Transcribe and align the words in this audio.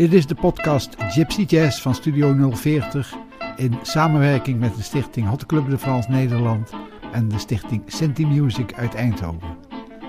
Dit 0.00 0.12
is 0.12 0.26
de 0.26 0.34
podcast 0.34 0.94
Gypsy 0.98 1.42
Jazz 1.42 1.80
van 1.80 1.94
Studio 1.94 2.50
040 2.52 3.14
in 3.56 3.78
samenwerking 3.82 4.60
met 4.60 4.76
de 4.76 4.82
stichting 4.82 5.28
Hot 5.28 5.46
Club 5.46 5.70
de 5.70 5.78
France 5.78 6.10
Nederland 6.10 6.72
en 7.12 7.28
de 7.28 7.38
stichting 7.38 7.82
Senti 7.86 8.26
Music 8.26 8.74
uit 8.74 8.94
Eindhoven. 8.94 9.56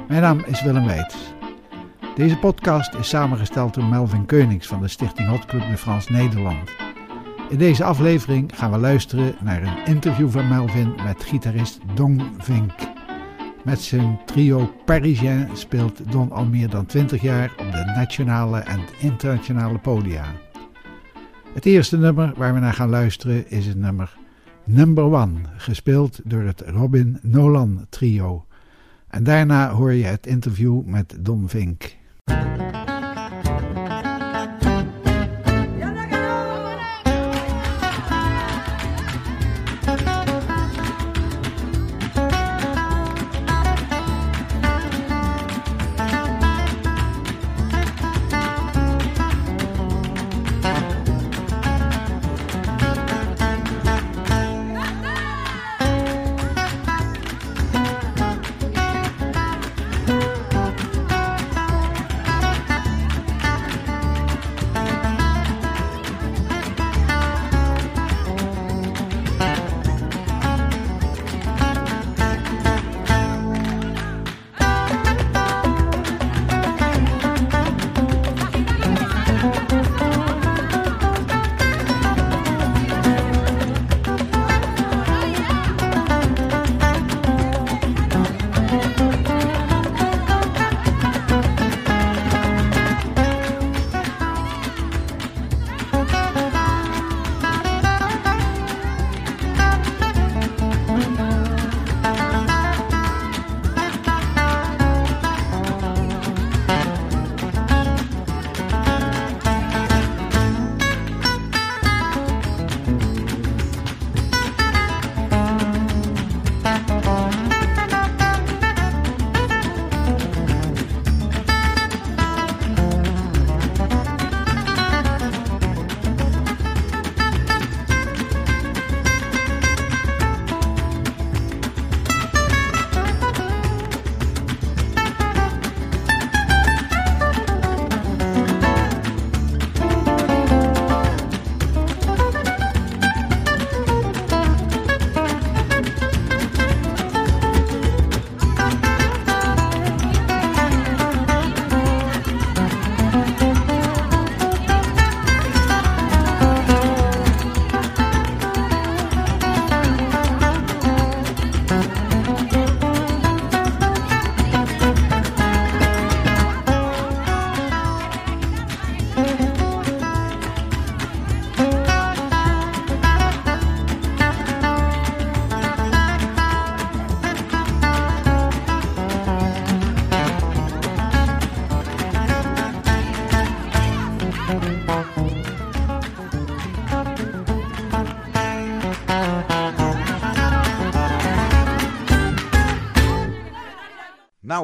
Mijn 0.08 0.22
naam 0.22 0.40
is 0.40 0.62
Willem 0.62 0.86
Weits. 0.86 1.16
Deze 2.16 2.38
podcast 2.38 2.94
is 2.94 3.10
samengesteld 3.10 3.74
door 3.74 3.86
Melvin 3.86 4.26
Keunings 4.26 4.68
van 4.68 4.82
de 4.82 4.88
stichting 4.88 5.28
Hot 5.28 5.46
Club 5.46 5.70
de 5.70 5.78
France 5.78 6.12
Nederland. 6.12 6.72
In 7.50 7.58
deze 7.58 7.84
aflevering 7.84 8.52
gaan 8.58 8.72
we 8.72 8.78
luisteren 8.78 9.36
naar 9.42 9.62
een 9.62 9.86
interview 9.86 10.30
van 10.30 10.48
Melvin 10.48 10.94
met 11.04 11.24
gitarist 11.24 11.80
Dong 11.96 12.22
Vink. 12.38 12.91
Met 13.64 13.82
zijn 13.82 14.20
trio 14.26 14.74
Parisien 14.86 15.48
speelt 15.54 16.12
Don 16.12 16.32
al 16.32 16.46
meer 16.46 16.70
dan 16.70 16.86
20 16.86 17.22
jaar 17.22 17.52
op 17.52 17.72
de 17.72 17.92
nationale 17.96 18.60
en 18.60 18.80
internationale 19.00 19.78
podia. 19.78 20.26
Het 21.54 21.66
eerste 21.66 21.98
nummer 21.98 22.34
waar 22.36 22.54
we 22.54 22.60
naar 22.60 22.74
gaan 22.74 22.90
luisteren 22.90 23.50
is 23.50 23.66
het 23.66 23.78
nummer 23.78 24.18
Number 24.64 25.04
One, 25.04 25.40
gespeeld 25.58 26.20
door 26.24 26.42
het 26.42 26.62
Robin 26.66 27.20
Nolan 27.22 27.86
trio. 27.90 28.46
En 29.08 29.24
daarna 29.24 29.70
hoor 29.70 29.94
je 29.94 30.06
het 30.06 30.28
interview 30.28 30.86
met 30.86 31.18
Don 31.20 31.50
Vink. 31.50 31.96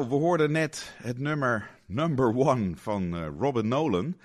Nou, 0.08 0.20
we 0.20 0.26
hoorden 0.26 0.52
net 0.52 0.94
het 1.02 1.18
nummer 1.18 1.70
Number 1.86 2.36
One 2.36 2.76
van 2.76 3.14
uh, 3.14 3.26
Robin 3.38 3.68
Nolan. 3.68 4.16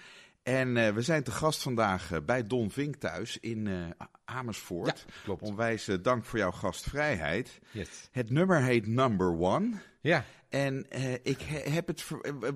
En 0.43 0.75
uh, 0.75 0.89
we 0.89 1.01
zijn 1.01 1.23
te 1.23 1.31
gast 1.31 1.61
vandaag 1.61 2.11
uh, 2.11 2.19
bij 2.25 2.47
Don 2.47 2.71
Vink 2.71 2.95
thuis 2.95 3.39
in 3.39 3.93
Amersfoort. 4.25 5.05
Ja, 5.07 5.13
klopt. 5.23 5.41
Onwijs 5.41 5.89
dank 6.01 6.25
voor 6.25 6.39
jouw 6.39 6.51
gastvrijheid. 6.51 7.59
Yes. 7.71 8.09
Het 8.11 8.29
nummer 8.29 8.63
heet 8.63 8.87
Number 8.87 9.39
One. 9.39 9.71
Ja. 10.01 10.25
En 10.49 10.85
ik 11.23 11.41
heb 11.49 11.87
het. 11.87 12.07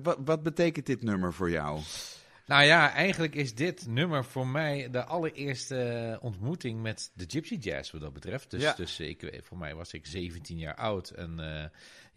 Wat, 0.02 0.18
wat 0.24 0.42
betekent 0.42 0.86
dit 0.86 1.02
nummer 1.02 1.32
voor 1.32 1.50
jou? 1.50 1.80
Nou 2.48 2.64
ja, 2.64 2.92
eigenlijk 2.92 3.34
is 3.34 3.54
dit 3.54 3.86
nummer 3.86 4.24
voor 4.24 4.46
mij 4.46 4.90
de 4.90 5.04
allereerste 5.04 6.18
ontmoeting 6.20 6.82
met 6.82 7.10
de 7.14 7.24
Gypsy 7.26 7.54
Jazz 7.54 7.90
wat 7.90 8.00
dat 8.00 8.12
betreft. 8.12 8.50
Dus, 8.50 8.62
Ja. 8.62 8.72
dus 8.72 9.00
ik, 9.00 9.40
voor 9.44 9.58
mij 9.58 9.74
was 9.74 9.92
ik 9.92 10.06
17 10.06 10.58
jaar 10.58 10.74
oud 10.74 11.10
en 11.10 11.40
eh, 11.40 11.64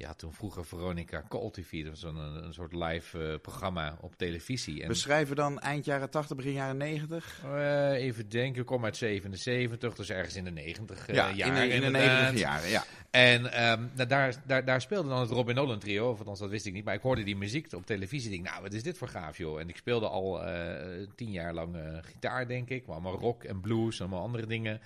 ja, 0.02 0.14
toen 0.14 0.34
vroeger 0.34 0.66
Veronica 0.66 1.24
TV, 1.52 1.84
dat 1.84 1.90
was 1.90 2.04
een, 2.04 2.16
een 2.18 2.54
soort 2.54 2.74
live 2.74 3.32
eh, 3.32 3.40
programma 3.40 3.98
op 4.02 4.16
televisie. 4.16 4.82
En, 4.82 4.88
Beschrijven 4.88 5.36
dan 5.36 5.60
eind 5.60 5.86
jaren 5.86 6.10
80, 6.10 6.36
begin 6.38 6.52
jaren 6.52 6.78
90? 6.78 7.42
eh, 7.44 7.92
even 7.92 8.30
denken, 8.30 8.62
ik 8.62 8.68
kom 8.68 8.86
uit 8.86 8.98
77, 8.98 9.96
dus 9.96 10.10
ergens 10.10 10.36
in 10.36 10.44
de 10.44 10.52
90 10.52 11.08
eh, 11.08 11.16
ja, 11.16 11.28
in 11.28 11.36
jaren 11.36 11.56
de, 11.56 11.62
in 11.62 11.70
de 11.70 11.86
inderdaad. 11.86 12.34
90 12.34 12.40
jaren. 12.40 12.70
Ja. 12.70 12.84
En 13.12 13.52
ehm, 13.52 13.84
nou, 13.94 14.08
daar, 14.08 14.36
daar, 14.46 14.66
daar 14.66 14.82
speelde 14.82 15.10
dan 15.10 15.20
het 15.20 15.30
Robin 15.30 15.56
Nolan 15.56 15.80
trio, 15.80 16.10
of 16.10 16.18
althans 16.18 16.40
dat 16.40 16.50
wist 16.50 16.66
ik 16.66 16.74
niet. 16.74 16.86
Maar 16.86 16.94
ik 16.94 17.02
hoorde 17.02 17.24
die 17.24 17.36
muziek 17.36 17.74
op 17.74 17.86
televisie. 17.86 18.32
Ik 18.32 18.36
denk, 18.36 18.50
nou, 18.50 18.64
wat 18.64 18.74
is 18.74 18.84
dit 18.84 18.98
voor 18.98 19.08
gaaf, 19.08 19.38
joh. 19.38 19.60
En 19.60 19.70
ik 19.70 19.78
speelde 19.78 20.08
al 20.08 20.44
eh, 20.44 21.08
tien 21.16 21.32
jaar 21.32 21.54
lang 21.54 21.76
eh, 21.76 21.98
gitaar, 22.02 22.48
denk 22.48 22.70
ik. 22.70 22.86
Maar 22.86 22.96
allemaal 22.96 23.20
rock 23.20 23.44
en 23.44 23.62
blues 23.62 24.00
en 24.00 24.06
allemaal 24.06 24.24
andere 24.24 24.46
dingen. 24.46 24.82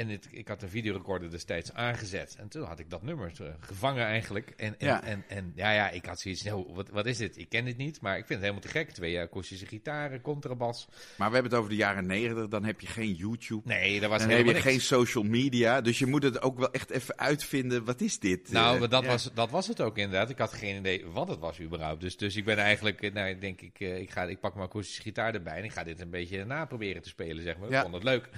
En 0.00 0.08
het, 0.08 0.28
ik 0.30 0.48
had 0.48 0.62
een 0.62 0.68
videorecorder 0.68 1.30
destijds 1.30 1.72
aangezet. 1.74 2.36
En 2.38 2.48
toen 2.48 2.64
had 2.64 2.78
ik 2.78 2.90
dat 2.90 3.02
nummer 3.02 3.32
eh, 3.40 3.46
gevangen 3.60 4.04
eigenlijk. 4.04 4.50
En, 4.56 4.74
en, 4.78 4.86
Ja. 4.86 5.02
en, 5.02 5.24
en 5.28 5.52
ja, 5.54 5.72
ja, 5.72 5.90
ik 5.90 6.04
had 6.04 6.20
zoiets, 6.20 6.42
nou, 6.42 6.66
wat, 6.74 6.88
wat 6.88 7.06
is 7.06 7.16
dit? 7.16 7.36
Ik 7.38 7.48
ken 7.48 7.64
dit 7.64 7.76
niet, 7.76 8.00
maar 8.00 8.12
ik 8.18 8.26
vind 8.26 8.28
het 8.28 8.40
helemaal 8.40 8.60
te 8.62 8.68
gek. 8.68 8.90
Twee 8.90 9.20
akoestische 9.20 9.66
gitaren, 9.66 10.20
contrabas. 10.20 10.88
Maar 11.16 11.28
we 11.28 11.34
hebben 11.34 11.50
het 11.52 11.54
over 11.60 11.70
de 11.70 11.76
jaren 11.76 12.06
90, 12.06 12.48
dan 12.48 12.64
heb 12.64 12.80
je 12.80 12.86
geen 12.86 13.12
YouTube. 13.14 13.62
Nee, 13.68 14.00
dat 14.00 14.10
was 14.10 14.20
Dan 14.20 14.28
heb 14.30 14.38
je 14.46 14.52
niks. 14.52 14.60
geen 14.64 14.80
social 14.80 15.24
media. 15.24 15.80
Dus 15.80 15.98
je 15.98 16.06
moet 16.06 16.22
het 16.22 16.42
ook 16.42 16.58
wel 16.58 16.72
echt 16.72 16.90
even 16.90 17.18
uitvinden. 17.18 17.84
Wat 17.84 18.00
is 18.00 18.18
dit? 18.18 18.52
Nou, 18.52 18.82
Eh, 18.82 18.88
dat, 18.90 19.02
ja. 19.02 19.08
was, 19.08 19.30
dat 19.34 19.50
was 19.50 19.66
het 19.66 19.80
ook 19.80 19.98
inderdaad. 19.98 20.30
Ik 20.30 20.38
had 20.38 20.52
geen 20.52 20.76
idee 20.76 21.06
wat 21.06 21.28
het 21.28 21.38
was 21.38 21.60
überhaupt. 21.60 22.00
Dus, 22.00 22.16
dus 22.16 22.36
ik 22.36 22.44
ben 22.44 22.58
eigenlijk, 22.58 23.02
eh, 23.02 23.12
nou, 23.12 23.38
denk 23.38 23.60
ik, 23.60 23.78
ik, 23.80 24.10
ga, 24.10 24.22
ik 24.22 24.40
pak 24.40 24.54
mijn 24.54 24.66
akoestische 24.66 25.02
gitaar 25.02 25.34
erbij 25.34 25.56
en 25.56 25.64
ik 25.64 25.72
ga 25.72 25.84
dit 25.84 26.00
een 26.00 26.10
beetje 26.10 26.44
na 26.44 26.64
proberen 26.64 27.02
te 27.02 27.08
spelen, 27.08 27.42
zeg 27.42 27.56
maar. 27.58 27.66
Ik 27.66 27.72
Ja. 27.74 27.82
vond 27.82 27.94
het 27.94 28.02
leuk. 28.04 28.28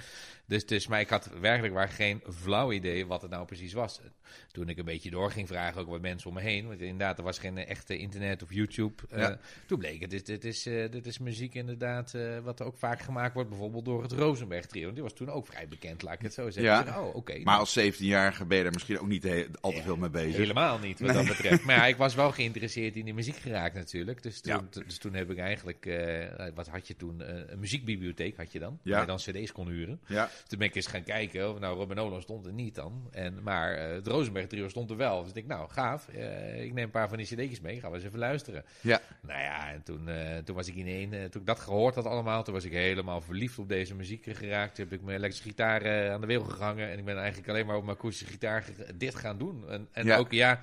Dus, 0.47 0.67
dus, 0.67 0.87
maar 0.87 1.01
ik 1.01 1.09
had 1.09 1.31
werkelijk 1.41 1.75
waar 1.75 1.89
geen 1.89 2.23
flauw 2.33 2.73
idee 2.73 3.07
wat 3.07 3.23
het 3.23 3.31
nou 3.31 3.47
precies 3.47 3.73
was. 3.73 4.01
Toen 4.53 4.69
ik 4.69 4.79
een 4.79 4.85
beetje 4.85 5.11
door 5.11 5.31
ging 5.31 5.49
vragen, 5.49 5.81
ook 5.81 5.89
wat 5.89 6.01
mensen 6.01 6.29
om 6.29 6.35
me 6.35 6.41
heen. 6.41 6.67
Want 6.67 6.81
inderdaad, 6.81 7.19
er 7.19 7.25
was 7.25 7.39
geen 7.39 7.57
echte 7.59 7.97
internet 7.99 8.43
of 8.43 8.53
YouTube. 8.53 9.03
Eh, 9.11 9.29
toen 9.67 9.79
bleek 9.79 10.01
het, 10.01 10.11
dit, 10.11 10.27
dit, 10.27 10.45
is, 10.45 10.67
eh, 10.67 10.91
dit 10.91 11.07
is 11.07 11.19
muziek 11.19 11.55
inderdaad, 11.55 12.15
eh, 12.15 12.39
wat 12.39 12.63
ook 12.63 12.77
vaak 12.77 13.01
gemaakt 13.01 13.35
wordt. 13.35 13.49
Bijvoorbeeld 13.49 13.85
door 13.85 14.03
het 14.03 14.13
Rosenberg 14.13 14.67
Trio. 14.67 14.93
Die 14.93 15.03
was 15.03 15.13
toen 15.13 15.31
ook 15.31 15.47
vrij 15.47 15.69
bekend, 15.69 16.03
laat 16.03 16.15
ik 16.15 16.21
het 16.23 16.35
zo 16.35 16.51
zeggen. 16.51 16.63
Ja. 16.93 17.01
Oh, 17.03 17.15
oké. 17.15 17.39
Maar 17.43 17.59
als 17.59 17.79
17-jarige 17.79 18.45
ben 18.45 18.59
je 18.59 18.65
er 18.65 18.73
misschien 18.73 18.99
ook 18.99 19.07
niet 19.09 19.23
he- 19.23 19.47
al 19.61 19.73
te 19.73 19.83
veel 19.83 19.97
mee 19.97 20.11
bezig. 20.11 20.37
Helemaal 20.37 20.79
niet, 20.79 21.01
wat 21.01 21.15
dat 21.15 21.27
betreft. 21.27 21.65
Maar 21.65 21.77
ja, 21.77 21.87
ik 21.87 21.97
was 21.97 22.15
wel 22.15 22.31
geïnteresseerd 22.33 22.97
in 22.97 23.05
die 23.05 23.15
muziek 23.15 23.37
geraakt 23.37 23.75
natuurlijk. 23.75 24.23
Dus 24.23 24.41
toen, 24.41 24.69
dus 24.87 24.99
toen 24.99 25.15
heb 25.15 25.31
ik 25.31 25.39
eigenlijk, 25.39 25.85
wat 26.55 26.69
had 26.69 26.87
je 26.89 26.97
toen? 26.97 27.23
Een 27.53 27.59
muziekbibliotheek 27.59 28.37
had 28.37 28.53
je 28.53 28.59
dan, 28.59 28.79
Ja. 28.83 28.91
waar 28.91 29.01
je 29.01 29.07
dan 29.07 29.17
cd's 29.43 29.53
kon 29.53 29.69
huren. 29.69 30.01
Ja, 30.07 30.31
Toen 30.47 30.59
ben 30.59 30.69
ik 30.69 30.75
eens 30.75 30.87
gaan 30.87 31.05
kijken, 31.05 31.51
of 31.51 31.59
nou 31.59 31.77
Robin 31.77 31.97
Nolan 31.97 32.23
stond 32.23 32.47
er 32.47 32.53
niet 32.53 32.75
dan. 32.75 33.09
En, 33.11 33.43
maar 33.43 33.79
het 33.79 34.07
Rosenberg 34.07 34.42
trio 34.47 34.69
stond 34.69 34.91
er 34.91 34.97
wel. 34.97 35.19
Dus 35.21 35.29
ik 35.29 35.35
denk, 35.35 35.47
nou 35.47 35.71
gaaf, 35.71 36.09
eh, 36.09 36.65
ik 36.65 36.73
neem 36.73 36.85
een 36.85 36.91
paar 36.91 37.09
van 37.09 37.17
die 37.19 37.27
cd's 37.27 37.61
mee, 37.61 37.81
gaan 37.81 37.91
we 37.91 37.97
eens 37.97 38.07
even 38.07 38.19
luisteren. 38.19 38.65
ja. 38.81 39.01
Nou 39.21 39.41
ja, 39.41 39.71
en 39.73 39.83
toen, 39.83 40.09
eh, 40.09 40.37
toen 40.45 40.57
was 40.57 40.69
ik 40.69 40.75
ineen, 40.75 41.13
eh, 41.13 41.25
toen 41.25 41.41
ik 41.41 41.47
dat 41.47 41.61
gehoord 41.61 41.95
had 41.95 42.07
allemaal, 42.07 42.43
toen 42.45 42.55
was 42.55 42.65
ik 42.65 42.73
helemaal 42.73 43.21
verliefd 43.21 43.59
op 43.59 43.69
deze 43.69 43.95
muziek 43.95 44.25
geraakt. 44.29 44.75
Toen 44.75 44.85
heb 44.85 44.95
ik 44.99 45.05
mijn 45.05 45.17
elektrische 45.17 45.49
gitaar 45.49 46.11
aan 46.13 46.21
de 46.21 46.27
wiel 46.27 46.45
gehangen 46.45 46.91
en 46.91 46.99
ik 46.99 47.05
ben 47.05 47.19
eigenlijk 47.19 47.49
alleen 47.49 47.67
maar 47.67 47.77
op 47.77 47.85
mijn 47.85 47.97
akoestische 47.97 48.33
gitaar 48.33 48.65
dit 48.95 49.15
gaan 49.15 49.39
doen. 49.39 49.65
En, 49.71 49.89
en 49.93 50.07
Ja. 50.07 50.17
ook, 50.17 50.33
ja, 50.33 50.61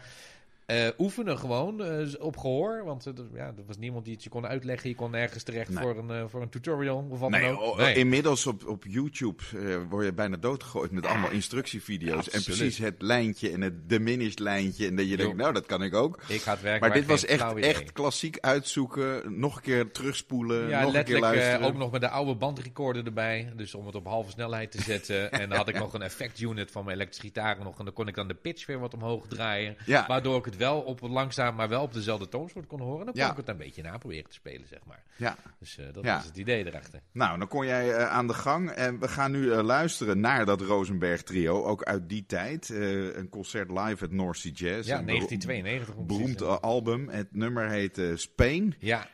eh, 0.69 0.87
oefenen 0.97 1.37
gewoon 1.37 1.83
eh, 1.83 2.07
op 2.19 2.37
gehoor, 2.37 2.83
want 2.85 3.05
eh, 3.05 3.17
er- 3.17 3.25
ja, 3.33 3.45
er 3.45 3.65
was 3.67 3.77
niemand 3.77 4.05
die 4.05 4.13
het 4.13 4.23
je 4.23 4.29
kon 4.29 4.45
uitleggen. 4.47 4.89
Je 4.89 4.95
kon 4.95 5.11
nergens 5.11 5.43
terecht 5.43 5.69
Nee. 5.69 5.83
voor, 5.83 5.97
een, 5.97 6.29
voor 6.29 6.41
een 6.41 6.49
tutorial 6.49 7.07
of 7.09 7.19
wat 7.19 7.31
dan 7.31 7.43
ook. 7.43 7.61
oh, 7.61 7.77
Nee. 7.77 7.95
inmiddels 7.95 8.45
op, 8.45 8.67
op 8.67 8.83
YouTube 8.87 9.43
word 9.89 10.05
je 10.05 10.13
bijna 10.13 10.37
doodgegooid 10.37 10.91
met 10.91 11.05
allemaal 11.05 11.31
instructievideo's. 11.31 12.29
En 12.29 12.43
precies 12.43 12.77
het 12.77 13.01
lijntje 13.01 13.51
en 13.51 13.61
het 13.61 13.89
diminished 13.89 14.39
lijntje. 14.39 14.87
En 14.87 14.95
dat 14.95 15.09
je 15.09 15.17
denkt, 15.17 15.35
nou, 15.37 15.53
dat 15.53 15.65
kan 15.65 15.83
ik 15.83 15.93
ook. 15.93 16.19
Ik 16.27 16.41
had 16.41 16.61
werkelijk 16.61 16.79
Maar 16.81 17.01
dit 17.01 17.05
was 17.09 17.25
echt, 17.25 17.55
echt 17.55 17.91
klassiek 17.91 18.37
uitzoeken. 18.39 19.39
Nog 19.39 19.55
een 19.55 19.61
keer 19.61 19.91
terugspoelen. 19.91 20.67
Ja, 20.69 20.81
nog 20.81 20.93
een 20.93 21.03
keer 21.03 21.19
luisteren. 21.19 21.61
ook 21.61 21.77
nog 21.77 21.91
met 21.91 22.01
de 22.01 22.09
oude 22.09 22.35
bandrecorder 22.35 23.05
erbij. 23.05 23.51
Dus 23.55 23.75
om 23.75 23.85
het 23.85 23.95
op 23.95 24.05
halve 24.05 24.31
snelheid 24.31 24.71
te 24.71 24.81
zetten. 24.81 25.31
en 25.31 25.49
dan 25.49 25.57
had 25.57 25.67
ik 25.69 25.77
nog 25.79 25.93
een 25.93 26.01
effectunit 26.01 26.71
van 26.71 26.83
mijn 26.83 26.95
elektrische 26.95 27.27
gitaar 27.27 27.57
nog. 27.63 27.79
En 27.79 27.85
dan 27.85 27.93
kon 27.93 28.07
ik 28.07 28.15
dan 28.15 28.27
de 28.27 28.33
pitch 28.33 28.65
weer 28.65 28.79
wat 28.79 28.93
omhoog 28.93 29.27
draaien. 29.27 29.75
Ja. 29.85 30.07
Waardoor 30.07 30.37
ik 30.37 30.45
het 30.45 30.57
wel 30.59 30.81
op 30.81 31.01
langzaam, 31.01 31.55
maar 31.55 31.69
wel 31.69 31.81
op 31.81 31.93
dezelfde 31.93 32.29
toonsoort 32.29 32.67
kon 32.67 32.79
horen. 32.81 33.05
Dan 33.05 33.13
kon 33.13 33.23
Ja. 33.23 33.31
ik 33.31 33.37
het 33.37 33.47
een 33.47 33.57
beetje 33.57 33.81
na 33.81 33.97
proberen 33.97 34.29
te 34.29 34.35
spelen, 34.35 34.67
zeg 34.67 34.79
maar. 34.85 35.03
Ja. 35.17 35.35
Dus 35.59 35.77
eh, 35.77 35.85
dat 35.93 36.03
Ja. 36.03 36.15
was 36.15 36.25
het 36.25 36.37
idee 36.37 36.65
erachter. 36.67 37.01
Nou, 37.11 37.39
dan 37.39 37.47
kon 37.47 37.65
jij 37.65 37.93
eh, 37.95 38.09
aan 38.09 38.27
de 38.27 38.33
gang. 38.33 38.69
En 38.69 38.99
we 38.99 39.07
gaan 39.07 39.31
nu 39.31 39.51
eh, 39.51 39.63
luisteren 39.63 40.19
naar 40.19 40.45
dat 40.45 40.61
Rosenberg 40.61 41.23
trio. 41.23 41.63
Ook 41.63 41.83
uit 41.83 42.09
die 42.09 42.25
tijd. 42.25 42.69
Een 42.69 43.29
concert 43.29 43.69
live 43.71 44.03
at 44.05 44.11
North 44.11 44.37
Sea 44.37 44.51
Jazz. 44.51 44.87
Ja, 44.87 44.97
Een 44.99 45.05
1992. 45.05 45.95
om 45.95 46.05
precies 46.05 46.35
Beroemd 46.35 46.61
album. 46.61 47.09
Het 47.09 47.35
nummer 47.35 47.69
heet 47.69 48.01
Spain. 48.15 48.75
Ja, 48.79 49.07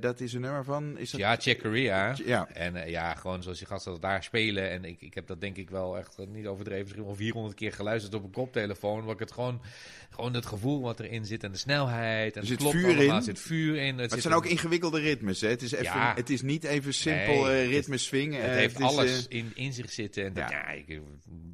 dat 0.00 0.20
is 0.20 0.32
een 0.32 0.40
nummer 0.40 0.64
van... 0.64 0.98
Is 0.98 1.10
dat... 1.10 1.20
ja, 1.20 1.36
Chick 1.36 1.60
Corea. 1.62 2.14
Ja. 2.24 2.48
En 2.48 2.90
ja, 2.90 3.14
gewoon 3.14 3.42
zoals 3.42 3.58
die 3.58 3.66
gasten 3.66 3.92
dat 3.92 4.02
daar 4.02 4.22
spelen. 4.22 4.70
En 4.70 4.84
ik, 4.84 5.00
ik 5.00 5.14
heb 5.14 5.26
dat 5.26 5.40
denk 5.40 5.56
ik 5.56 5.70
wel 5.70 5.98
echt 5.98 6.18
niet 6.28 6.46
overdreven. 6.46 6.82
Misschien 6.82 7.04
wel 7.04 7.14
400 7.14 7.54
keer 7.56 7.72
geluisterd 7.72 8.14
op 8.14 8.24
een 8.24 8.30
koptelefoon. 8.30 9.04
Waar 9.04 9.14
ik 9.14 9.20
het 9.20 9.32
gewoon, 9.32 9.60
gewoon 10.14 10.34
het 10.34 10.46
gevoel 10.46 10.80
wat 10.80 11.00
erin 11.00 11.24
zit 11.24 11.44
en 11.44 11.52
de 11.52 11.58
snelheid. 11.58 12.36
En 12.36 12.42
Er 12.42 12.48
het 12.48 12.58
klopt 12.58 12.74
vuur 12.74 12.84
allemaal. 12.84 13.02
in. 13.04 13.10
Er 13.14 13.22
zit 13.22 13.40
vuur 13.40 13.76
in. 13.76 13.86
Het, 13.86 13.96
Maar 13.96 14.08
het 14.08 14.20
zijn 14.22 14.34
ook 14.34 14.46
ingewikkelde 14.46 15.00
ritmes. 15.00 15.40
Hè? 15.40 15.48
Het, 15.48 15.62
is 15.62 15.72
even, 15.72 15.84
Ja. 15.84 16.14
het 16.14 16.30
is 16.30 16.42
niet 16.42 16.64
even 16.64 16.94
simpel 16.94 17.44
Nee, 17.44 17.62
eh, 17.62 17.68
ritme 17.68 17.98
swing. 17.98 18.34
Het 18.34 18.42
Eh, 18.44 18.50
heeft 18.50 18.80
alles 18.82 19.28
eh, 19.28 19.38
in, 19.38 19.50
in 19.54 19.72
zich 19.72 19.90
zitten. 19.90 20.24
En 20.24 20.32
dat- 20.32 20.50
ja. 20.50 20.58
ja. 20.58 20.68
ik 20.68 21.00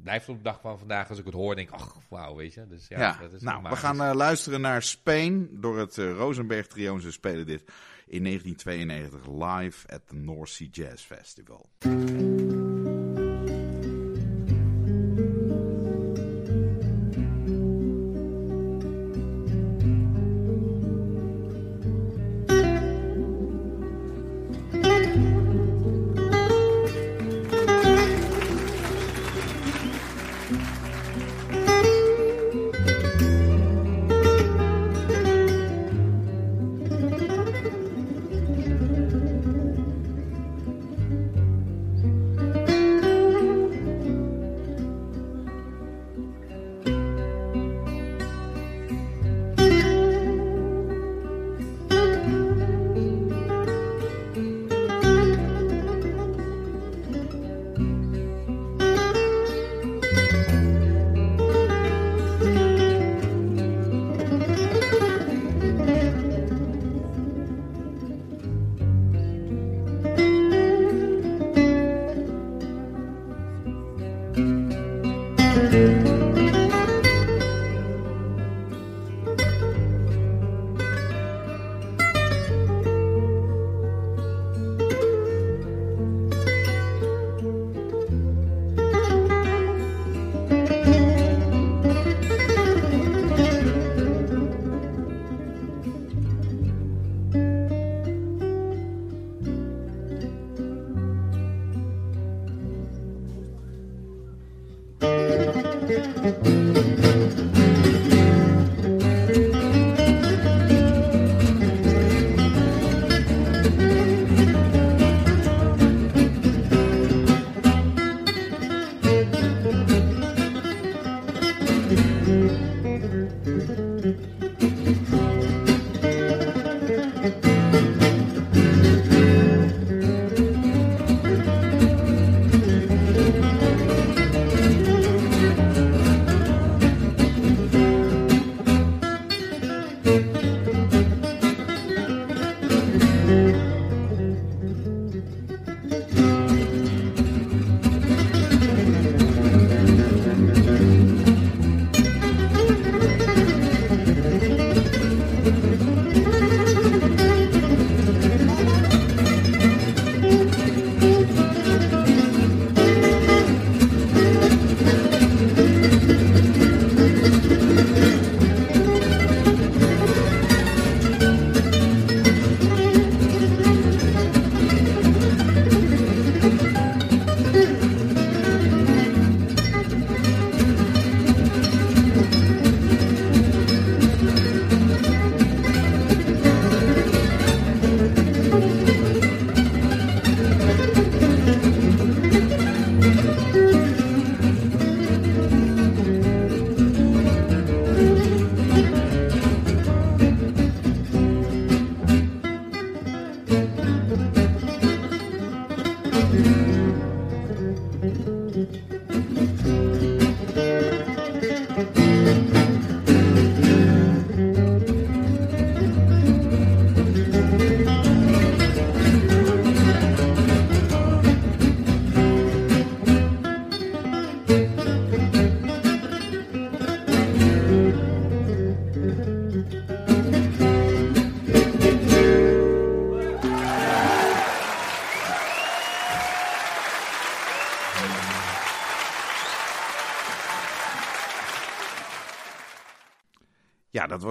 blijf 0.03 0.29
op 0.29 0.37
de 0.37 0.43
dag 0.43 0.61
van 0.61 0.79
vandaag, 0.79 1.09
als 1.09 1.19
ik 1.19 1.25
het 1.25 1.33
hoor, 1.33 1.55
denk 1.55 1.67
ik, 1.67 1.73
ach, 1.73 1.97
wauw, 2.09 2.35
weet 2.35 2.53
je. 2.53 2.67
Dus 2.67 2.85
ja, 2.87 2.99
ja, 2.99 3.17
dat 3.21 3.33
is 3.33 3.41
nou, 3.41 3.63
we 3.63 3.75
gaan 3.75 4.01
eh, 4.01 4.11
luisteren 4.13 4.61
naar 4.61 4.83
Spain 4.83 5.49
door 5.51 5.77
het 5.79 5.95
Rosenberg 5.97 6.67
Trio. 6.67 6.95
En 6.95 7.01
Ze 7.01 7.11
spelen 7.11 7.45
dit 7.45 7.63
in 8.07 8.23
1992 8.23 9.27
live 9.27 9.87
at 9.87 10.01
the 10.07 10.15
North 10.15 10.49
Sea 10.49 10.67
Jazz 10.71 11.03
Festival. 11.03 11.69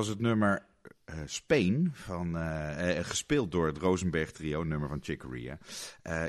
Was 0.00 0.08
het 0.08 0.20
nummer 0.20 0.66
uh, 1.10 1.14
Spain, 1.24 1.90
van, 1.92 2.36
uh, 2.36 2.96
uh, 2.96 3.04
gespeeld 3.04 3.52
door 3.52 3.66
het 3.66 3.78
Rosenberg 3.78 4.30
trio, 4.30 4.62
nummer 4.62 4.88
van 4.88 4.98
Chicory. 5.02 5.58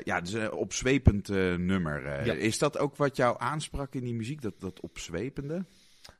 ja, 0.04 0.20
dus 0.20 0.32
een 0.32 0.52
opzwepend 0.52 1.28
nummer. 1.58 2.24
Ja. 2.26 2.32
Is 2.32 2.58
dat 2.58 2.78
ook 2.78 2.96
wat 2.96 3.16
jou 3.16 3.36
aansprak 3.38 3.94
in 3.94 4.04
die 4.04 4.14
muziek, 4.14 4.42
dat, 4.42 4.60
dat 4.60 4.80
opzwepende? 4.80 5.64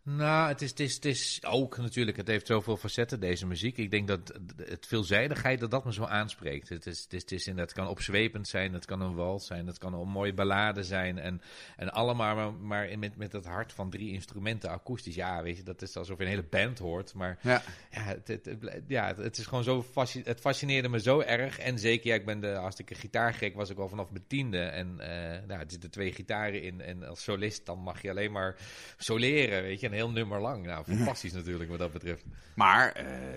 Nou, 0.04 0.48
het 0.48 0.62
is, 0.62 0.70
het, 0.70 0.80
is, 0.80 0.94
het 0.94 1.04
is 1.04 1.44
ook 1.44 1.76
natuurlijk, 1.76 2.16
het 2.16 2.28
heeft 2.28 2.46
zoveel 2.46 2.76
facetten, 2.76 3.20
deze 3.20 3.46
muziek. 3.46 3.76
Ik 3.76 3.90
denk 3.90 4.08
dat 4.08 4.40
het 4.56 4.86
veelzijdigheid, 4.86 5.60
dat 5.60 5.70
dat 5.70 5.84
me 5.84 5.92
zo 5.92 6.04
aanspreekt. 6.04 6.68
Het, 6.68 6.86
is, 6.86 7.02
het, 7.02 7.12
is, 7.12 7.20
het, 7.20 7.32
is 7.32 7.46
in, 7.46 7.58
het 7.58 7.72
kan 7.72 7.88
opzwepend 7.88 8.48
zijn, 8.48 8.72
het 8.72 8.84
kan 8.84 9.00
een 9.00 9.14
wals 9.14 9.46
zijn, 9.46 9.66
het 9.66 9.78
kan 9.78 9.94
een 9.94 10.08
mooie 10.08 10.34
ballade 10.34 10.84
zijn. 10.84 11.18
En, 11.18 11.42
en 11.76 11.92
allemaal 11.92 12.34
maar, 12.34 12.52
maar 12.54 12.98
met, 12.98 13.16
met 13.16 13.32
het 13.32 13.44
hart 13.44 13.72
van 13.72 13.90
drie 13.90 14.12
instrumenten, 14.12 14.70
akoestisch. 14.70 15.14
Ja, 15.14 15.42
weet 15.42 15.56
je, 15.56 15.62
dat 15.62 15.82
is 15.82 15.96
alsof 15.96 16.18
je 16.18 16.24
een 16.24 16.30
hele 16.30 16.46
band 16.50 16.78
hoort. 16.78 17.14
Maar 17.14 17.38
ja, 17.40 17.62
ja, 17.90 18.02
het, 18.02 18.28
het, 18.28 18.58
ja, 18.86 19.14
het 19.16 19.38
is 19.38 19.46
gewoon 19.46 19.64
zo, 19.64 19.82
fasci 19.82 20.22
het 20.24 20.40
fascineerde 20.40 20.88
me 20.88 21.00
zo 21.00 21.20
erg. 21.20 21.58
En 21.58 21.78
zeker, 21.78 22.06
ja, 22.06 22.14
ik 22.14 22.26
ben 22.26 22.40
de 22.40 22.50
hartstikke 22.50 22.94
gitaargek, 22.94 23.54
was 23.54 23.70
ik 23.70 23.78
al 23.78 23.88
vanaf 23.88 24.10
mijn 24.10 24.26
tiende. 24.26 24.58
En 24.58 24.88
uh, 25.00 25.06
nou, 25.46 25.60
er 25.60 25.64
zitten 25.66 25.90
twee 25.90 26.12
gitaren 26.12 26.62
in. 26.62 26.80
En 26.80 27.02
als 27.02 27.22
solist, 27.22 27.66
dan 27.66 27.78
mag 27.78 28.02
je 28.02 28.10
alleen 28.10 28.32
maar 28.32 28.56
soleren, 28.96 29.62
weet 29.62 29.80
je 29.80 29.90
een 29.92 29.98
heel 29.98 30.10
nummer 30.10 30.40
lang. 30.40 30.66
Nou, 30.66 30.84
fantastisch 30.84 31.32
natuurlijk 31.32 31.70
wat 31.70 31.78
dat 31.78 31.92
betreft. 31.92 32.24
Maar 32.54 32.96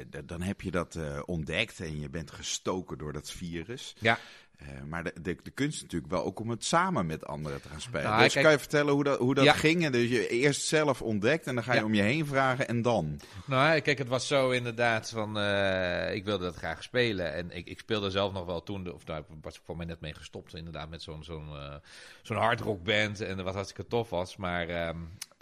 uh, 0.10 0.22
dan 0.26 0.42
heb 0.42 0.62
je 0.62 0.72
dat 0.72 0.96
uh, 0.96 1.22
ontdekt 1.26 1.80
en 1.80 2.00
je 2.00 2.10
bent 2.10 2.32
gestoken 2.32 2.98
door 2.98 3.14
dat 3.14 3.32
virus. 3.32 3.96
Ja. 4.00 4.18
Uh, 4.62 4.68
maar 4.88 5.04
de, 5.04 5.14
de, 5.22 5.38
de, 5.44 5.52
kunst 5.52 5.76
is 5.76 5.82
natuurlijk 5.82 6.12
wel 6.12 6.24
ook 6.24 6.40
om 6.40 6.50
het 6.50 6.66
samen 6.66 7.06
met 7.06 7.26
anderen 7.26 7.62
te 7.62 7.70
gaan 7.70 7.82
spelen. 7.82 8.10
Nou, 8.10 8.24
dus 8.24 8.34
kijk, 8.34 8.44
kan 8.44 8.54
je 8.54 8.60
vertellen 8.60 8.94
hoe 8.94 9.04
dat, 9.04 9.20
hoe 9.20 9.36
dat 9.36 9.44
ja. 9.44 9.54
ging? 9.54 9.86
En 9.86 9.92
dus 9.92 10.10
je 10.10 10.28
eerst 10.28 10.62
zelf 10.62 11.02
ontdekt 11.02 11.48
en 11.48 11.56
dan 11.56 11.64
ga 11.64 11.74
je 11.74 11.80
Ja. 11.80 11.86
om 11.86 11.94
je 11.94 12.02
heen 12.02 12.26
vragen 12.26 12.68
en 12.68 12.82
dan? 12.82 13.20
Nou, 13.46 13.80
kijk, 13.80 13.98
het 13.98 14.08
was 14.08 14.28
zo 14.28 14.50
inderdaad 14.50 15.10
van, 15.10 15.38
uh, 15.38 16.14
ik 16.14 16.26
wilde 16.26 16.44
dat 16.44 16.56
graag 16.56 16.84
spelen. 16.84 17.34
En 17.34 17.52
ik, 17.52 17.68
ik 17.68 17.80
speelde 17.80 18.10
zelf 18.10 18.34
nog 18.34 18.46
wel 18.46 18.64
toen, 18.64 18.84
de, 18.84 18.94
of 18.94 19.04
daar 19.04 19.24
was 19.42 19.56
ik 19.56 19.62
voor 19.64 19.78
mij 19.78 19.86
net 19.86 20.02
mee 20.02 20.14
gestopt, 20.14 20.56
inderdaad, 20.56 20.90
met 20.90 21.02
zo'n 21.02 21.24
zo'n 21.24 21.50
uh, 21.54 21.76
zo'n 22.22 22.38
hardrockband. 22.38 23.22
En 23.22 23.44
wat 23.44 23.54
hartstikke 23.54 23.88
tof 23.90 24.10
was. 24.10 24.36
Maar 24.36 24.70
uh, 24.70 24.90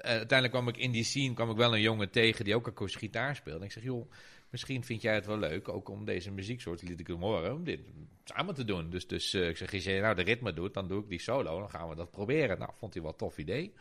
uiteindelijk 0.03 0.51
kwam 0.51 0.67
ik 0.67 0.77
in 0.77 0.91
die 0.91 1.03
scene, 1.03 1.33
kwam 1.33 1.49
ik 1.49 1.57
wel 1.57 1.73
een 1.73 1.81
jongen 1.81 2.09
tegen 2.09 2.45
die 2.45 2.55
ook 2.55 2.67
akoestisch 2.67 3.01
gitaar 3.01 3.35
speelde. 3.35 3.59
En 3.59 3.65
ik 3.65 3.71
zeg, 3.71 3.83
joh, 3.83 4.11
misschien 4.49 4.83
vind 4.83 5.01
jij 5.01 5.13
het 5.15 5.25
wel 5.25 5.37
leuk, 5.37 5.67
ook 5.69 5.89
om 5.89 6.05
deze 6.05 6.31
muzieksoort, 6.31 6.81
liet 6.81 6.99
ik 6.99 7.07
hem 7.07 7.21
horen, 7.21 7.53
om 7.53 7.63
dit 7.63 7.79
samen 8.23 8.55
te 8.55 8.63
doen. 8.63 8.89
Dus, 8.89 9.07
dus 9.07 9.33
uh, 9.33 9.49
ik 9.49 9.57
zeg, 9.57 9.73
als 9.73 9.83
jij 9.83 9.99
nou 9.99 10.15
de 10.15 10.21
ritme 10.21 10.53
doet, 10.53 10.73
dan 10.73 10.87
doe 10.87 11.01
ik 11.01 11.09
die 11.09 11.19
solo, 11.19 11.59
dan 11.59 11.69
gaan 11.69 11.89
we 11.89 11.95
dat 11.95 12.11
proberen. 12.11 12.59
Nou, 12.59 12.71
vond 12.75 12.93
hij 12.93 13.01
wel 13.01 13.11
een 13.11 13.17
tof 13.17 13.37
idee. 13.37 13.73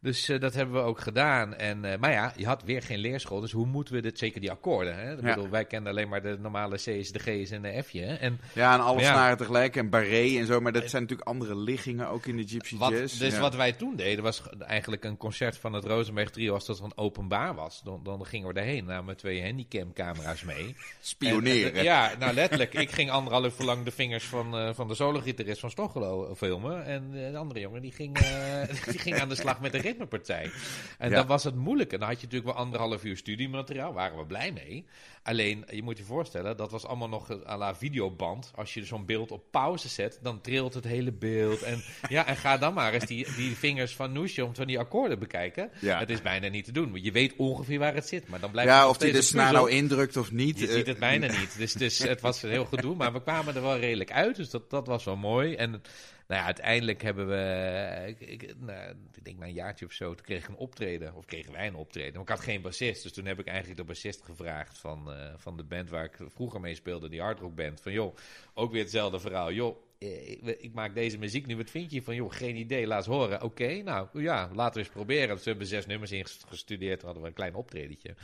Dus 0.00 0.28
uh, 0.28 0.40
dat 0.40 0.54
hebben 0.54 0.74
we 0.74 0.80
ook 0.80 1.00
gedaan. 1.00 1.54
En, 1.54 1.84
uh, 1.84 1.96
maar 1.96 2.10
ja, 2.12 2.32
je 2.36 2.46
had 2.46 2.62
weer 2.62 2.82
geen 2.82 2.98
leerschool, 2.98 3.40
dus 3.40 3.52
hoe 3.52 3.66
moeten 3.66 3.94
we 3.94 4.00
dit, 4.00 4.18
zeker 4.18 4.40
die 4.40 4.50
akkoorden. 4.50 4.96
Hè? 4.98 5.12
Ik 5.12 5.20
Ja. 5.24 5.34
bedoel, 5.34 5.50
wij 5.50 5.64
kennen 5.64 5.90
alleen 5.90 6.08
maar 6.08 6.22
de 6.22 6.36
normale 6.40 6.76
C's, 6.76 7.12
de 7.12 7.18
G's 7.18 7.50
en 7.50 7.62
de 7.62 7.82
F'je. 7.82 8.04
En 8.04 8.40
Ja, 8.52 8.74
en 8.74 8.80
alle 8.80 9.00
ja. 9.00 9.12
snaren 9.12 9.36
tegelijk 9.36 9.76
en 9.76 9.90
barré 9.90 10.38
en 10.38 10.46
zo. 10.46 10.60
Maar 10.60 10.72
dat 10.72 10.90
zijn 10.90 11.02
natuurlijk 11.02 11.28
andere 11.28 11.56
liggingen 11.56 12.08
ook 12.08 12.26
in 12.26 12.36
de 12.36 12.46
Gypsy 12.48 12.76
wat, 12.76 12.90
Jazz. 12.90 13.18
dus 13.18 13.34
ja. 13.34 13.40
wat 13.40 13.54
wij 13.54 13.72
toen 13.72 13.96
deden, 13.96 14.24
was 14.24 14.38
ge- 14.40 14.56
eigenlijk 14.64 15.04
een 15.04 15.16
concert 15.16 15.58
van 15.58 15.72
het 15.72 15.84
Rosenberg 15.84 16.30
Trio, 16.30 16.54
als 16.54 16.66
dat 16.66 16.78
dan 16.78 16.92
openbaar 16.96 17.54
was. 17.54 17.80
Dan, 17.84 18.00
dan 18.02 18.26
gingen 18.26 18.48
we 18.48 18.54
daarheen, 18.54 18.84
namen 18.84 19.16
twee 19.16 19.42
handicamcamera's 19.42 20.42
mee. 20.44 20.76
Spioneren. 21.00 21.74
En, 21.74 21.82
ja, 21.84 22.12
nou 22.18 22.34
letterlijk. 22.34 22.74
ik 22.74 22.90
ging 22.90 23.10
anderhalf 23.10 23.60
uur 23.60 23.66
lang 23.66 23.84
de 23.84 23.90
vingers 23.90 24.24
van, 24.24 24.56
eh, 24.58 24.74
van 24.74 24.88
de 24.88 24.94
solo-gitarist 24.94 25.60
van 25.60 25.70
Stochelo 25.70 26.34
filmen. 26.34 26.84
En 26.84 27.10
eh, 27.14 27.30
de 27.30 27.36
andere 27.38 27.60
jongen 27.60 27.82
die 27.82 27.92
ging, 27.92 28.18
eh, 28.18 28.62
die 28.90 28.98
ging 28.98 29.20
aan 29.20 29.28
de 29.28 29.34
slag 29.34 29.60
met 29.60 29.72
de 29.72 29.78
ritmepartij. 29.88 30.50
En 30.98 31.10
Ja. 31.10 31.16
dan 31.16 31.26
was 31.26 31.44
het 31.44 31.54
moeilijke. 31.54 31.98
Dan 31.98 32.08
had 32.08 32.20
je 32.20 32.24
natuurlijk 32.26 32.52
wel 32.54 32.64
anderhalf 32.64 33.04
uur 33.04 33.16
studiemateriaal. 33.16 33.92
Waren 33.92 34.18
we 34.18 34.26
blij 34.26 34.52
mee. 34.52 34.86
Alleen, 35.28 35.64
je 35.70 35.82
moet 35.82 35.98
je 35.98 36.04
voorstellen, 36.04 36.56
dat 36.56 36.70
was 36.70 36.86
allemaal 36.86 37.08
nog 37.08 37.46
à 37.46 37.56
la 37.56 37.74
videoband. 37.74 38.52
Als 38.54 38.74
je 38.74 38.84
zo'n 38.84 39.06
beeld 39.06 39.30
op 39.30 39.42
pauze 39.50 39.88
zet, 39.88 40.18
dan 40.22 40.40
trilt 40.40 40.74
het 40.74 40.84
hele 40.84 41.12
beeld. 41.12 41.62
En, 41.62 41.82
ja, 42.08 42.26
en 42.26 42.36
ga 42.36 42.58
dan 42.58 42.74
maar 42.74 42.92
eens 42.92 43.06
die, 43.06 43.34
die 43.36 43.56
vingers 43.56 43.94
van 43.94 44.12
Noesje 44.12 44.44
om 44.44 44.54
van 44.54 44.66
die 44.66 44.78
akkoorden 44.78 45.18
bekijken. 45.18 45.70
Ja. 45.80 45.98
Het 45.98 46.10
is 46.10 46.22
bijna 46.22 46.48
niet 46.48 46.64
te 46.64 46.72
doen. 46.72 47.02
Je 47.02 47.12
weet 47.12 47.36
ongeveer 47.36 47.78
waar 47.78 47.94
het 47.94 48.08
zit. 48.08 48.28
Maar 48.28 48.40
dan 48.40 48.50
blijft 48.50 48.70
Ja, 48.70 48.88
of 48.88 48.96
die 48.96 49.12
de 49.12 49.30
nou 49.34 49.70
indrukt 49.70 50.16
of 50.16 50.32
niet. 50.32 50.58
Je 50.58 50.66
eh, 50.66 50.72
ziet 50.72 50.86
het 50.86 50.98
bijna 50.98 51.26
niet. 51.40 51.58
Dus, 51.58 51.72
dus 51.72 51.98
het 51.98 52.20
was 52.20 52.42
een 52.42 52.50
heel 52.50 52.64
gedoe. 52.64 52.94
Maar 52.94 53.12
we 53.12 53.22
kwamen 53.22 53.54
er 53.54 53.62
wel 53.62 53.78
redelijk 53.78 54.12
uit. 54.12 54.36
Dus 54.36 54.50
dat, 54.50 54.70
dat 54.70 54.86
was 54.86 55.04
wel 55.04 55.16
mooi. 55.16 55.54
En 55.54 55.70
nou 56.28 56.40
ja, 56.40 56.44
uiteindelijk 56.44 57.02
hebben 57.02 57.28
we... 57.28 58.14
Ik, 58.18 58.20
ik, 58.20 58.54
nou, 58.58 58.94
ik 59.14 59.24
denk 59.24 59.38
na 59.38 59.46
een 59.46 59.52
jaartje 59.52 59.86
of 59.86 59.92
zo, 59.92 60.14
toen 60.14 60.24
kreeg 60.24 60.42
ik 60.42 60.48
een 60.48 60.56
optreden. 60.56 61.14
Of 61.14 61.24
kregen 61.24 61.52
wij 61.52 61.66
een 61.66 61.74
optreden. 61.74 62.12
Maar 62.12 62.22
ik 62.22 62.28
had 62.28 62.40
geen 62.40 62.62
bassist. 62.62 63.02
Dus 63.02 63.12
toen 63.12 63.26
heb 63.26 63.38
ik 63.38 63.46
eigenlijk 63.46 63.78
de 63.78 63.84
bassist 63.84 64.24
gevraagd 64.24 64.78
van, 64.78 65.10
eh, 65.18 65.32
van 65.36 65.56
de 65.56 65.62
band 65.64 65.90
waar 65.90 66.04
ik 66.04 66.18
vroeger 66.26 66.60
mee 66.60 66.74
speelde. 66.74 67.08
Die 67.08 67.20
hardrockband. 67.20 67.80
Van 67.80 67.92
joh, 67.92 68.16
ook 68.54 68.72
weer 68.72 68.82
hetzelfde 68.82 69.20
verhaal. 69.20 69.52
Joh, 69.52 69.76
eh, 69.98 70.30
ik, 70.30 70.56
ik 70.60 70.74
maak 70.74 70.94
deze 70.94 71.18
muziek 71.18 71.46
nu. 71.46 71.56
Wat 71.56 71.70
vind 71.70 71.90
je 71.90 72.02
van, 72.02 72.14
joh, 72.14 72.32
geen 72.32 72.56
idee, 72.56 72.86
laat 72.86 72.98
eens 72.98 73.16
horen. 73.16 73.42
Oké, 73.42 73.82
nou 73.82 74.08
ja, 74.12 74.50
laten 74.52 74.74
we 74.74 74.78
eens 74.80 74.88
proberen. 74.88 75.36
We 75.36 75.42
hebben 75.44 75.66
zes 75.66 75.86
nummers 75.86 76.12
ingestudeerd. 76.12 76.98
Toen 76.98 77.04
hadden 77.04 77.22
we 77.22 77.28
een 77.28 77.34
klein 77.34 77.54
optredentje. 77.54 78.14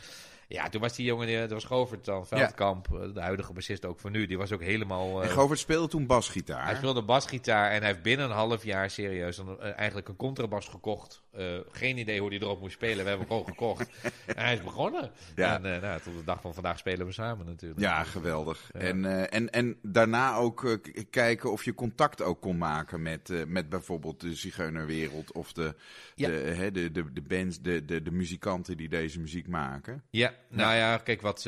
Ja, 0.49 0.69
toen 0.69 0.81
was 0.81 0.95
die 0.97 1.07
jongen, 1.07 1.29
eh, 1.29 1.41
dat 1.41 1.51
was 1.51 1.65
Govert 1.65 2.05
dan, 2.05 2.27
Veldkamp, 2.27 2.89
de 3.15 3.21
huidige 3.21 3.53
bassist 3.53 3.85
ook 3.85 4.01
voor 4.01 4.11
nu. 4.11 4.27
Die 4.27 4.39
was 4.39 4.53
ook 4.53 4.63
helemaal... 4.63 5.23
En 5.23 5.31
Govert 5.31 5.59
speelde 5.59 5.89
toen 5.89 6.07
basgitaar. 6.07 6.65
hij 6.65 6.75
speelde 6.75 7.03
basgitaar 7.03 7.71
en 7.71 7.79
hij 7.79 7.89
heeft 7.89 8.03
binnen 8.03 8.27
een 8.27 8.37
half 8.37 8.65
jaar 8.65 8.91
serieus 8.91 9.39
een, 9.39 9.61
eigenlijk 9.61 10.09
een 10.09 10.17
contrabas 10.17 10.69
gekocht. 10.69 11.24
Eh, 11.37 11.59
geen 11.71 11.99
idee 11.99 12.21
hoe 12.21 12.29
hij 12.29 12.39
erop 12.39 12.61
moest 12.61 12.75
spelen. 12.75 13.05
We 13.05 13.09
hebben 13.09 13.19
hem 13.19 13.37
gewoon 13.37 13.45
gekocht. 13.45 13.91
En 14.27 14.45
hij 14.45 14.55
is 14.55 14.63
begonnen. 14.63 15.11
Ja. 15.35 15.55
En 15.55 15.75
eh, 15.75 15.83
nou, 15.83 16.01
tot 16.01 16.15
de 16.17 16.25
dag 16.25 16.41
van 16.41 16.55
vandaag 16.55 16.79
spelen 16.79 17.07
we 17.07 17.13
samen 17.13 17.47
natuurlijk. 17.47 17.81
Ja, 17.81 18.03
geweldig. 18.03 18.71
Ja. 18.73 18.81
En, 18.81 19.05
eh, 19.05 19.39
en, 19.39 19.51
en 19.51 19.77
daarna 19.83 20.35
ook 20.37 20.79
kijken 21.11 21.53
of 21.53 21.65
je 21.65 21.75
contact 21.75 22.23
ook 22.23 22.41
kon 22.41 22.59
maken 22.59 23.03
met, 23.03 23.47
met 23.47 23.69
bijvoorbeeld 23.69 24.21
de 24.21 24.35
Zigeunerwereld 24.35 25.33
of 25.33 25.53
de, 25.53 25.75
Ja. 26.15 26.29
de, 26.29 26.35
hè, 26.35 26.71
de, 26.71 26.93
de, 26.93 27.13
de 27.13 27.23
bands, 27.23 27.61
de, 27.61 27.85
de, 27.85 28.03
de 28.03 28.11
muzikanten 28.11 28.77
die 28.77 28.89
deze 28.89 29.21
muziek 29.21 29.49
maken. 29.49 30.03
Ja, 30.11 30.35
nou 30.49 30.75
ja, 30.75 30.97
kijk, 30.97 31.21
wat, 31.21 31.43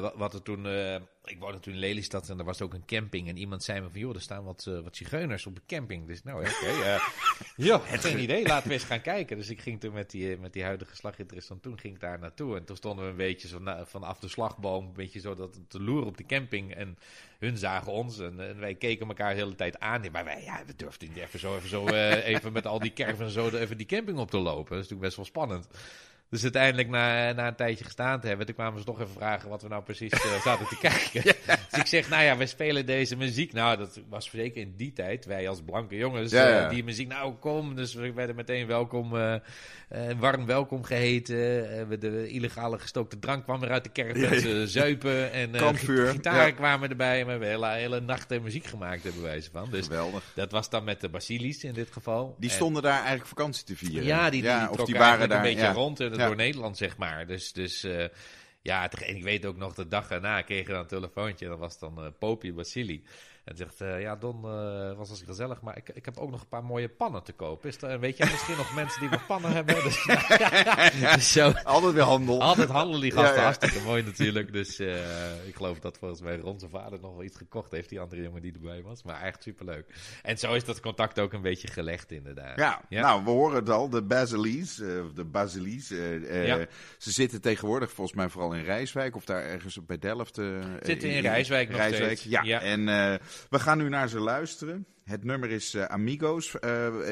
wat, 0.00 0.14
wat 0.16 0.34
er 0.34 0.42
toen... 0.42 0.66
ik 1.24 1.38
woonde 1.38 1.60
toen 1.60 1.72
in 1.72 1.78
Lelystad 1.78 2.28
en 2.28 2.38
er 2.38 2.44
was 2.44 2.62
ook 2.62 2.74
een 2.74 2.84
camping. 2.86 3.28
En 3.28 3.36
iemand 3.36 3.62
zei 3.64 3.80
me 3.80 3.90
van, 3.90 4.00
joh, 4.00 4.14
er 4.14 4.20
staan 4.20 4.44
wat, 4.44 4.64
eh, 4.68 4.80
wat 4.80 4.96
zigeuners 4.96 5.46
op 5.46 5.54
de 5.54 5.60
camping. 5.66 6.06
Dus 6.06 6.22
nou, 6.22 6.40
oké. 6.40 6.66
eh 6.66 7.08
joh, 7.66 7.82
geen 7.88 8.18
idee, 8.18 8.46
laten 8.46 8.68
we 8.68 8.74
eens 8.74 8.84
gaan 8.84 9.00
kijken. 9.00 9.36
Dus 9.36 9.48
ik 9.50 9.60
ging 9.60 9.80
toen 9.80 9.92
met 9.92 10.10
die, 10.10 10.32
eh, 10.32 10.38
met 10.38 10.52
die 10.52 10.62
huidige 10.64 10.96
slaggitarist 10.96 11.46
van 11.46 11.60
toen, 11.60 11.78
ging 11.78 11.94
ik 11.94 12.00
daar 12.00 12.18
naartoe. 12.18 12.56
En 12.56 12.64
toen 12.64 12.76
stonden 12.76 13.04
we 13.04 13.10
een 13.10 13.16
beetje 13.16 13.48
zo 13.48 13.58
na- 13.58 13.86
vanaf 13.86 14.18
de 14.18 14.28
slagboom, 14.28 14.86
een 14.86 14.92
beetje 14.92 15.20
zo 15.20 15.34
dat, 15.34 15.60
te 15.68 15.80
loeren 15.82 16.06
op 16.06 16.16
de 16.16 16.26
camping. 16.26 16.74
En 16.74 16.98
hun 17.38 17.56
zagen 17.56 17.92
ons 17.92 18.18
en, 18.18 18.40
en 18.48 18.58
wij 18.58 18.74
keken 18.74 19.08
elkaar 19.08 19.34
de 19.34 19.40
hele 19.40 19.54
tijd 19.54 19.78
aan. 19.78 20.02
Maar 20.12 20.24
wij, 20.24 20.42
ja, 20.42 20.62
we 20.66 20.76
durfden 20.76 21.08
niet 21.08 21.18
even 21.18 21.38
zo, 21.38 21.56
even, 21.56 21.68
zo 21.68 21.86
even 21.88 22.52
met 22.52 22.66
al 22.66 22.78
die 22.78 22.92
kerven 22.92 23.24
en 23.24 23.30
zo 23.32 23.48
even 23.48 23.76
die 23.76 23.86
camping 23.86 24.18
op 24.18 24.30
te 24.30 24.38
lopen. 24.38 24.76
Dat 24.76 24.84
is 24.84 24.90
natuurlijk 24.90 25.00
best 25.00 25.16
wel 25.16 25.24
spannend. 25.24 25.68
Dus 26.30 26.42
uiteindelijk, 26.42 26.88
na, 26.88 27.32
na 27.32 27.46
een 27.46 27.54
tijdje 27.54 27.84
gestaan 27.84 28.20
te 28.20 28.26
hebben, 28.26 28.46
toen 28.46 28.54
kwamen 28.54 28.78
ze 28.78 28.84
toch 28.84 29.00
even 29.00 29.12
vragen 29.14 29.48
wat 29.48 29.62
we 29.62 29.68
nou 29.68 29.82
precies 29.82 30.10
eh, 30.12 30.40
zaten 30.42 30.66
te 30.66 30.78
kijken. 30.78 31.22
Dus 31.70 31.82
ik 31.82 31.86
zeg, 31.88 32.08
nou 32.08 32.22
ja, 32.22 32.36
we 32.36 32.46
spelen 32.46 32.86
deze 32.86 33.16
muziek. 33.16 33.52
Nou, 33.52 33.76
dat 33.76 34.00
was 34.08 34.30
zeker 34.30 34.60
in 34.60 34.74
die 34.76 34.92
tijd, 34.92 35.24
wij 35.24 35.48
als 35.48 35.62
blanke 35.62 35.96
jongens, 35.96 36.30
Ja, 36.32 36.64
eh, 36.64 36.70
die 36.70 36.84
muziek, 36.84 37.08
nou 37.08 37.34
kom. 37.34 37.74
Dus 37.74 37.94
we 37.94 38.12
werden 38.12 38.36
meteen 38.36 38.66
welkom, 38.66 39.16
eh, 39.16 39.34
warm 40.18 40.46
welkom 40.46 40.84
geheten. 40.84 41.70
Eh, 41.78 41.84
we 41.88 41.98
de 41.98 42.28
illegale 42.28 42.78
gestookte 42.78 43.18
drank 43.18 43.44
kwam 43.44 43.62
er 43.62 43.70
uit 43.70 43.84
de 43.84 43.90
kerk, 43.90 44.16
met 44.16 44.70
zuipen 44.70 45.32
en 45.32 45.50
Kampvuur, 45.50 46.04
git- 46.06 46.14
gitaren 46.14 46.54
kwamen 46.54 46.90
erbij. 46.90 47.18
En 47.20 47.24
we 47.24 47.30
hebben 47.30 47.48
hele, 47.48 47.68
hele 47.68 48.00
nachten 48.00 48.42
muziek 48.42 48.66
gemaakt, 48.66 49.02
hebben 49.04 49.22
wijze 49.22 49.50
van. 49.52 49.68
Dus 49.70 49.84
Geweldig. 49.86 50.22
dat 50.34 50.50
was 50.52 50.70
dan 50.70 50.84
met 50.84 51.00
de 51.00 51.08
Basilis 51.08 51.64
in 51.64 51.72
dit 51.74 51.88
geval. 51.92 52.36
Die 52.38 52.50
En- 52.50 52.56
stonden 52.56 52.82
daar 52.82 52.98
eigenlijk 52.98 53.26
vakantie 53.26 53.64
te 53.64 53.76
vieren. 53.76 54.04
ja, 54.04 54.30
die, 54.30 54.42
die, 54.42 54.50
die 54.50 54.58
of 54.60 54.64
trokken 54.66 54.86
die 54.86 54.96
waren 54.98 55.28
daar. 55.28 55.38
een 55.38 55.54
beetje 55.54 55.72
rond 55.72 55.98
door 56.18 56.36
Nederland, 56.36 56.76
zeg 56.76 56.96
maar. 56.96 57.26
Dus, 57.26 57.52
dus 57.52 57.84
eh, 57.84 58.08
ja, 58.62 58.90
en 58.90 59.16
ik 59.16 59.22
weet 59.22 59.46
ook 59.46 59.56
nog, 59.56 59.74
de 59.74 59.88
dag 59.88 60.08
daarna 60.08 60.42
ik 60.58 60.66
dan 60.66 60.78
een 60.78 60.86
telefoontje. 60.86 61.48
Dat 61.48 61.58
was 61.58 61.78
dan 61.78 62.04
eh 62.04 62.10
Popi 62.18 62.52
Basili. 62.52 63.04
En 63.44 63.56
zegt, 63.56 63.80
eh, 63.80 64.00
ja, 64.00 64.16
Don, 64.16 64.36
eh 64.44 64.96
was 64.96 65.10
als 65.10 65.22
gezellig, 65.26 65.60
maar 65.60 65.76
ik, 65.76 65.88
ik 65.88 66.04
heb 66.04 66.18
ook 66.18 66.30
nog 66.30 66.40
een 66.40 66.48
paar 66.48 66.64
mooie 66.64 66.88
pannen 66.88 67.22
te 67.22 67.32
kopen. 67.32 67.68
Is 67.68 67.82
er, 67.82 68.00
weet 68.00 68.16
jij 68.16 68.30
misschien 68.30 68.56
nog 68.56 68.74
mensen 68.74 69.00
die 69.00 69.10
nog 69.10 69.26
pannen 69.26 69.52
hebben? 69.52 69.74
Dus, 69.74 70.04
dus 71.14 71.32
zo, 71.32 71.50
Altijd 71.64 71.92
weer 71.94 72.02
handel. 72.02 72.40
altijd 72.40 72.68
handelen 72.68 73.00
die 73.00 73.10
gasten, 73.12 73.30
Ja, 73.32 73.38
ja. 73.38 73.44
hartstikke 73.44 73.80
mooi 73.86 74.02
natuurlijk. 74.02 74.52
Dus 74.52 74.78
eh, 74.78 75.46
ik 75.46 75.54
geloof 75.56 75.78
dat 75.78 75.98
volgens 75.98 76.20
mij 76.20 76.36
Ron 76.36 76.58
zijn 76.58 76.70
vader 76.70 77.00
nog 77.00 77.12
wel 77.12 77.24
iets 77.24 77.36
gekocht 77.36 77.70
heeft, 77.72 77.88
die 77.88 78.00
andere 78.00 78.22
jongen 78.22 78.42
die 78.42 78.52
erbij 78.52 78.82
was. 78.82 79.02
Maar 79.02 79.22
echt 79.22 79.42
superleuk. 79.42 79.94
En 80.22 80.38
zo 80.38 80.52
is 80.54 80.64
dat 80.64 80.80
contact 80.80 81.20
ook 81.20 81.32
een 81.32 81.42
beetje 81.42 81.68
gelegd 81.68 82.12
inderdaad. 82.12 82.58
Ja, 82.58 82.80
Ja. 82.88 83.00
nou, 83.00 83.24
we 83.24 83.30
horen 83.30 83.56
het 83.56 83.70
al, 83.70 83.88
de 83.88 84.02
Basilis, 84.02 84.80
of 84.80 85.12
de 85.12 85.24
Basilis. 85.24 85.88
Ja. 85.88 86.66
Ze 86.98 87.10
zitten 87.10 87.40
tegenwoordig 87.40 87.92
volgens 87.92 88.16
mij 88.16 88.28
vooral 88.28 88.52
in 88.54 88.64
Rijswijk 88.64 89.16
of 89.16 89.24
daar 89.24 89.42
ergens 89.42 89.78
bij 89.86 89.98
Delft. 89.98 90.34
Zitten 90.80 91.10
in 91.10 91.20
Rijswijk 91.22 91.68
nog 91.68 91.78
Rijswijk, 91.78 92.18
steeds. 92.18 92.24
ja. 92.32 92.42
Ja. 92.42 92.60
En, 92.60 92.88
eh, 92.88 93.18
We 93.50 93.58
gaan 93.58 93.78
nu 93.78 93.88
naar 93.88 94.08
ze 94.08 94.18
luisteren. 94.18 94.86
Het 95.04 95.24
nummer 95.24 95.50
is 95.50 95.74
uh, 95.74 95.84
Amigos. 95.84 96.54
Uh, 96.60 97.08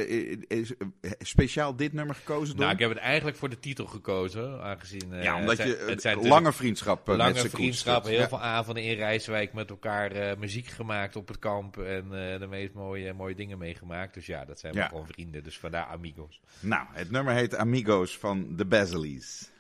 is, 0.49 0.73
speciaal 1.19 1.76
dit 1.76 1.93
nummer 1.93 2.14
gekozen 2.14 2.57
door? 2.57 2.64
Nou, 2.64 2.73
ik 2.73 2.79
heb 2.79 2.88
het 2.88 2.99
eigenlijk 2.99 3.37
voor 3.37 3.49
de 3.49 3.59
titel 3.59 3.87
gekozen. 3.87 4.62
Aangezien, 4.62 5.23
ja, 5.23 5.38
omdat 5.38 5.59
het 5.59 5.67
je 5.67 5.85
het 5.88 6.02
zijn 6.02 6.26
lange 6.26 6.52
vriendschap 6.52 7.09
Lange 7.09 7.49
vriendschap, 7.49 8.05
heel 8.05 8.29
veel 8.29 8.41
avonden 8.41 8.83
in 8.83 8.97
Rijswijk 8.97 9.52
met 9.52 9.71
elkaar 9.71 10.38
muziek 10.38 10.67
gemaakt 10.67 11.17
op 11.17 11.29
het 11.29 11.38
kamp. 11.38 11.79
En 11.79 12.09
de 12.38 12.47
meest 12.50 12.73
mooie, 12.73 13.12
mooie 13.12 13.35
dingen 13.35 13.59
meegemaakt. 13.59 14.14
Dus 14.14 14.26
ja, 14.26 14.45
dat 14.45 14.61
zijn 14.61 14.75
ja. 14.75 14.88
gewoon 14.88 15.07
vrienden. 15.07 15.43
Dus 15.43 15.59
vandaar 15.59 15.87
Amigos. 15.87 16.41
Nou, 16.61 16.87
het 16.93 17.11
nummer 17.11 17.35
heet 17.35 17.57
Amigos 17.57 18.19
van 18.19 18.55
The 18.57 18.64
Basilees. 18.64 19.51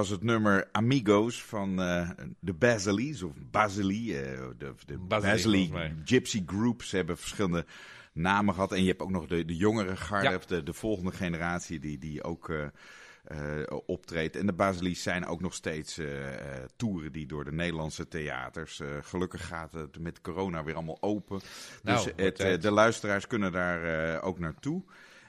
Was 0.00 0.08
het 0.08 0.22
nummer 0.22 0.68
Amigos 0.72 1.42
van 1.42 1.80
uh, 1.80 2.10
de 2.38 2.52
Basilees, 2.52 3.22
of 3.22 3.32
Basili, 3.50 4.22
uh, 4.22 4.38
de, 4.58 4.74
de 4.86 4.98
Basili 4.98 5.72
Gypsy 6.04 6.42
Group. 6.46 6.82
Ze 6.82 6.96
hebben 6.96 7.18
verschillende 7.18 7.64
namen 8.12 8.54
gehad. 8.54 8.72
En 8.72 8.82
je 8.82 8.88
hebt 8.88 9.02
ook 9.02 9.10
nog 9.10 9.26
de, 9.26 9.44
de 9.44 9.56
jongere 9.56 9.96
garde, 9.96 10.40
de, 10.46 10.62
de 10.62 10.72
volgende 10.72 11.10
generatie 11.10 11.78
die, 11.78 11.98
die 11.98 12.22
ook 12.22 12.48
uh, 12.48 12.66
optreedt. 13.86 14.36
En 14.36 14.46
de 14.46 14.52
Basilies 14.52 15.02
zijn 15.02 15.26
ook 15.26 15.40
nog 15.40 15.54
steeds 15.54 16.00
toeren 16.76 17.12
die 17.12 17.26
door 17.26 17.44
de 17.44 17.52
Nederlandse 17.52 18.08
theaters. 18.08 18.80
gelukkig 19.00 19.46
gaat 19.46 19.72
het 19.72 19.98
met 19.98 20.20
corona 20.20 20.64
weer 20.64 20.74
allemaal 20.74 21.02
open. 21.02 21.40
Nou, 21.82 22.04
dus 22.04 22.36
het, 22.36 22.62
de 22.62 22.70
luisteraars 22.70 23.26
kunnen 23.26 23.52
daar 23.52 24.22
ook 24.22 24.38
naartoe. 24.38 24.82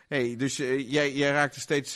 Hey, 0.07 0.35
dus 0.35 0.57
jij, 0.57 1.13
jij 1.13 1.31
raakte 1.31 1.59
steeds 1.59 1.95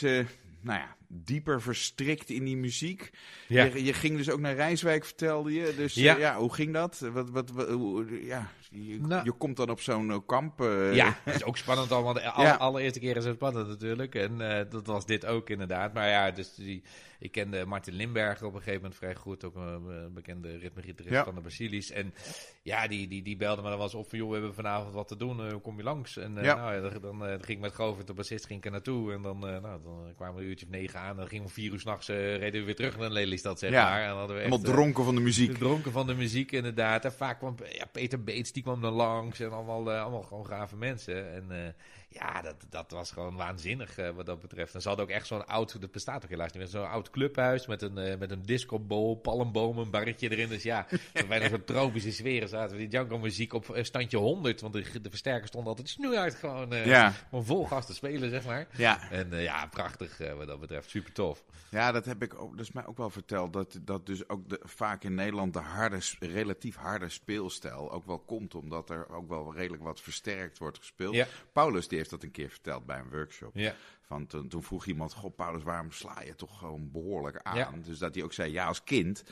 nou 0.66 0.80
ja, 0.80 0.95
dieper 1.08 1.62
verstrikt 1.62 2.30
in 2.30 2.44
die 2.44 2.56
muziek. 2.56 3.10
Ja. 3.48 3.64
Je, 3.64 3.84
je, 3.84 3.92
ging 3.92 4.16
dus 4.16 4.30
ook 4.30 4.40
naar 4.40 4.54
Rijswijk, 4.54 5.04
vertelde 5.04 5.52
je. 5.52 5.74
Dus 5.76 5.94
ja, 5.94 6.16
ja 6.16 6.36
hoe 6.36 6.54
ging 6.54 6.72
dat? 6.72 6.98
Wat, 6.98 7.30
wat, 7.30 7.50
wat 7.50 7.68
hoe, 7.68 8.24
ja, 8.24 8.50
je, 8.70 9.00
nou. 9.00 9.24
je, 9.24 9.32
komt 9.32 9.56
dan 9.56 9.70
op 9.70 9.80
zo'n 9.80 10.10
eh, 10.10 10.18
kamp. 10.26 10.60
Uh, 10.60 10.94
ja, 10.94 11.18
het 11.24 11.34
is 11.40 11.44
ook 11.44 11.56
spannend 11.56 11.92
allemaal. 11.92 12.12
De 12.12 12.30
alle, 12.30 12.56
allereerste 12.56 13.00
keer 13.00 13.16
is 13.16 13.24
het 13.24 13.34
spannend 13.34 13.68
natuurlijk. 13.68 14.14
En 14.14 14.40
uh, 14.40 14.60
dat 14.70 14.86
was 14.86 15.06
dit 15.06 15.26
ook 15.26 15.50
inderdaad. 15.50 15.94
Maar 15.94 16.08
ja, 16.08 16.30
dus 16.30 16.54
die, 16.54 16.82
ik 17.18 17.32
kende 17.32 17.64
Martin 17.64 17.94
Limberger 17.94 18.46
op 18.46 18.52
een 18.54 18.58
gegeven 18.58 18.80
moment 18.80 18.98
vrij 18.98 19.14
goed. 19.14 19.44
Ook 19.44 19.54
een 19.54 20.12
bekende 20.14 20.56
ritmegitarist 20.56 21.14
ja. 21.14 21.24
van 21.24 21.34
de 21.34 21.40
Basilis. 21.40 21.90
En 21.90 22.14
ja, 22.62 22.88
die, 22.88 23.08
die, 23.08 23.22
die 23.22 23.36
belde 23.36 23.62
me 23.62 23.68
dan 23.68 23.76
wel 23.76 23.86
eens 23.86 23.94
op 23.94 24.08
van... 24.08 24.18
joh, 24.18 24.28
we 24.28 24.34
hebben 24.34 24.54
vanavond 24.54 24.94
wat 24.94 25.08
te 25.08 25.16
doen, 25.16 25.50
hoe 25.50 25.60
kom 25.60 25.76
je 25.76 25.82
langs? 25.82 26.16
En 26.16 26.34
ja. 26.34 26.54
nou, 26.54 26.74
ja, 26.74 26.98
dan, 26.98 27.18
dan 27.18 27.28
ging 27.28 27.48
ik 27.48 27.58
met 27.58 27.74
Govert, 27.74 28.06
de 28.06 28.14
bassist, 28.14 28.46
ging 28.46 28.58
ik 28.58 28.64
er 28.64 28.70
naartoe. 28.70 29.12
En 29.12 29.22
dan, 29.22 29.38
nou, 29.38 29.62
dan 29.62 30.12
kwamen 30.16 30.36
we 30.36 30.42
een 30.42 30.48
uurtje 30.48 30.66
of 30.66 30.72
negen 30.72 31.00
aan. 31.00 31.10
En 31.10 31.16
dan 31.16 31.28
gingen 31.28 31.46
we 31.46 31.52
vier 31.52 31.72
uur 31.72 31.80
s'nachts 31.80 32.08
reden 32.08 32.60
we 32.60 32.66
weer 32.66 32.76
terug 32.76 32.98
naar 32.98 33.10
Lelystad, 33.10 33.58
zeg 33.58 33.70
maar. 33.70 34.02
En 34.02 34.08
hadden 34.08 34.36
we 34.36 34.42
echt, 34.42 34.50
Helemaal 34.50 34.74
dronken 34.74 35.04
van 35.04 35.14
de 35.14 35.20
muziek. 35.20 35.58
Dronken 35.58 35.92
van 35.92 36.06
de 36.06 36.14
muziek, 36.14 36.52
inderdaad. 36.52 37.04
En 37.04 37.12
vaak 37.12 37.38
kwam 37.38 37.56
ja, 37.72 37.84
Peter 37.92 38.24
Beets, 38.24 38.52
die 38.52 38.62
kwam 38.62 38.80
dan 38.80 38.92
langs. 38.92 39.40
En 39.40 39.52
allemaal, 39.52 39.90
allemaal 39.90 40.22
gewoon 40.22 40.46
gave 40.46 40.76
mensen. 40.76 41.32
En 41.32 41.74
ja, 42.18 42.42
dat, 42.42 42.66
dat 42.70 42.90
was 42.90 43.10
gewoon 43.10 43.36
waanzinnig 43.36 43.98
uh, 43.98 44.10
wat 44.10 44.26
dat 44.26 44.40
betreft. 44.40 44.74
En 44.74 44.82
ze 44.82 44.88
hadden 44.88 45.06
ook 45.06 45.12
echt 45.12 45.26
zo'n 45.26 45.46
oud, 45.46 45.80
dat 45.80 45.92
bestaat 45.92 46.24
ook 46.24 46.30
helaas 46.30 46.52
niet 46.52 46.62
meer, 46.62 46.66
zo'n 46.66 46.88
oud 46.88 47.10
clubhuis 47.10 47.66
met 47.66 47.82
een, 47.82 47.98
uh, 47.98 48.18
met 48.18 48.30
een 48.30 48.42
discobol, 48.42 49.16
palmboom, 49.16 49.78
een 49.78 49.90
barretje 49.90 50.30
erin. 50.30 50.48
Dus 50.48 50.62
ja, 50.62 50.86
bijna 51.28 51.48
zo'n 51.48 51.64
tropische 51.64 52.12
sferen 52.12 52.48
zaten 52.48 52.72
we 52.72 52.78
die 52.78 52.88
Django 52.88 53.18
muziek 53.18 53.52
op 53.52 53.76
uh, 53.76 53.84
standje 53.84 54.16
100. 54.16 54.60
Want 54.60 54.72
de, 54.72 55.00
de 55.00 55.10
versterker 55.10 55.48
stond 55.48 55.66
altijd 55.66 55.96
gewoon, 56.34 56.70
ja. 56.70 57.10
gewoon 57.10 57.44
vol 57.44 57.64
gas 57.64 57.86
te 57.86 57.94
spelen, 57.94 58.30
zeg 58.30 58.44
maar. 58.44 58.66
Ja. 58.76 59.10
En 59.10 59.30
ja, 59.30 59.66
prachtig 59.66 60.18
wat 60.36 60.46
dat 60.46 60.60
betreft. 60.60 60.90
Super 60.90 61.12
tof. 61.12 61.44
Ja, 61.70 61.92
dat 61.92 62.04
heb 62.04 62.22
ik 62.22 62.40
ook, 62.40 62.56
dat 62.56 62.66
is 62.66 62.72
mij 62.72 62.86
ook 62.86 62.96
wel 62.96 63.10
verteld. 63.10 63.52
Dat, 63.52 63.78
dat 63.82 64.06
dus 64.06 64.28
ook 64.28 64.48
de, 64.48 64.60
vaak 64.62 65.04
in 65.04 65.14
Nederland 65.14 65.52
de 65.52 65.58
harde, 65.58 65.98
relatief 66.20 66.76
harde 66.76 67.08
speelstijl 67.08 67.92
ook 67.92 68.06
wel 68.06 68.18
komt. 68.18 68.54
Omdat 68.54 68.90
er 68.90 69.08
ook 69.08 69.28
wel 69.28 69.54
redelijk 69.54 69.82
wat 69.82 70.00
versterkt 70.00 70.58
wordt 70.58 70.78
gespeeld. 70.78 71.14
Ja. 71.14 71.26
Paulus 71.52 71.88
die 71.88 71.98
heeft 71.98 72.05
dat 72.08 72.22
een 72.22 72.30
keer 72.30 72.50
verteld 72.50 72.86
bij 72.86 72.98
een 72.98 73.10
workshop. 73.10 73.50
Ja. 73.54 73.74
Van 74.00 74.26
toen, 74.26 74.48
toen 74.48 74.62
vroeg 74.62 74.86
iemand, 74.86 75.12
goh 75.12 75.34
Paulus, 75.36 75.62
waarom 75.62 75.90
sla 75.90 76.22
je 76.22 76.34
toch 76.34 76.58
gewoon 76.58 76.90
behoorlijk 76.90 77.40
aan? 77.42 77.82
Dus 77.82 77.98
dat 77.98 78.14
hij 78.14 78.24
ook 78.24 78.32
zei, 78.32 78.52
ja 78.52 78.66
als 78.66 78.84
kind 78.84 79.24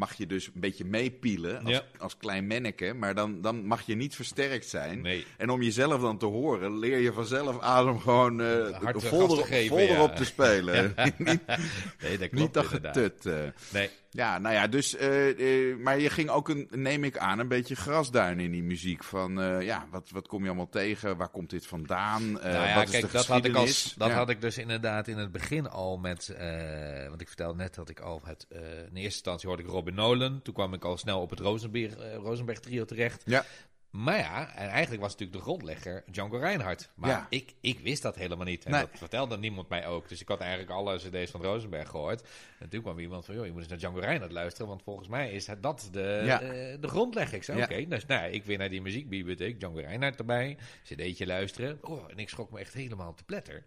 mag 0.00 0.14
je 0.14 0.26
dus 0.26 0.46
een 0.46 0.60
beetje 0.60 0.84
meepielen 0.84 1.58
als, 1.64 1.70
Ja. 1.74 1.82
als 1.98 2.16
klein 2.16 2.46
manneke, 2.46 2.94
maar 2.94 3.14
dan, 3.14 3.40
dan 3.40 3.64
mag 3.66 3.82
je 3.86 3.94
niet 3.94 4.14
versterkt 4.14 4.66
zijn. 4.68 5.00
Nee. 5.00 5.26
En 5.36 5.50
om 5.50 5.62
jezelf 5.62 6.00
dan 6.00 6.18
te 6.18 6.26
horen, 6.26 6.78
leer 6.78 6.98
je 6.98 7.12
vanzelf 7.12 7.84
om 7.86 8.00
gewoon 8.00 8.40
eh 8.40 8.78
Hard 8.82 9.02
vol, 9.04 9.20
erop- 9.22 9.44
geven, 9.44 9.68
vol 9.76 9.86
ja. 9.86 9.94
erop 9.94 10.16
te 10.16 10.24
spelen. 10.24 10.94
niet 11.18 11.40
Nee, 12.02 12.18
dat 12.18 12.28
klopt 12.28 12.32
niet 12.32 12.54
dat 12.54 12.66
getut. 12.66 13.26
eh. 13.26 13.34
Nee. 13.72 13.90
Ja, 14.12 14.38
nou 14.38 14.54
ja, 14.54 14.66
dus, 14.66 14.96
eh, 14.96 15.76
maar 15.76 15.98
je 16.00 16.10
ging 16.10 16.28
ook, 16.30 16.48
een, 16.48 16.68
neem 16.70 17.04
ik 17.04 17.18
aan, 17.18 17.38
een 17.38 17.48
beetje 17.48 17.74
grasduin 17.76 18.40
in 18.40 18.50
die 18.50 18.62
muziek. 18.62 19.04
Van, 19.04 19.32
ja, 19.64 19.86
wat, 19.90 20.10
wat 20.10 20.28
kom 20.28 20.40
je 20.42 20.46
allemaal 20.48 20.68
tegen? 20.68 21.16
Waar 21.16 21.28
komt 21.28 21.50
dit 21.50 21.66
vandaan? 21.66 22.32
Nou 22.32 22.48
ja, 22.52 22.74
wat 22.74 22.84
is 22.84 22.90
kijk, 22.90 23.06
de 23.06 23.12
dat, 23.12 23.26
had 23.26 23.44
ik, 23.44 23.54
als, 23.54 23.94
dat 23.96 24.08
Ja. 24.08 24.14
had 24.14 24.28
ik 24.30 24.40
dus 24.40 24.58
inderdaad 24.58 25.08
in 25.08 25.16
het 25.18 25.32
begin 25.32 25.68
al 25.68 25.98
met. 25.98 26.34
want 27.08 27.20
ik 27.20 27.26
vertelde 27.26 27.56
net 27.56 27.74
dat 27.74 27.88
ik 27.88 28.00
al 28.00 28.20
het. 28.24 28.46
in 28.50 28.58
eerste 28.60 28.98
instantie 29.00 29.48
hoorde 29.48 29.62
ik 29.62 29.68
Robin 29.68 29.89
Nolan. 29.92 30.42
Toen 30.42 30.54
kwam 30.54 30.74
ik 30.74 30.84
al 30.84 30.96
snel 30.96 31.20
op 31.20 31.30
het 31.30 31.40
Rosenberg, 31.40 31.96
eh, 31.96 32.14
Rosenberg 32.14 32.60
trio 32.60 32.84
terecht. 32.84 33.22
Ja. 33.26 33.44
Maar 33.90 34.16
ja, 34.18 34.54
en 34.56 34.68
eigenlijk 34.68 35.02
was 35.02 35.10
natuurlijk 35.12 35.38
de 35.38 35.44
grondlegger 35.44 36.02
Django 36.10 36.36
Reinhardt. 36.36 36.90
Maar 36.94 37.10
Ja. 37.10 37.26
ik, 37.30 37.54
ik 37.60 37.78
wist 37.80 38.02
dat 38.02 38.16
helemaal 38.16 38.46
niet. 38.46 38.64
En 38.64 38.70
Nee. 38.70 38.80
dat 38.80 38.90
vertelde 38.94 39.38
niemand 39.38 39.68
mij 39.68 39.86
ook. 39.86 40.08
Dus 40.08 40.20
ik 40.20 40.28
had 40.28 40.40
eigenlijk 40.40 40.70
alle 40.70 40.96
cd's 40.96 41.30
van 41.30 41.42
Rosenberg 41.42 41.88
gehoord. 41.88 42.28
En 42.58 42.68
toen 42.68 42.82
kwam 42.82 42.98
iemand 42.98 43.24
van, 43.24 43.34
joh, 43.34 43.44
je 43.44 43.50
moet 43.50 43.60
eens 43.60 43.68
naar 43.68 43.78
Django 43.78 43.98
Reinhardt 43.98 44.32
luisteren. 44.32 44.68
Want 44.68 44.82
volgens 44.82 45.08
mij 45.08 45.30
is 45.30 45.48
dat 45.60 45.88
de, 45.92 46.22
Ja. 46.24 46.40
eh, 46.40 46.48
de 46.80 46.88
grondlegger. 46.88 47.36
Ik 47.36 47.42
zei, 47.44 47.58
Ja. 47.58 47.64
oké. 47.64 47.86
Dus 47.86 48.06
nou, 48.06 48.30
ik 48.30 48.44
weer 48.44 48.58
naar 48.58 48.70
die 48.70 48.82
muziekbibliotheek. 48.82 49.58
Django 49.60 49.78
Reinhardt 49.80 50.18
erbij. 50.18 50.56
cd'tje 50.84 51.26
luisteren. 51.26 51.78
Oh, 51.82 52.04
en 52.10 52.18
ik 52.18 52.28
schrok 52.28 52.50
me 52.50 52.58
echt 52.58 52.74
helemaal 52.74 53.14
te 53.14 53.24
pletter. 53.24 53.64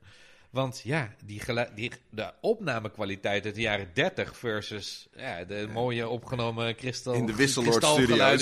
Want 0.53 0.81
ja, 0.83 1.09
die 1.25 1.41
die, 1.75 1.91
de 2.09 2.31
opnamekwaliteit 2.41 3.45
uit 3.45 3.55
de 3.55 3.61
jaren 3.61 3.89
30 3.93 4.37
versus 4.37 5.07
ja, 5.15 5.43
de 5.43 5.67
mooie 5.71 6.07
opgenomen 6.07 6.75
kristal, 6.75 7.13
In 7.13 7.25
de 7.25 7.35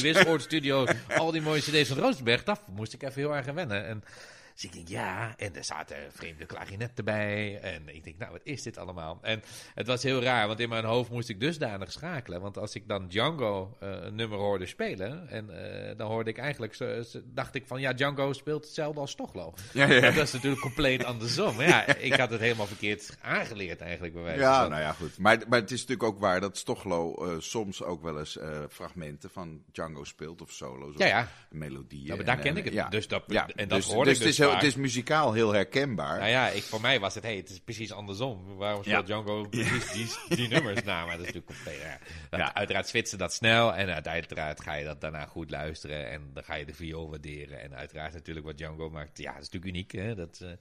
Wisseloord 0.02 0.42
Studio, 0.42 0.86
al 1.18 1.32
die 1.32 1.42
mooie 1.42 1.62
cd's 1.62 1.88
van 1.88 1.98
Rosenberg, 1.98 2.44
daar 2.44 2.58
moest 2.72 2.94
ik 2.94 3.04
even 3.04 3.22
heel 3.22 3.36
erg 3.36 3.48
aan 3.48 3.56
wennen. 3.56 3.88
En 3.88 4.04
dus 4.54 4.64
ik 4.64 4.74
denk, 4.74 4.88
ja, 4.88 5.34
en 5.38 5.56
er 5.56 5.64
zaten 5.64 5.98
vreemde 6.12 6.46
klarinetten 6.46 7.06
bij. 7.06 7.60
En 7.60 7.96
ik 7.96 8.04
denk, 8.04 8.18
nou, 8.18 8.32
wat 8.32 8.42
is 8.44 8.62
dit 8.62 8.78
allemaal? 8.78 9.20
En 9.22 9.44
het 9.76 9.88
was 9.88 10.04
heel 10.04 10.22
raar, 10.22 10.48
want 10.48 10.60
in 10.60 10.70
mijn 10.70 10.86
hoofd 10.86 11.10
moest 11.10 11.30
ik 11.30 11.40
dusdanig 11.40 11.92
schakelen. 11.92 12.42
Want 12.42 12.58
als 12.58 12.76
ik 12.76 12.88
dan 12.88 13.08
Django 13.08 13.78
eh, 13.80 13.90
een 14.02 14.16
nummer 14.16 14.38
hoorde 14.38 14.66
spelen, 14.66 15.30
en 15.30 15.50
eh, 15.90 15.98
dan 15.98 16.08
hoorde 16.08 16.30
ik 16.30 16.38
eigenlijk, 16.38 16.74
zo, 16.74 17.04
dacht 17.26 17.56
ik 17.56 17.68
van, 17.68 17.82
ja, 17.82 17.94
Django 17.94 18.34
speelt 18.34 18.66
hetzelfde 18.66 19.00
als 19.00 19.12
Stochlo. 19.12 19.54
Ja, 19.74 19.92
ja. 19.92 20.12
Dat 20.12 20.24
is 20.24 20.32
natuurlijk 20.34 20.62
compleet 20.62 21.04
andersom. 21.04 21.56
Maar 21.56 21.68
ja, 21.68 21.86
ik 22.10 22.14
had 22.14 22.30
het 22.30 22.40
helemaal 22.40 22.66
verkeerd 22.66 23.18
aangeleerd 23.22 23.82
eigenlijk 23.82 24.14
bij 24.14 24.24
wijze 24.24 24.40
Ja, 24.40 24.62
van. 24.62 24.70
nou 24.70 24.82
ja, 24.82 24.92
goed. 24.92 25.18
Maar, 25.18 25.38
maar 25.50 25.60
het 25.60 25.72
is 25.72 25.80
natuurlijk 25.80 26.10
ook 26.10 26.20
waar 26.20 26.40
dat 26.40 26.58
Stochlo 26.58 27.14
eh, 27.16 27.36
soms 27.40 27.84
ook 27.84 28.02
wel 28.02 28.20
eens 28.20 28.38
fragmenten 28.70 29.30
van 29.30 29.64
Django 29.72 30.04
speelt 30.04 30.42
of 30.42 30.52
solo's 30.52 30.98
Ja, 30.98 31.06
of 31.06 31.12
ja. 31.12 31.28
melodieën. 31.50 32.06
Ja, 32.06 32.16
maar 32.16 32.26
daar 32.26 32.36
En, 32.36 32.42
ken 32.42 32.52
en, 32.52 32.58
ik 32.58 32.64
het. 32.64 32.74
Ja. 32.74 32.90
Dus 32.90 33.08
dat, 33.08 33.24
ja. 33.28 33.48
en 33.56 33.68
dat 33.68 33.78
dus, 33.78 33.88
hoorde 33.88 34.10
dus 34.10 34.20
ik 34.20 34.24
het, 34.24 34.32
is 34.32 34.38
heel, 34.38 34.51
het 34.54 34.64
is 34.64 34.76
muzikaal 34.76 35.34
heel 35.34 35.54
herkenbaar. 35.54 36.20
Nou 36.20 36.30
ja, 36.30 36.48
ik, 36.48 36.64
voor 36.64 36.82
mij 36.82 37.00
was 37.00 37.16
het, 37.16 37.24
hey, 37.24 37.36
het 37.36 37.50
is 37.50 37.60
precies 37.60 37.92
andersom. 37.92 38.56
Waarom 38.58 38.84
speelt 38.84 39.08
Ja. 39.08 39.22
Django 39.22 39.48
precies 39.50 40.18
die, 40.28 40.38
die 40.38 40.48
nummers 40.48 40.84
na? 40.84 41.06
Maar 41.06 41.18
dat 41.18 41.28
is 41.28 41.34
natuurlijk 41.34 41.46
compleet, 41.46 42.00
ja. 42.32 42.54
Uiteraard 42.54 42.88
switsen 42.88 43.18
dat 43.18 43.34
snel 43.34 43.74
en 43.74 44.08
uiteraard 44.08 44.62
ga 44.62 44.74
je 44.74 44.86
dat 44.86 45.02
daarna 45.02 45.26
goed 45.26 45.50
luisteren 45.50 46.10
en 46.10 46.30
dan 46.34 46.44
ga 46.44 46.56
je 46.56 46.66
de 46.66 46.74
viool 46.74 47.10
waarderen. 47.10 47.62
En 47.62 47.76
uiteraard 47.76 48.14
natuurlijk 48.14 48.46
wat 48.46 48.58
Django 48.58 48.90
maakt, 48.90 49.18
ja, 49.18 49.34
dat 49.34 49.42
is 49.42 49.50
natuurlijk 49.50 49.76
uniek, 49.76 49.92
hè. 49.92 50.16
Dat, 50.16 50.40
eh, 50.42 50.48
dat 50.48 50.58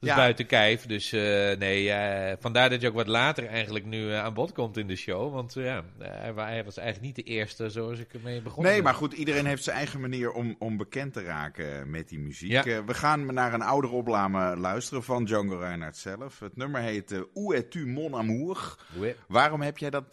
is 0.00 0.08
Ja. 0.08 0.16
buiten 0.16 0.46
kijf. 0.46 0.86
Dus 0.86 1.12
eh, 1.12 1.20
nee, 1.58 1.90
eh, 1.90 2.36
vandaar 2.40 2.70
dat 2.70 2.80
je 2.80 2.88
ook 2.88 2.94
wat 2.94 3.06
later 3.06 3.46
eigenlijk 3.46 3.84
nu 3.84 4.10
eh, 4.12 4.24
aan 4.24 4.34
bod 4.34 4.52
komt 4.52 4.76
in 4.76 4.86
de 4.86 4.96
show. 4.96 5.32
Want 5.32 5.54
ja, 5.54 5.84
hij, 5.98 6.32
wa- 6.34 6.46
hij 6.46 6.64
was 6.64 6.76
eigenlijk 6.76 7.06
niet 7.16 7.26
de 7.26 7.32
eerste 7.32 7.70
zoals 7.70 7.98
ik 7.98 8.14
ermee 8.14 8.42
begon. 8.42 8.64
Nee, 8.64 8.82
maar 8.82 8.94
goed, 8.94 9.12
iedereen 9.12 9.46
heeft 9.46 9.64
zijn 9.64 9.76
eigen 9.76 10.00
manier 10.00 10.32
om, 10.32 10.56
om 10.58 10.76
bekend 10.76 11.12
te 11.12 11.22
raken 11.22 11.90
met 11.90 12.08
die 12.08 12.18
muziek. 12.18 12.50
Ja. 12.64 12.84
We 12.84 12.94
gaan 12.94 13.34
naar 13.34 13.54
een 13.54 13.62
oudere 13.62 13.92
opname 13.92 14.56
luisteren 14.56 15.02
van 15.02 15.24
Django 15.24 15.56
Reinhardt 15.58 15.96
zelf. 15.96 16.38
Het 16.40 16.56
nummer 16.56 16.80
heet 16.80 17.12
uh, 17.12 17.20
Où 17.34 17.54
es-tu 17.54 17.86
mon 17.86 18.14
amour? 18.14 18.76
Oui. 18.96 19.14
Waarom 19.28 19.60
heb 19.60 19.78
jij 19.78 19.90
dat, 19.90 20.12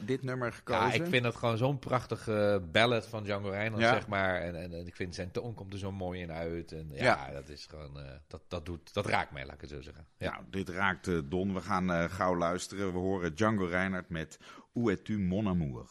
dit 0.00 0.22
nummer 0.22 0.52
gekozen? 0.52 0.86
Ja, 0.86 0.92
ik 0.92 1.06
vind 1.06 1.22
dat 1.22 1.36
gewoon 1.36 1.56
zo'n 1.56 1.78
prachtige 1.78 2.62
ballad 2.72 3.06
van 3.06 3.22
Django 3.24 3.48
Reinhardt, 3.48 3.84
Ja. 3.84 3.92
zeg 3.92 4.06
maar. 4.06 4.40
En, 4.40 4.54
en, 4.62 4.72
en 4.72 4.86
ik 4.86 4.96
vind 4.96 5.14
zijn 5.14 5.30
toon 5.30 5.54
komt 5.54 5.72
er 5.72 5.78
zo 5.78 5.92
mooi 5.92 6.20
in 6.20 6.32
uit. 6.32 6.72
En 6.72 6.88
ja, 6.92 7.02
Ja. 7.04 7.30
dat 7.32 7.48
is 7.48 7.66
gewoon, 7.70 7.98
dat, 8.28 8.37
dat, 8.48 8.66
doet, 8.66 8.94
dat 8.94 9.06
raakt 9.06 9.32
mij, 9.32 9.44
laat 9.46 9.54
ik 9.54 9.60
het 9.60 9.70
zo 9.70 9.80
zeggen. 9.80 10.06
Ja. 10.16 10.30
Nou, 10.30 10.44
dit 10.50 10.68
raakt 10.68 11.08
eh, 11.08 11.18
Don. 11.24 11.54
We 11.54 11.60
gaan 11.60 11.92
eh, 11.92 12.04
gauw 12.04 12.36
luisteren. 12.36 12.92
We 12.92 12.98
horen 12.98 13.34
Django 13.34 13.64
Reinhardt 13.64 14.08
met 14.08 14.38
Où 14.72 14.90
es-tu 14.90 15.18
mon 15.18 15.48
amour? 15.48 15.86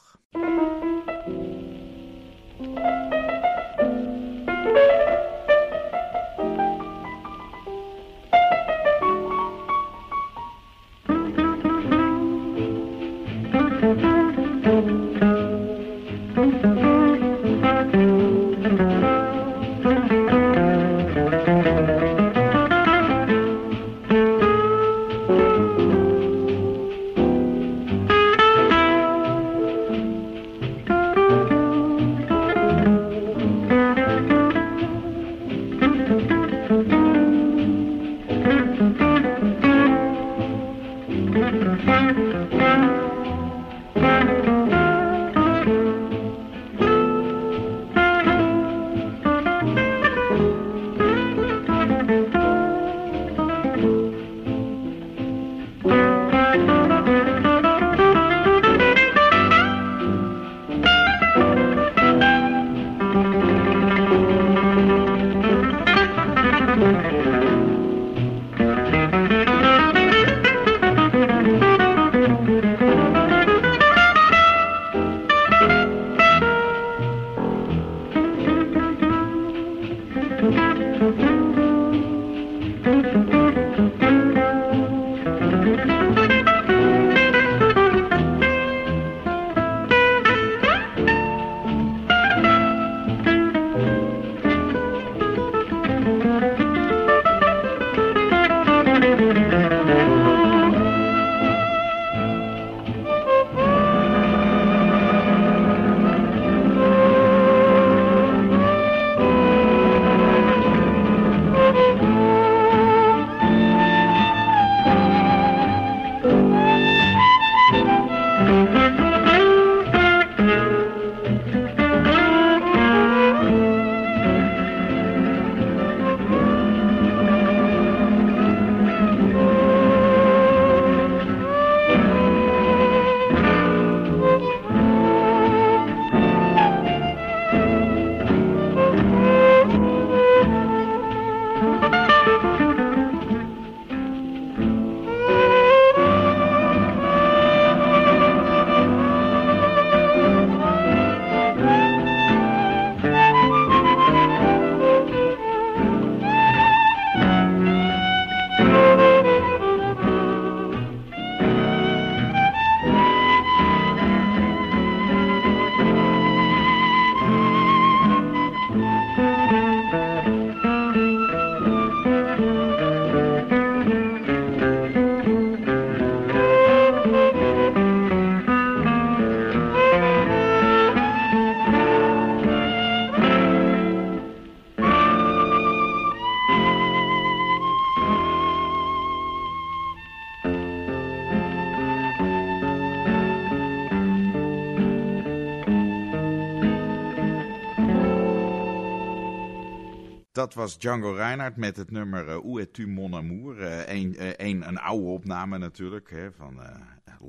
Dat 200.37 200.53
was 200.53 200.77
Django 200.77 201.11
Reinhardt 201.11 201.57
met 201.57 201.77
het 201.77 201.91
nummer 201.91 202.27
uh, 202.27 202.37
Où 202.37 202.59
es-tu 202.59 202.87
mon 202.87 203.15
amour? 203.15 203.61
een, 203.89 204.15
een, 204.45 204.67
een 204.67 204.77
oude 204.77 205.05
opname 205.05 205.57
natuurlijk, 205.57 206.09
hè, 206.09 206.31
van 206.31 206.59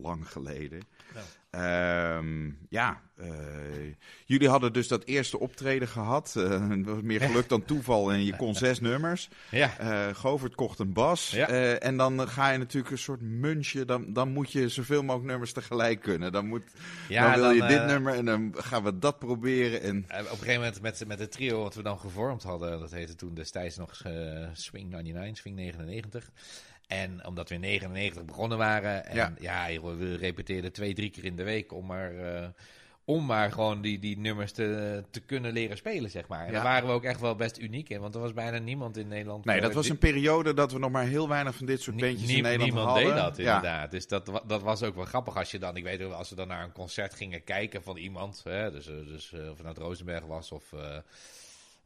lang 0.02 0.30
geleden. 0.30 0.82
Ehm, 1.50 2.50
ja, 2.68 3.00
uh, 3.20 3.26
jullie 4.24 4.48
hadden 4.48 4.72
dus 4.72 4.88
dat 4.88 5.04
eerste 5.04 5.38
optreden 5.38 5.88
gehad. 5.88 6.34
Uh, 6.36 6.84
was 6.84 7.02
meer 7.02 7.20
geluk 7.20 7.48
dan 7.48 7.64
toeval 7.64 8.12
en 8.12 8.24
je 8.24 8.36
kon 8.36 8.54
zes 8.54 8.80
nummers. 8.80 9.28
Ja. 9.50 9.80
Uh, 9.80 10.14
Govert 10.14 10.54
kocht 10.54 10.78
een 10.78 10.92
bas. 10.92 11.30
Ja. 11.30 11.46
en 11.78 11.96
dan 11.96 12.28
ga 12.28 12.50
je 12.50 12.58
natuurlijk 12.58 12.92
een 12.92 12.98
soort 12.98 13.20
munchje. 13.20 13.84
Dan, 13.84 14.12
dan 14.12 14.32
moet 14.32 14.52
je 14.52 14.68
zoveel 14.68 15.02
mogelijk 15.02 15.30
nummers 15.30 15.52
tegelijk 15.52 16.00
kunnen. 16.00 16.32
Dan, 16.32 16.46
moet, 16.46 16.62
ja, 17.08 17.30
dan 17.30 17.40
wil 17.40 17.50
je 17.50 17.66
dit 17.66 17.86
nummer 17.86 18.14
en 18.14 18.24
dan 18.24 18.54
gaan 18.56 18.82
we 18.82 18.98
dat 18.98 19.18
proberen. 19.18 19.82
En... 19.82 19.98
op 19.98 20.10
een 20.10 20.26
gegeven 20.26 20.54
moment 20.54 20.80
met, 20.80 21.04
met 21.06 21.18
het 21.18 21.32
trio 21.32 21.62
wat 21.62 21.74
we 21.74 21.82
dan 21.82 21.98
gevormd 21.98 22.42
hadden. 22.42 22.80
Dat 22.80 22.90
heette 22.90 23.14
toen 23.14 23.34
destijds 23.34 23.76
nog 23.76 24.02
Swing 24.52 24.90
99, 24.90 25.36
Swing 25.36 25.56
99. 25.56 26.30
En 26.88 27.26
omdat 27.26 27.48
we 27.48 27.54
in 27.54 27.60
99 27.60 28.24
begonnen 28.24 28.58
waren. 28.58 29.06
En 29.06 29.36
ja, 29.40 29.80
we 29.80 30.16
repeteerden 30.16 30.72
twee, 30.72 30.94
drie 30.94 31.10
keer 31.10 31.24
in 31.24 31.36
de 31.36 31.42
week 31.42 31.72
om 31.72 31.86
maar, 31.86 32.14
uh, 32.14 32.46
om 33.04 33.26
maar 33.26 33.52
gewoon 33.52 33.80
die, 33.80 33.98
die 33.98 34.18
nummers 34.18 34.52
te, 34.52 35.04
te 35.10 35.20
kunnen 35.20 35.52
leren 35.52 35.76
spelen, 35.76 36.10
zeg 36.10 36.28
maar. 36.28 36.46
En 36.46 36.52
daar 36.52 36.62
waren 36.62 36.88
we 36.88 36.94
ook 36.94 37.04
echt 37.04 37.20
wel 37.20 37.36
best 37.36 37.58
uniek 37.58 37.88
in. 37.88 38.00
Want 38.00 38.14
er 38.14 38.20
was 38.20 38.32
bijna 38.32 38.58
niemand 38.58 38.96
in 38.96 39.08
Nederland. 39.08 39.44
Nee, 39.44 39.60
dat 39.60 39.74
was 39.74 39.88
een 39.88 39.98
periode 39.98 40.54
dat 40.54 40.72
we 40.72 40.78
nog 40.78 40.90
maar 40.90 41.06
heel 41.06 41.28
weinig 41.28 41.54
van 41.54 41.66
dit 41.66 41.82
soort 41.82 41.96
bandjes 41.96 42.30
in 42.30 42.42
Nederland 42.42 42.62
niemand 42.62 42.86
hadden. 42.86 43.04
Niemand 43.04 43.36
deed 43.36 43.46
dat, 43.46 43.46
inderdaad. 43.46 43.90
Dus 43.90 44.06
dat, 44.06 44.42
dat 44.46 44.62
was 44.62 44.82
ook 44.82 44.94
wel 44.94 45.04
grappig 45.04 45.36
als 45.36 45.50
je 45.50 45.58
dan... 45.58 45.76
Ik 45.76 45.84
weet 45.84 46.02
ook, 46.02 46.12
als 46.12 46.30
we 46.30 46.36
dan 46.36 46.48
naar 46.48 46.64
een 46.64 46.72
concert 46.72 47.14
gingen 47.14 47.44
kijken 47.44 47.82
van 47.82 47.96
iemand. 47.96 48.40
Hè, 48.44 48.70
dus, 48.70 48.88
eh, 48.88 48.94
dus 48.94 49.32
uh, 49.32 49.50
of 49.50 49.56
het 49.56 49.66
nou 49.66 49.78
Rosenberg 49.78 50.24
was 50.24 50.52
of... 50.52 50.68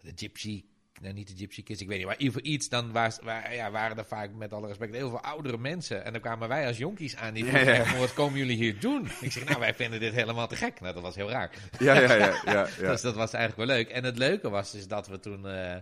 de 0.01 0.13
Gypsy 0.15 0.65
niet 1.11 1.29
de 1.29 1.37
Gypsy 1.37 1.63
Kids, 1.63 1.81
ik 1.81 1.89
weet 1.89 1.99
niet, 1.99 2.07
maar 2.07 2.21
in 2.21 2.53
iets, 2.53 2.69
dan 2.69 2.93
was, 2.93 3.19
waar, 3.23 3.55
ja, 3.55 3.71
waren 3.71 3.99
er 3.99 4.05
vaak 4.05 4.31
met 4.35 4.53
alle 4.53 4.67
respect 4.67 4.95
heel 4.95 5.09
veel 5.09 5.21
oudere 5.21 5.59
mensen. 5.59 6.05
En 6.05 6.13
dan 6.13 6.21
kwamen 6.21 6.49
wij 6.49 6.67
als 6.67 6.79
jonkies 6.79 7.17
aan 7.17 7.35
die 7.35 7.45
vroegen, 7.45 7.99
wat 7.99 8.15
komen 8.15 8.39
jullie 8.39 8.57
hier 8.57 8.81
doen? 8.81 9.09
Ik 9.21 9.33
zeg, 9.33 9.45
nou, 9.45 9.59
wij 9.59 9.75
vinden 9.75 10.01
dit 10.01 10.15
helemaal 10.15 10.49
te 10.49 10.57
gek. 10.57 10.81
Nou, 10.81 10.95
dat 10.95 11.03
was 11.03 11.15
heel 11.15 11.31
raar. 11.31 11.51
Ja, 11.79 11.95
ja, 11.95 12.15
ja. 12.15 12.41
ja, 12.45 12.69
ja. 12.81 12.91
dus 12.91 13.01
dat 13.01 13.15
was 13.15 13.33
eigenlijk 13.33 13.69
wel 13.69 13.77
leuk. 13.77 13.89
En 13.89 14.05
het 14.05 14.19
leuke 14.19 14.51
was 14.51 14.71
dus 14.71 14.87
dat 14.87 15.07
we 15.07 15.21
toen... 15.21 15.47
Uh, 15.47 15.75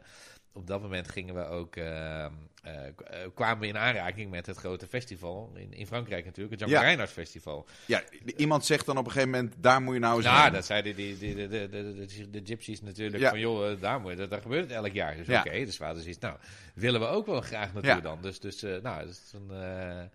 op 0.52 0.66
dat 0.66 0.82
moment 0.82 1.08
gingen 1.08 1.34
we 1.34 1.44
ook, 1.46 1.76
uh, 1.76 2.26
uh, 2.66 2.72
kwamen 3.34 3.58
we 3.60 3.66
in 3.66 3.78
aanraking 3.78 4.30
met 4.30 4.46
het 4.46 4.56
grote 4.56 4.86
festival 4.86 5.52
in, 5.54 5.72
in 5.72 5.86
Frankrijk 5.86 6.24
natuurlijk, 6.24 6.60
het 6.60 6.70
Jan 6.70 6.90
ja. 6.90 7.06
Festival. 7.06 7.66
Ja, 7.86 8.02
iemand 8.36 8.64
zegt 8.64 8.86
dan 8.86 8.98
op 8.98 9.04
een 9.04 9.10
gegeven 9.10 9.32
moment, 9.32 9.54
daar 9.58 9.82
moet 9.82 9.94
je 9.94 10.00
nou 10.00 10.22
zijn. 10.22 10.34
Nou, 10.34 10.50
dat 10.50 10.64
zeiden 10.64 10.96
die, 10.96 11.18
die, 11.18 11.34
de, 11.34 11.48
de, 11.48 11.68
de, 11.68 12.30
de, 12.30 12.40
gypsies 12.44 12.82
natuurlijk, 12.82 13.24
van 13.24 13.40
joh, 13.40 13.80
daar, 13.80 14.00
moet 14.00 14.18
je, 14.18 14.28
daar 14.28 14.40
gebeurt 14.40 14.62
het 14.62 14.72
elk 14.72 14.92
jaar. 14.92 15.16
Dus 15.16 15.28
oké, 15.28 15.38
okay, 15.38 15.64
dus 15.64 15.78
hadden 15.78 16.02
zoiets, 16.02 16.20
nou, 16.20 16.36
willen 16.74 17.00
we 17.00 17.06
ook 17.06 17.26
wel 17.26 17.40
graag 17.40 17.72
natuurlijk 17.72 18.02
dan. 18.02 18.18
Dus, 18.22 18.40
dus 18.40 18.62
nou, 18.62 18.82
dat 18.82 19.08
is 19.08 19.32
een... 19.32 20.10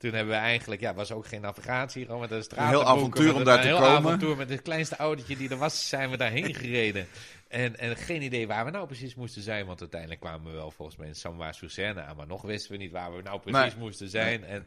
Toen 0.00 0.12
hebben 0.12 0.34
we 0.34 0.40
eigenlijk, 0.40 0.80
ja, 0.80 0.94
was 0.94 1.12
ook 1.12 1.26
geen 1.26 1.40
navigatie, 1.40 2.04
gewoon 2.04 2.20
met 2.20 2.30
een 2.30 2.42
straat. 2.42 2.64
Een 2.64 2.78
heel 2.78 2.86
avontuur 2.86 3.34
om 3.34 3.44
daar 3.44 3.60
te 3.60 3.68
komen. 3.68 3.82
Een 3.82 3.88
heel 3.88 3.96
avontuur 3.96 4.36
met 4.36 4.48
het 4.48 4.62
kleinste 4.62 4.96
autootje 4.96 5.36
die 5.36 5.50
er 5.50 5.56
was, 5.56 5.88
zijn 5.88 6.10
we 6.10 6.16
daarheen 6.16 6.54
gereden. 6.54 7.06
En, 7.48 7.78
en 7.78 7.96
geen 7.96 8.22
idee 8.22 8.46
waar 8.46 8.64
we 8.64 8.70
nou 8.70 8.86
precies 8.86 9.14
moesten 9.14 9.42
zijn. 9.42 9.66
Want 9.66 9.80
uiteindelijk 9.80 10.20
kwamen 10.20 10.50
we 10.50 10.56
wel 10.56 10.70
volgens 10.70 10.96
mij 10.96 11.06
in 11.06 11.14
Samoa-Sucerne 11.14 12.02
aan. 12.02 12.16
Maar 12.16 12.26
nog 12.26 12.42
wisten 12.42 12.72
we 12.72 12.76
niet 12.76 12.92
waar 12.92 13.16
we 13.16 13.22
nou 13.22 13.40
precies 13.40 13.76
moesten 13.76 14.08
zijn. 14.08 14.44
En 14.44 14.66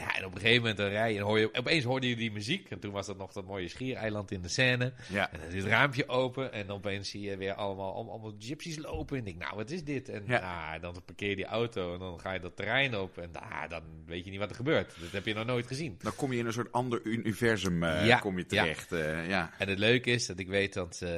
ja, 0.00 0.16
en 0.16 0.24
op 0.24 0.34
een 0.34 0.40
gegeven 0.40 0.60
moment 0.60 0.76
dan 0.76 0.88
rij 0.88 1.12
je 1.12 1.18
en 1.18 1.24
hoor 1.24 1.38
je, 1.38 1.54
opeens 1.54 1.84
hoorde 1.84 2.08
je 2.08 2.16
die 2.16 2.32
muziek. 2.32 2.70
En 2.70 2.78
toen 2.78 2.92
was 2.92 3.06
dat 3.06 3.16
nog 3.16 3.32
dat 3.32 3.46
mooie 3.46 3.68
schiereiland 3.68 4.30
in 4.30 4.42
de 4.42 4.48
scène. 4.48 4.92
Ja. 5.08 5.32
En 5.32 5.40
dan 5.40 5.48
is 5.48 5.62
het 5.62 5.72
raampje 5.72 6.08
open 6.08 6.52
en 6.52 6.66
dan 6.66 6.76
opeens 6.76 7.10
zie 7.10 7.20
je 7.20 7.36
weer 7.36 7.54
allemaal, 7.54 7.94
allemaal, 7.94 8.34
gypsies 8.38 8.78
lopen. 8.78 9.16
En 9.16 9.18
ik 9.18 9.24
denk, 9.24 9.38
nou, 9.38 9.56
wat 9.56 9.70
is 9.70 9.84
dit? 9.84 10.08
En 10.08 10.22
ja. 10.26 10.38
ah, 10.74 10.82
dan 10.82 11.02
parkeer 11.04 11.28
je 11.28 11.36
die 11.36 11.44
auto 11.44 11.92
en 11.92 11.98
dan 11.98 12.20
ga 12.20 12.32
je 12.32 12.40
dat 12.40 12.56
terrein 12.56 12.96
op. 12.96 13.18
En 13.18 13.30
ah, 13.32 13.68
dan 13.68 13.82
weet 14.06 14.24
je 14.24 14.30
niet 14.30 14.40
wat 14.40 14.50
er 14.50 14.56
gebeurt. 14.56 14.94
Dat 15.00 15.10
heb 15.10 15.26
je 15.26 15.34
nog 15.34 15.46
nooit 15.46 15.66
gezien. 15.66 15.96
Dan 16.02 16.14
kom 16.14 16.32
je 16.32 16.38
in 16.38 16.46
een 16.46 16.52
soort 16.52 16.72
ander 16.72 17.00
universum 17.04 17.82
uh, 17.82 18.20
kom 18.20 18.38
je 18.38 18.46
terecht. 18.46 18.90
Ja. 18.90 18.96
Uh, 18.96 19.28
ja. 19.28 19.50
En 19.58 19.68
het 19.68 19.78
leuke 19.78 20.10
is 20.10 20.26
dat 20.26 20.38
ik 20.38 20.48
weet 20.48 20.72
dat, 20.72 21.00
uh, 21.02 21.10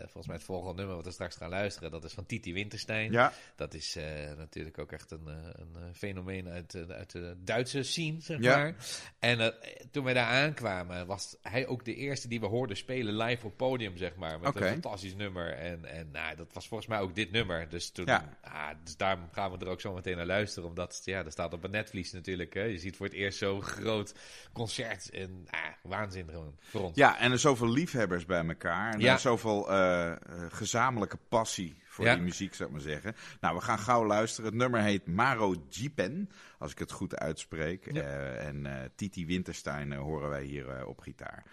volgens 0.00 0.26
mij 0.26 0.36
het 0.36 0.44
volgende 0.44 0.76
nummer 0.76 0.96
wat 0.96 1.04
we 1.04 1.10
straks 1.10 1.36
gaan 1.36 1.50
luisteren, 1.50 1.90
dat 1.90 2.04
is 2.04 2.12
van 2.12 2.26
Titi 2.26 2.52
Winterstein. 2.52 3.12
Ja. 3.12 3.32
Dat 3.56 3.74
is 3.74 3.96
natuurlijk 4.36 4.78
ook 4.78 4.92
echt 4.92 5.10
een, 5.10 5.26
een 5.26 5.94
fenomeen 5.94 6.48
uit, 6.48 6.84
uit 6.88 7.12
de 7.12 7.36
Duitse 7.44 7.75
zien 7.84 8.22
zeg 8.22 8.38
maar. 8.38 8.74
En 9.18 9.40
uh, 9.40 9.46
toen 9.90 10.04
wij 10.04 10.14
daar 10.14 10.26
aankwamen, 10.26 11.06
was 11.06 11.36
hij 11.42 11.66
ook 11.66 11.84
de 11.84 11.94
eerste 11.94 12.28
die 12.28 12.40
we 12.40 12.46
hoorden 12.46 12.76
spelen 12.76 13.16
live 13.16 13.46
op 13.46 13.56
podium, 13.56 13.96
zeg 13.96 14.14
maar. 14.14 14.40
Met 14.40 14.56
een 14.56 14.68
fantastisch 14.68 15.14
nummer. 15.14 15.52
En, 15.52 15.84
en 15.84 16.10
nou, 16.12 16.36
dat 16.36 16.52
was 16.52 16.68
volgens 16.68 16.88
mij 16.88 17.00
ook 17.00 17.14
dit 17.14 17.30
nummer. 17.30 17.68
Dus, 17.68 17.90
toen, 17.90 18.06
ja. 18.06 18.38
ah, 18.42 18.68
dus 18.84 18.96
daar 18.96 19.18
gaan 19.32 19.50
we 19.50 19.58
er 19.58 19.68
ook 19.70 19.80
zo 19.80 19.92
meteen 19.92 20.16
naar 20.16 20.26
luisteren. 20.26 20.68
Omdat, 20.68 21.02
ja, 21.04 21.24
er 21.24 21.32
staat 21.32 21.52
op 21.52 21.64
een 21.64 21.70
netvlies 21.70 22.12
natuurlijk. 22.12 22.54
Hè. 22.54 22.62
Je 22.62 22.78
ziet 22.78 22.96
voor 22.96 23.06
het 23.06 23.14
eerst 23.14 23.38
zo'n 23.38 23.62
groot 23.62 24.14
concert. 24.52 25.10
En 25.10 25.46
ah, 25.50 25.60
waanzin 25.82 26.28
gewoon 26.28 26.56
voor 26.60 26.80
ons. 26.80 26.96
Ja, 26.96 27.18
en 27.18 27.32
er 27.32 27.38
zoveel 27.38 27.70
liefhebbers 27.70 28.26
bij 28.26 28.46
elkaar. 28.46 28.92
En 28.92 29.00
ja. 29.00 29.18
zoveel 29.18 29.72
uh, 29.72 30.12
gezamenlijke 30.48 31.18
passie 31.28 31.76
voor 31.96 32.04
die 32.04 32.16
muziek, 32.16 32.54
zou 32.54 32.68
ik 32.68 32.74
maar 32.74 32.84
zeggen. 32.84 33.14
Nou, 33.40 33.56
we 33.56 33.62
gaan 33.62 33.78
gauw 33.78 34.06
luisteren. 34.06 34.50
Het 34.50 34.58
nummer 34.58 34.80
heet 34.80 35.06
Maro 35.06 35.54
Jipen, 35.68 36.30
als 36.58 36.72
ik 36.72 36.78
het 36.78 36.92
goed 36.92 37.16
uitspreek. 37.16 37.86
Uh, 37.86 38.46
en 38.46 38.64
uh, 38.64 38.72
Titi 38.94 39.26
Winterstein 39.26 39.90
uh, 39.90 39.98
horen 39.98 40.28
wij 40.28 40.44
hier 40.44 40.86
op 40.86 41.00
gitaar. 41.00 41.44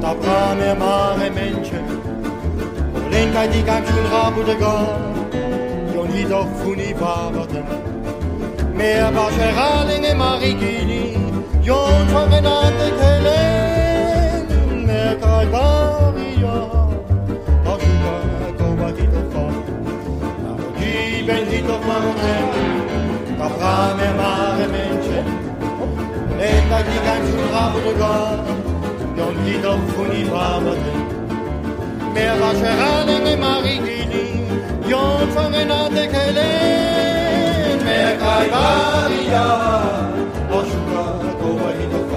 Wat 0.00 0.16
a 0.16 0.20
pramer 0.22 0.76
mar 0.78 1.20
e 1.22 1.28
menche 1.30 1.80
Olen 3.04 3.32
kai 3.32 3.48
di 3.52 3.62
gant 3.62 3.86
chul 3.86 4.06
rabou 4.12 4.44
de 4.44 4.54
gant 4.62 5.34
Yon 5.94 6.08
hit 6.14 6.32
ur 6.32 6.46
founi 6.58 6.94
babaten 7.00 7.66
Me 8.78 8.90
a 9.06 9.10
bar 9.16 9.30
cheraling 9.36 10.06
e 10.10 10.14
marigini 10.20 11.04
Yon 11.68 12.06
chorenat 12.12 12.80
e 12.86 12.88
kelen 13.00 14.46
Me 14.86 14.98
a 15.12 15.14
kai 15.22 15.46
barion 15.52 16.88
Ar 17.70 17.76
chouka 17.82 18.16
koba 18.58 18.88
hit 18.96 19.12
ur 19.20 19.26
fa 19.34 19.44
Ar 20.50 20.58
di 20.78 20.94
ben 21.26 21.44
hit 21.50 21.70
ur 21.74 21.80
ma 21.88 21.96
monten 22.04 22.46
Ta 23.38 23.48
pramer 23.56 24.12
mar 24.20 24.64
e 24.64 24.66
menche 24.74 25.20
Olen 25.84 26.64
kai 26.70 26.82
di 26.88 26.98
gant 27.06 27.22
chul 27.28 27.46
rabou 27.54 27.80
de 27.86 27.94
gant 28.00 28.69
Jan 29.16 29.34
Dieter 29.44 29.78
Funi 29.92 30.24
Braverding. 30.24 31.02
Meer 32.14 32.34
was 32.40 32.60
Herralinge, 32.60 33.36
Marie 33.38 33.80
Gini, 33.86 34.26
Jan 34.88 35.28
van 35.34 35.52
Renate 35.52 36.08
Kellen. 36.12 37.78
Meer 37.84 38.16
Kaibaria, 38.22 39.46
Oshura, 40.58 41.06
Koba 41.40 41.70
Hito 41.78 42.09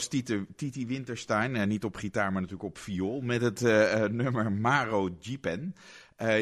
was 0.00 0.08
Titi, 0.08 0.46
Titi 0.56 0.86
Winterstein. 0.86 1.68
niet 1.68 1.84
op 1.84 1.96
gitaar, 1.96 2.32
maar 2.32 2.42
natuurlijk 2.42 2.68
op 2.68 2.78
viool. 2.78 3.20
Met 3.20 3.40
het 3.40 3.60
nummer 4.12 4.52
Maro 4.52 5.16
Jipen. 5.20 5.74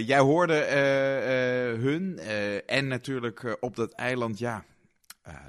jij 0.05 0.19
hoorde 0.19 0.55
hun 1.81 2.19
en 2.67 2.89
natuurlijk 2.89 3.57
op 3.61 3.77
dat 3.77 3.93
eiland, 3.93 4.39
ja, 4.39 4.65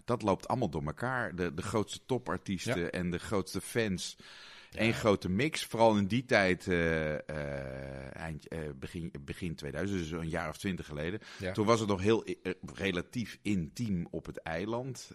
dat 0.05 0.21
loopt 0.21 0.47
allemaal 0.47 0.69
door 0.69 0.85
elkaar. 0.85 1.35
De, 1.35 1.53
de 1.53 1.61
grootste 1.61 1.99
topartiesten 2.05 2.91
en 2.91 3.11
de 3.11 3.19
grootste 3.19 3.61
fans. 3.61 4.17
Eén 4.71 4.93
grote 4.93 5.29
mix, 5.29 5.65
vooral 5.65 5.97
in 5.97 6.07
die 6.07 6.25
tijd, 6.25 6.65
uh, 6.65 7.29
eind, 8.15 8.53
uh, 8.53 8.59
begin, 8.75 9.13
begin 9.21 9.55
2000, 9.55 9.99
dus 9.99 10.11
een 10.11 10.29
jaar 10.29 10.49
of 10.49 10.57
twintig 10.57 10.85
geleden. 10.85 11.19
Toen 11.53 11.65
was 11.65 11.79
het 11.79 11.89
nog 11.89 12.01
heel 12.01 12.23
relatief 12.75 13.37
intiem 13.41 14.07
op 14.11 14.25
het 14.25 14.37
eiland. 14.37 15.11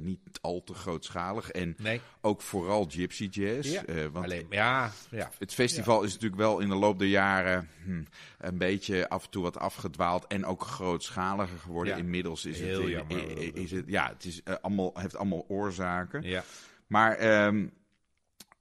niet 0.00 0.20
al 0.40 0.62
te 0.64 0.74
grootschalig. 0.74 1.50
En 1.50 1.76
ook 2.20 2.42
vooral 2.42 2.86
Gypsy 2.88 3.28
Jazz. 3.30 3.72
Ja. 3.72 4.10
want 4.10 4.24
Alleen, 4.24 4.46
ja, 4.50 4.92
ja. 5.10 5.30
Het 5.38 5.54
festival 5.54 6.02
is 6.02 6.12
natuurlijk 6.12 6.40
wel 6.40 6.58
in 6.58 6.68
de 6.68 6.74
loop 6.74 6.98
der 6.98 7.08
jaren 7.08 7.68
hm, 7.84 8.02
een 8.38 8.58
beetje 8.58 9.08
af 9.08 9.24
en 9.24 9.30
toe 9.30 9.42
wat 9.42 9.58
afgedwaald. 9.58 10.26
En 10.26 10.44
ook 10.44 10.62
grootschaliger 10.62 11.58
geworden. 11.58 11.98
Inmiddels 11.98 12.44
is 12.44 12.60
het, 12.60 12.78
is 13.54 13.70
het, 13.70 13.84
ja, 13.86 14.08
het 14.08 14.24
is, 14.24 14.40
allemaal, 14.60 14.92
heeft 14.94 15.16
allemaal 15.16 15.44
oorzaken. 15.48 16.22
Ja. 16.22 16.44
Maar 16.86 17.44
um, 17.46 17.72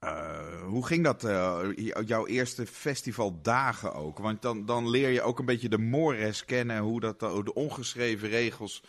uh, 0.08 0.64
hoe 0.64 0.86
ging 0.86 1.04
dat, 1.04 1.24
uh, 1.24 1.60
jouw 2.06 2.28
eerste 2.28 2.66
festivaldagen 2.66 3.94
ook? 3.94 4.18
Want 4.18 4.42
dan, 4.42 4.66
dan 4.66 4.90
leer 4.90 5.10
je 5.10 5.22
ook 5.22 5.40
een 5.40 5.46
beetje 5.46 5.70
de 5.70 5.78
mores 5.78 6.46
kennen, 6.46 6.80
hoe 6.80 7.00
dat, 7.00 7.20
de 7.20 7.54
ongeschreven 7.54 8.30
regels 8.30 8.82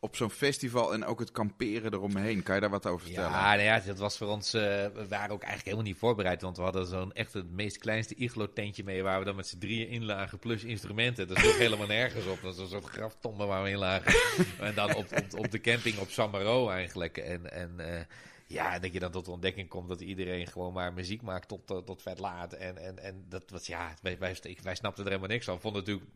op 0.00 0.16
zo'n 0.16 0.30
festival 0.30 0.92
en 0.92 1.04
ook 1.04 1.18
het 1.18 1.30
kamperen 1.30 1.92
eromheen. 1.92 2.42
Kan 2.42 2.54
je 2.54 2.60
daar 2.60 2.70
wat 2.70 2.86
over 2.86 3.06
vertellen? 3.06 3.30
Ja, 3.30 3.54
nou 3.54 3.60
ja 3.60 3.80
dat 3.80 3.98
was 3.98 4.16
voor 4.16 4.26
ons. 4.26 4.54
Uh, 4.54 4.60
we 4.60 5.06
waren 5.08 5.30
ook 5.30 5.42
eigenlijk 5.42 5.64
helemaal 5.64 5.84
niet 5.84 5.96
voorbereid. 5.96 6.42
Want 6.42 6.56
we 6.56 6.62
hadden 6.62 6.86
zo'n 6.86 7.12
echt 7.12 7.32
het 7.32 7.50
meest 7.50 7.78
kleinste 7.78 8.14
iglo-tentje 8.14 8.84
mee. 8.84 9.02
Waar 9.02 9.18
we 9.18 9.24
dan 9.24 9.36
met 9.36 9.46
z'n 9.46 9.58
drieën 9.58 9.88
in 9.88 10.04
lagen. 10.04 10.38
Plus 10.38 10.64
instrumenten. 10.64 11.28
Dat 11.28 11.36
is 11.36 11.56
helemaal 11.66 11.86
nergens 11.86 12.26
op. 12.26 12.38
Dat 12.42 12.54
is 12.54 12.60
een 12.60 12.68
soort 12.68 12.84
graftombe 12.84 13.44
waar 13.44 13.62
we 13.62 13.70
in 13.70 13.78
lagen. 13.78 14.14
en 14.68 14.74
dan 14.74 14.94
op, 14.94 15.06
op, 15.16 15.38
op 15.38 15.50
de 15.50 15.60
camping 15.60 15.98
op 15.98 16.10
Samaro 16.10 16.68
eigenlijk. 16.68 17.16
En. 17.16 17.52
en 17.52 18.06
ja, 18.52 18.78
dat 18.78 18.92
je 18.92 18.98
dan 18.98 19.10
tot 19.10 19.24
de 19.24 19.30
ontdekking 19.30 19.68
komt 19.68 19.88
dat 19.88 20.00
iedereen 20.00 20.46
gewoon 20.46 20.72
maar 20.72 20.92
muziek 20.92 21.22
maakt 21.22 21.48
tot, 21.48 21.70
uh, 21.70 21.78
tot 21.78 22.02
vet 22.02 22.18
laat. 22.18 22.52
En, 22.52 22.76
en, 22.78 22.98
en 22.98 23.24
dat 23.28 23.50
was, 23.50 23.66
ja, 23.66 23.94
wij, 24.02 24.18
wij, 24.18 24.36
wij 24.62 24.74
snapten 24.74 25.04
er 25.04 25.10
helemaal 25.10 25.30
niks 25.30 25.44
van. 25.44 25.60
Vonden 25.60 25.82
natuurlijk 25.82 26.10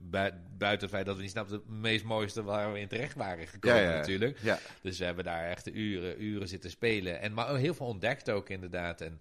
buiten 0.58 0.80
het 0.80 0.90
feit 0.90 1.06
dat 1.06 1.16
we 1.16 1.22
niet 1.22 1.30
snapten 1.30 1.56
het 1.56 1.68
meest 1.68 2.04
mooiste 2.04 2.42
waar 2.42 2.72
we 2.72 2.80
in 2.80 2.88
terecht 2.88 3.14
waren 3.14 3.46
gekomen 3.46 3.82
ja, 3.82 3.90
ja, 3.90 3.96
natuurlijk. 3.96 4.38
Ja. 4.42 4.58
Dus 4.82 4.98
we 4.98 5.04
hebben 5.04 5.24
daar 5.24 5.44
echt 5.44 5.74
uren, 5.74 6.22
uren 6.22 6.48
zitten 6.48 6.70
spelen. 6.70 7.20
En, 7.20 7.34
maar 7.34 7.56
heel 7.56 7.74
veel 7.74 7.86
ontdekt 7.86 8.30
ook 8.30 8.48
inderdaad. 8.48 9.00
En, 9.00 9.20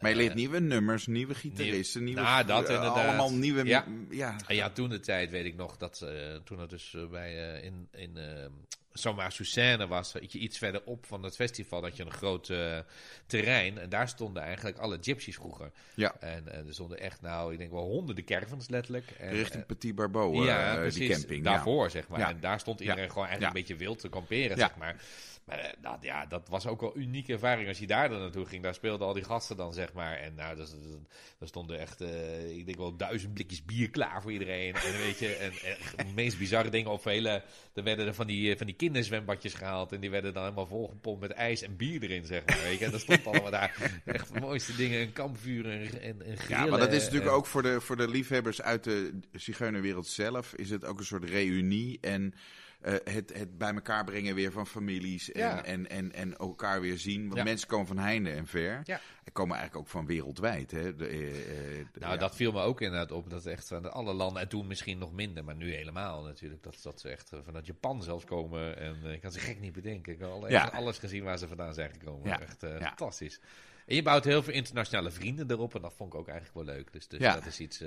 maar 0.00 0.10
je 0.10 0.16
leert 0.16 0.30
uh, 0.30 0.36
nieuwe 0.36 0.60
nummers, 0.60 1.06
nieuwe 1.06 1.34
gitaristen, 1.34 2.04
nieuwe, 2.04 2.20
nou, 2.20 2.46
dat 2.46 2.68
uh, 2.68 2.74
inderdaad. 2.74 3.06
allemaal 3.06 3.32
nieuwe... 3.32 3.64
Ja. 3.64 3.84
Ja. 4.10 4.36
ja, 4.48 4.70
toen 4.70 4.88
de 4.88 5.00
tijd 5.00 5.30
weet 5.30 5.44
ik 5.44 5.56
nog 5.56 5.76
dat 5.76 6.06
toen 6.44 6.60
het 6.60 6.70
dus 6.70 6.96
bij 7.10 7.60
in, 7.62 7.88
in 7.92 8.18
zomaar 8.92 9.32
Suzanne 9.32 9.86
was, 9.86 10.14
iets 10.16 10.58
verderop 10.58 11.06
van 11.06 11.22
het 11.22 11.34
festival, 11.34 11.80
dat 11.80 11.96
je 11.96 12.04
een 12.04 12.12
groot 12.12 12.48
uh, 12.48 12.78
terrein. 13.26 13.78
En 13.78 13.88
daar 13.88 14.08
stonden 14.08 14.42
eigenlijk 14.42 14.78
alle 14.78 14.98
gypsies 15.00 15.34
vroeger. 15.34 15.70
Ja. 15.94 16.14
En, 16.20 16.52
en 16.52 16.66
er 16.66 16.74
stonden 16.74 16.98
echt, 16.98 17.20
nou, 17.20 17.52
ik 17.52 17.58
denk 17.58 17.70
wel 17.70 17.84
honderden 17.84 18.24
caravans 18.24 18.68
letterlijk. 18.68 19.10
En, 19.18 19.30
Richting 19.30 19.66
Petit 19.66 19.94
Barbeau, 19.94 20.44
ja, 20.44 20.84
uh, 20.84 20.92
die 20.92 21.10
camping. 21.10 21.44
Daarvoor, 21.44 21.90
zeg 21.90 22.08
maar. 22.08 22.18
Ja. 22.18 22.28
En 22.28 22.40
daar 22.40 22.60
stond 22.60 22.80
iedereen 22.80 23.08
gewoon 23.08 23.26
eigenlijk 23.26 23.56
een 23.56 23.60
beetje 23.60 23.84
wild 23.84 23.98
te 23.98 24.08
kamperen, 24.08 24.56
zeg 24.56 24.76
maar. 24.76 24.96
Maar 25.50 25.58
eh, 25.58 25.72
dat, 25.80 25.98
ja, 26.00 26.26
dat 26.26 26.48
was 26.48 26.66
ook 26.66 26.80
wel 26.80 26.96
een 26.96 27.02
unieke 27.02 27.32
ervaring 27.32 27.68
als 27.68 27.78
je 27.78 27.86
daar 27.86 28.08
dan 28.08 28.20
naartoe 28.20 28.46
ging. 28.46 28.62
Daar 28.62 28.74
speelden 28.74 29.06
al 29.06 29.12
die 29.12 29.24
gasten 29.24 29.56
dan, 29.56 29.72
zeg 29.72 29.92
maar. 29.92 30.16
En 30.16 30.34
nou, 30.34 30.56
daar 30.56 31.48
stonden 31.48 31.78
echt, 31.78 32.02
uh, 32.02 32.56
ik 32.56 32.64
denk 32.66 32.78
wel 32.78 32.96
duizend 32.96 33.34
blikjes 33.34 33.64
bier 33.64 33.90
klaar 33.90 34.22
voor 34.22 34.32
iedereen. 34.32 34.74
En 34.74 34.92
weet 34.98 35.18
je, 35.18 35.34
en, 35.34 35.52
en 35.96 36.06
de 36.06 36.12
meest 36.14 36.38
bizarre 36.38 36.70
dingen 36.70 36.90
op 36.90 37.02
vele... 37.02 37.42
Er 37.74 37.82
werden 37.82 38.06
er 38.06 38.14
van 38.14 38.26
die, 38.26 38.56
van 38.56 38.66
die 38.66 38.76
kinderzwembadjes 38.76 39.54
gehaald. 39.54 39.92
En 39.92 40.00
die 40.00 40.10
werden 40.10 40.32
dan 40.32 40.42
helemaal 40.42 40.66
volgepompt 40.66 41.20
met 41.20 41.30
ijs 41.30 41.62
en 41.62 41.76
bier 41.76 42.02
erin, 42.02 42.24
zeg 42.24 42.46
maar. 42.46 42.60
Weet 42.62 42.78
je. 42.78 42.84
En 42.84 42.92
er 42.92 43.00
stond 43.00 43.26
allemaal 43.26 43.50
daar 43.50 44.00
echt 44.04 44.34
de 44.34 44.40
mooiste 44.40 44.76
dingen. 44.76 45.00
Een 45.00 45.12
kampvuur 45.12 45.70
en, 45.70 46.02
en, 46.02 46.22
en 46.22 46.36
Ja, 46.48 46.66
maar 46.66 46.78
dat 46.78 46.92
is 46.92 47.04
natuurlijk 47.04 47.32
ook 47.32 47.46
voor 47.46 47.62
de, 47.62 47.80
voor 47.80 47.96
de 47.96 48.08
liefhebbers 48.08 48.62
uit 48.62 48.84
de 48.84 49.20
zigeunerwereld 49.32 50.06
zelf... 50.06 50.54
is 50.54 50.70
het 50.70 50.84
ook 50.84 50.98
een 50.98 51.04
soort 51.04 51.24
reunie 51.24 51.98
en... 52.00 52.34
Uh, 52.86 52.94
het, 53.04 53.32
het 53.32 53.58
bij 53.58 53.74
elkaar 53.74 54.04
brengen 54.04 54.34
weer 54.34 54.52
van 54.52 54.66
families 54.66 55.32
en, 55.32 55.40
ja. 55.40 55.64
en, 55.64 55.88
en, 55.90 56.12
en 56.12 56.36
elkaar 56.36 56.80
weer 56.80 56.98
zien. 56.98 57.24
Want 57.24 57.36
ja. 57.36 57.44
mensen 57.44 57.68
komen 57.68 57.86
van 57.86 57.98
heinde 57.98 58.30
en 58.30 58.46
ver. 58.46 58.80
Ja. 58.84 59.00
En 59.24 59.32
komen 59.32 59.56
eigenlijk 59.56 59.86
ook 59.86 59.92
van 59.92 60.06
wereldwijd. 60.06 60.70
Hè? 60.70 60.96
De, 60.96 61.10
uh, 61.10 61.34
de, 61.92 62.00
nou, 62.00 62.18
dat 62.18 62.36
viel 62.36 62.52
me 62.52 62.60
ook 62.60 62.80
inderdaad 62.80 63.12
op. 63.12 63.30
Dat 63.30 63.46
echt 63.46 63.68
van 63.68 63.92
alle 63.92 64.12
landen, 64.12 64.42
en 64.42 64.48
toen 64.48 64.66
misschien 64.66 64.98
nog 64.98 65.12
minder, 65.12 65.44
maar 65.44 65.56
nu 65.56 65.74
helemaal 65.74 66.22
natuurlijk. 66.22 66.62
Dat, 66.62 66.78
dat 66.82 67.00
ze 67.00 67.08
echt 67.08 67.30
vanuit 67.44 67.66
Japan 67.66 68.02
zelfs 68.02 68.24
komen. 68.24 68.76
En 68.76 69.04
ik 69.04 69.20
kan 69.20 69.32
ze 69.32 69.40
gek 69.40 69.60
niet 69.60 69.72
bedenken. 69.72 70.12
Ik 70.12 70.18
heb 70.18 70.28
al 70.28 70.48
alles 70.58 70.98
gezien 70.98 71.24
waar 71.24 71.38
ze 71.38 71.48
vandaan 71.48 71.74
zijn 71.74 71.90
gekomen. 71.90 72.40
Echt 72.40 72.64
fantastisch. 72.80 73.40
En 73.86 73.94
je 73.94 74.02
bouwt 74.02 74.24
heel 74.24 74.42
veel 74.42 74.54
internationale 74.54 75.10
vrienden 75.10 75.50
erop. 75.50 75.74
En 75.74 75.82
dat 75.82 75.94
vond 75.94 76.12
ik 76.12 76.18
ook 76.18 76.28
eigenlijk 76.28 76.66
wel 76.66 76.74
leuk. 76.74 76.92
Dus, 76.92 77.08
dus 77.08 77.20
dat 77.20 77.46
is 77.46 77.60
iets 77.60 77.82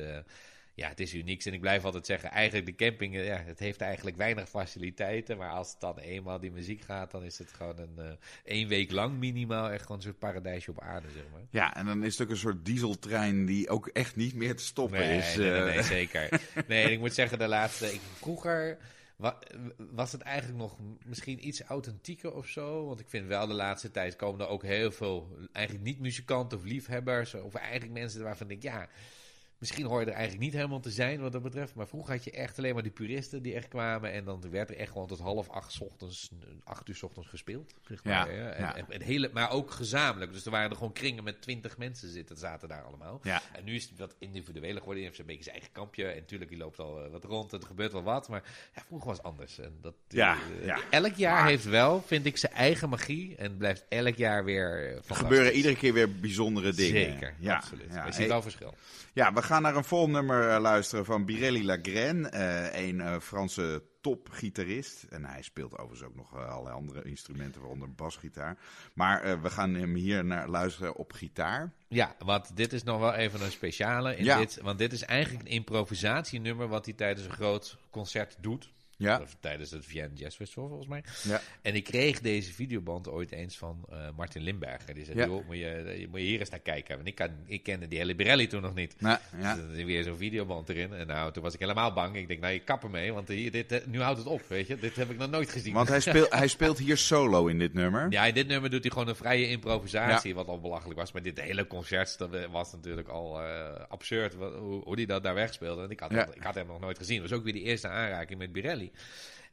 ja, 0.76 0.88
het 0.88 0.99
is 0.99 1.13
uniek. 1.13 1.45
En 1.45 1.53
ik 1.53 1.61
blijf 1.61 1.84
altijd 1.86 2.05
zeggen, 2.05 2.30
eigenlijk 2.32 2.65
de 2.65 2.76
camping, 2.76 3.15
ja, 3.15 3.43
het 3.45 3.59
heeft 3.59 3.82
eigenlijk 3.82 4.17
weinig 4.17 4.49
faciliteiten. 4.49 5.38
Maar 5.38 5.49
als 5.49 5.71
het 5.71 5.80
dan 5.80 5.97
eenmaal 5.97 6.39
die 6.39 6.51
muziek 6.51 6.82
gaat, 6.82 7.11
dan 7.11 7.24
is 7.24 7.38
het 7.38 7.53
gewoon 7.53 7.80
een 7.80 7.95
uh, 7.97 8.11
één 8.43 8.67
week 8.67 8.91
lang 8.91 9.17
minimaal 9.17 9.69
echt 9.69 9.82
gewoon 9.82 9.97
een 9.97 10.03
soort 10.03 10.19
paradijsje 10.19 10.71
op 10.71 10.82
aarde, 10.82 11.07
zeg 11.13 11.24
maar. 11.32 11.41
Ja, 11.49 11.76
en 11.76 11.86
dan 11.86 12.03
is 12.03 12.17
het 12.17 12.28
ook 12.28 12.34
een 12.34 12.39
soort 12.39 12.65
dieseltrein 12.65 13.45
die 13.45 13.69
ook 13.69 13.88
echt 13.88 14.15
niet 14.15 14.36
meer 14.36 14.55
te 14.55 14.63
stoppen 14.63 14.99
nee, 14.99 15.17
is. 15.17 15.36
Nee, 15.36 15.51
nee, 15.51 15.61
nee, 15.61 15.78
eh. 15.78 15.84
zeker. 15.84 16.30
Nee, 16.67 16.91
ik 16.91 16.99
moet 16.99 17.13
zeggen, 17.13 17.39
de 17.39 17.47
laatste, 17.47 17.93
ik, 17.93 18.01
vroeger 18.15 18.78
was 19.78 20.11
het 20.11 20.21
eigenlijk 20.21 20.59
nog 20.59 20.78
misschien 21.05 21.47
iets 21.47 21.61
authentieker 21.61 22.34
of 22.34 22.47
zo? 22.47 22.86
Want 22.86 22.99
ik 22.99 23.09
vind 23.09 23.28
wel 23.28 23.47
de 23.47 23.53
laatste 23.53 23.91
tijd 23.91 24.15
komen 24.15 24.39
er 24.39 24.47
ook 24.47 24.63
heel 24.63 24.91
veel, 24.91 25.38
eigenlijk 25.51 25.86
niet 25.86 25.99
muzikanten 25.99 26.57
of 26.57 26.63
liefhebbers, 26.63 27.34
of 27.34 27.53
eigenlijk 27.53 27.91
mensen 27.91 28.24
waarvan 28.24 28.49
ik 28.49 28.61
denk, 28.61 28.76
ja 28.76 28.89
Misschien 29.64 29.86
hoor 29.86 29.99
je 29.99 30.05
er 30.05 30.14
eigenlijk 30.14 30.43
niet 30.43 30.53
helemaal 30.53 30.80
te 30.80 30.91
zijn 30.91 31.20
wat 31.20 31.32
dat 31.32 31.41
betreft. 31.41 31.76
Maar 31.76 31.88
vroeger 31.88 32.14
had 32.14 32.24
je 32.24 32.32
echt 32.32 32.57
alleen 32.57 32.74
maar 32.74 32.84
die 32.84 32.91
puristen 32.91 33.41
die 33.41 33.53
echt 33.53 33.68
kwamen. 33.68 34.11
En 34.11 34.26
dan 34.26 34.49
werd 34.49 34.70
er 34.70 34.78
echt 34.78 34.91
gewoon 34.91 35.07
tot 35.07 35.20
half 35.20 35.49
acht 35.49 35.82
ochtends, 35.82 36.32
acht 36.64 36.89
uur 36.89 36.99
ochtends 37.01 37.30
gespeeld. 37.30 37.74
Zeg 37.88 38.03
maar, 38.03 38.36
ja, 38.36 38.51
En, 38.51 38.86
En, 38.89 39.01
hele, 39.01 39.30
maar 39.34 39.51
ook 39.51 39.72
gezamenlijk. 39.72 40.34
Dus 40.34 40.45
er 40.45 40.51
waren 40.51 40.70
er 40.70 40.76
gewoon 40.76 40.93
kringen 40.93 41.24
met 41.24 41.41
twintig 41.41 41.78
mensen 41.78 42.09
zitten, 42.09 42.38
zaten 42.38 42.68
daar 42.68 42.84
allemaal. 42.84 43.20
Ja. 43.24 43.41
En 43.51 43.64
nu 43.64 43.76
is 43.76 43.89
het 43.89 43.99
wat 43.99 44.16
individueler 44.20 44.78
geworden. 44.78 45.01
Je 45.01 45.07
heeft 45.07 45.20
een 45.20 45.26
beetje 45.26 45.43
zijn 45.43 45.55
eigen 45.55 45.74
kampje. 45.74 46.05
En 46.05 46.16
natuurlijk, 46.16 46.49
die 46.49 46.59
loopt 46.59 46.80
al 46.80 47.03
eh, 47.03 47.11
wat 47.11 47.24
rond. 47.24 47.51
Het 47.51 47.66
gebeurt 47.66 47.91
wel 47.91 48.03
wat. 48.03 48.30
Maar 48.30 48.43
ja, 48.76 48.82
vroeger 48.82 49.07
was 49.07 49.18
het 49.18 49.26
anders. 49.26 49.59
En 49.59 49.78
dat, 49.82 49.95
ja, 50.07 50.38
uh, 50.59 50.66
ja. 50.66 50.80
Elk 50.89 51.16
jaar 51.16 51.45
heeft 51.47 51.66
wel, 51.66 52.03
vind 52.05 52.26
ik, 52.26 52.38
zijn 52.38 52.53
eigen 52.53 52.89
magie. 52.89 53.36
En 53.36 53.57
blijft 53.57 53.86
elk 53.89 54.16
jaar 54.16 54.43
weer 54.43 55.01
Er 55.07 55.16
gebeuren 55.16 55.53
iedere 55.53 55.76
keer 55.76 55.93
weer 55.93 56.20
bijzondere 56.20 56.74
dingen. 56.74 57.11
Zeker, 57.11 57.36
ja. 57.39 57.55
absoluut. 57.55 57.93
Ja. 57.93 58.05
Je 58.05 58.11
ziet 58.11 58.28
wel 58.28 58.41
verschil. 58.41 58.74
Ja, 59.14 59.34
we 59.34 59.41
gaan 59.41 59.53
naar 59.62 59.76
een 59.76 59.84
vol 59.84 60.10
nummer 60.10 60.49
uh, 60.49 60.60
luisteren 60.62 61.06
van 61.06 61.26
Birelli 61.26 61.66
Lagraine, 61.66 62.32
uh, 62.34 62.88
een 62.88 62.95
uh, 62.95 63.20
Franse 63.20 63.84
topgitarist. 64.01 65.04
En 65.10 65.26
hij 65.26 65.41
speelt 65.41 65.78
overigens 65.78 66.04
ook 66.10 66.16
nog 66.16 66.36
allerlei 66.36 66.76
andere 66.76 67.04
instrumenten, 67.04 67.62
waaronder 67.62 67.93
basgitaar. 67.93 68.58
Maar 68.93 69.41
we 69.41 69.49
gaan 69.49 69.74
hem 69.74 69.93
hier 69.95 70.26
naar 70.26 70.47
luisteren 70.47 70.95
op 70.95 71.12
gitaar. 71.12 71.74
Ja, 71.88 72.16
want 72.20 72.56
dit 72.56 72.74
is 72.74 72.84
nog 72.84 72.99
wel 72.99 73.14
even 73.14 73.41
een 73.41 73.51
speciale. 73.51 74.16
In 74.16 74.24
ja. 74.24 74.38
dit, 74.38 74.60
want 74.62 74.78
dit 74.78 74.93
is 74.93 75.04
eigenlijk 75.04 75.45
een 75.45 75.54
improvisatienummer 75.54 76.68
wat 76.68 76.86
hij 76.86 76.93
tijdens 76.93 77.26
een 77.26 77.34
groot 77.34 77.78
concert 77.89 78.36
doet. 78.39 78.72
Ja. 78.97 79.21
Tijdens 79.39 79.71
het 79.71 79.85
Vienna 79.85 80.09
Jazz 80.13 80.35
Festival 80.35 80.67
volgens 80.67 80.87
mij. 80.87 81.03
Ja. 81.23 81.41
En 81.61 81.75
ik 81.75 81.83
kreeg 81.83 82.21
deze 82.21 82.53
videoband 82.53 83.07
ooit 83.07 83.31
eens 83.31 83.57
van 83.57 83.85
uh, 83.91 83.97
Martin 84.15 84.41
Limberger. 84.41 84.93
Die 84.93 85.05
zei, 85.05 85.17
ja. 85.17 85.25
joh, 85.25 85.45
moet 85.45 85.57
je, 85.57 86.07
moet 86.09 86.19
je 86.19 86.25
hier 86.25 86.39
eens 86.39 86.49
naar 86.49 86.59
kijken. 86.59 86.95
Want 86.95 87.07
ik, 87.07 87.15
kan, 87.15 87.29
ik 87.45 87.63
kende 87.63 87.87
die 87.87 87.97
hele 87.97 88.15
Birelli 88.15 88.47
toen 88.47 88.61
nog 88.61 88.75
niet. 88.75 88.95
Ja, 88.99 89.21
ja. 89.39 89.55
Dus 89.55 89.63
er 89.63 89.77
is 89.77 89.83
weer 89.83 90.03
zo'n 90.03 90.17
videoband 90.17 90.69
erin. 90.69 90.93
En 90.93 91.07
nou, 91.07 91.31
toen 91.31 91.43
was 91.43 91.53
ik 91.53 91.59
helemaal 91.59 91.93
bang. 91.93 92.15
Ik 92.15 92.27
denk, 92.27 92.39
nou, 92.39 92.53
je 92.53 92.59
kappen 92.59 92.91
mee. 92.91 93.13
Want 93.13 93.27
hier, 93.27 93.51
dit, 93.51 93.71
eh, 93.71 93.85
nu 93.85 94.01
houdt 94.01 94.17
het 94.17 94.27
op, 94.27 94.41
weet 94.47 94.67
je. 94.67 94.77
Dit 94.77 94.95
heb 94.95 95.09
ik 95.09 95.17
nog 95.17 95.29
nooit 95.29 95.49
gezien. 95.49 95.73
Want 95.73 95.87
hij 95.87 95.99
speelt, 96.09 96.33
hij 96.33 96.47
speelt 96.47 96.77
hier 96.77 96.97
solo 96.97 97.47
in 97.47 97.59
dit 97.59 97.73
nummer. 97.73 98.11
Ja, 98.11 98.25
in 98.25 98.33
dit 98.33 98.47
nummer 98.47 98.69
doet 98.69 98.81
hij 98.81 98.91
gewoon 98.91 99.07
een 99.07 99.15
vrije 99.15 99.47
improvisatie. 99.47 100.35
Wat 100.35 100.47
al 100.47 100.59
belachelijk 100.59 100.99
was. 100.99 101.11
Maar 101.11 101.21
dit 101.21 101.41
hele 101.41 101.67
concert 101.67 102.17
dat 102.17 102.29
was 102.51 102.71
natuurlijk 102.71 103.07
al 103.07 103.41
uh, 103.41 103.47
absurd. 103.87 104.33
Hoe, 104.33 104.83
hoe 104.83 104.95
die 104.95 105.07
dat 105.07 105.23
daar 105.23 105.33
wegspeelde. 105.33 105.83
En 105.83 105.89
ik 105.89 105.99
had, 105.99 106.11
ik 106.11 106.43
had 106.43 106.55
hem 106.55 106.67
nog 106.67 106.79
nooit 106.79 106.97
gezien. 106.97 107.21
Het 107.21 107.29
was 107.29 107.39
ook 107.39 107.43
weer 107.43 107.53
de 107.53 107.61
eerste 107.61 107.87
aanraking 107.87 108.39
met 108.39 108.51
Birelli. 108.51 108.82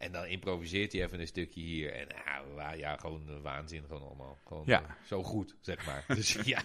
En 0.00 0.12
dan 0.12 0.26
improviseert 0.26 0.92
hij 0.92 1.02
even 1.02 1.20
een 1.20 1.26
stukje 1.26 1.60
hier. 1.60 1.92
En 1.92 2.06
nou, 2.56 2.76
ja, 2.76 2.96
gewoon 2.96 3.42
waanzin 3.42 3.84
gewoon 3.88 4.02
allemaal. 4.02 4.38
Gewoon 4.46 4.62
ja. 4.66 4.80
Uh, 4.80 4.86
zo 5.06 5.22
goed, 5.22 5.56
zeg 5.60 5.86
maar. 5.86 6.04
Dus 6.16 6.32
ja. 6.44 6.60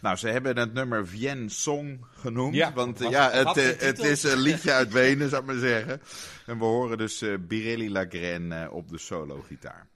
nou, 0.00 0.16
ze 0.16 0.28
hebben 0.28 0.56
het 0.56 0.72
nummer 0.72 1.08
Vien 1.08 1.50
Song 1.50 2.06
genoemd. 2.14 2.54
Ja, 2.54 2.72
want 2.72 2.98
was, 2.98 3.12
ja, 3.12 3.30
het, 3.30 3.56
uh, 3.56 3.86
het 3.86 3.98
is 3.98 4.22
een 4.22 4.38
liedje 4.38 4.72
uit 4.72 4.92
Wenen, 4.92 5.28
zou 5.28 5.40
ik 5.40 5.46
maar 5.46 5.58
zeggen. 5.58 6.00
En 6.46 6.58
we 6.58 6.64
horen 6.64 6.98
dus 6.98 7.22
uh, 7.22 7.38
Birelli 7.40 7.90
Lagraine 7.90 8.70
op 8.70 8.88
de 8.88 8.98
solo-gitaar. 8.98 9.89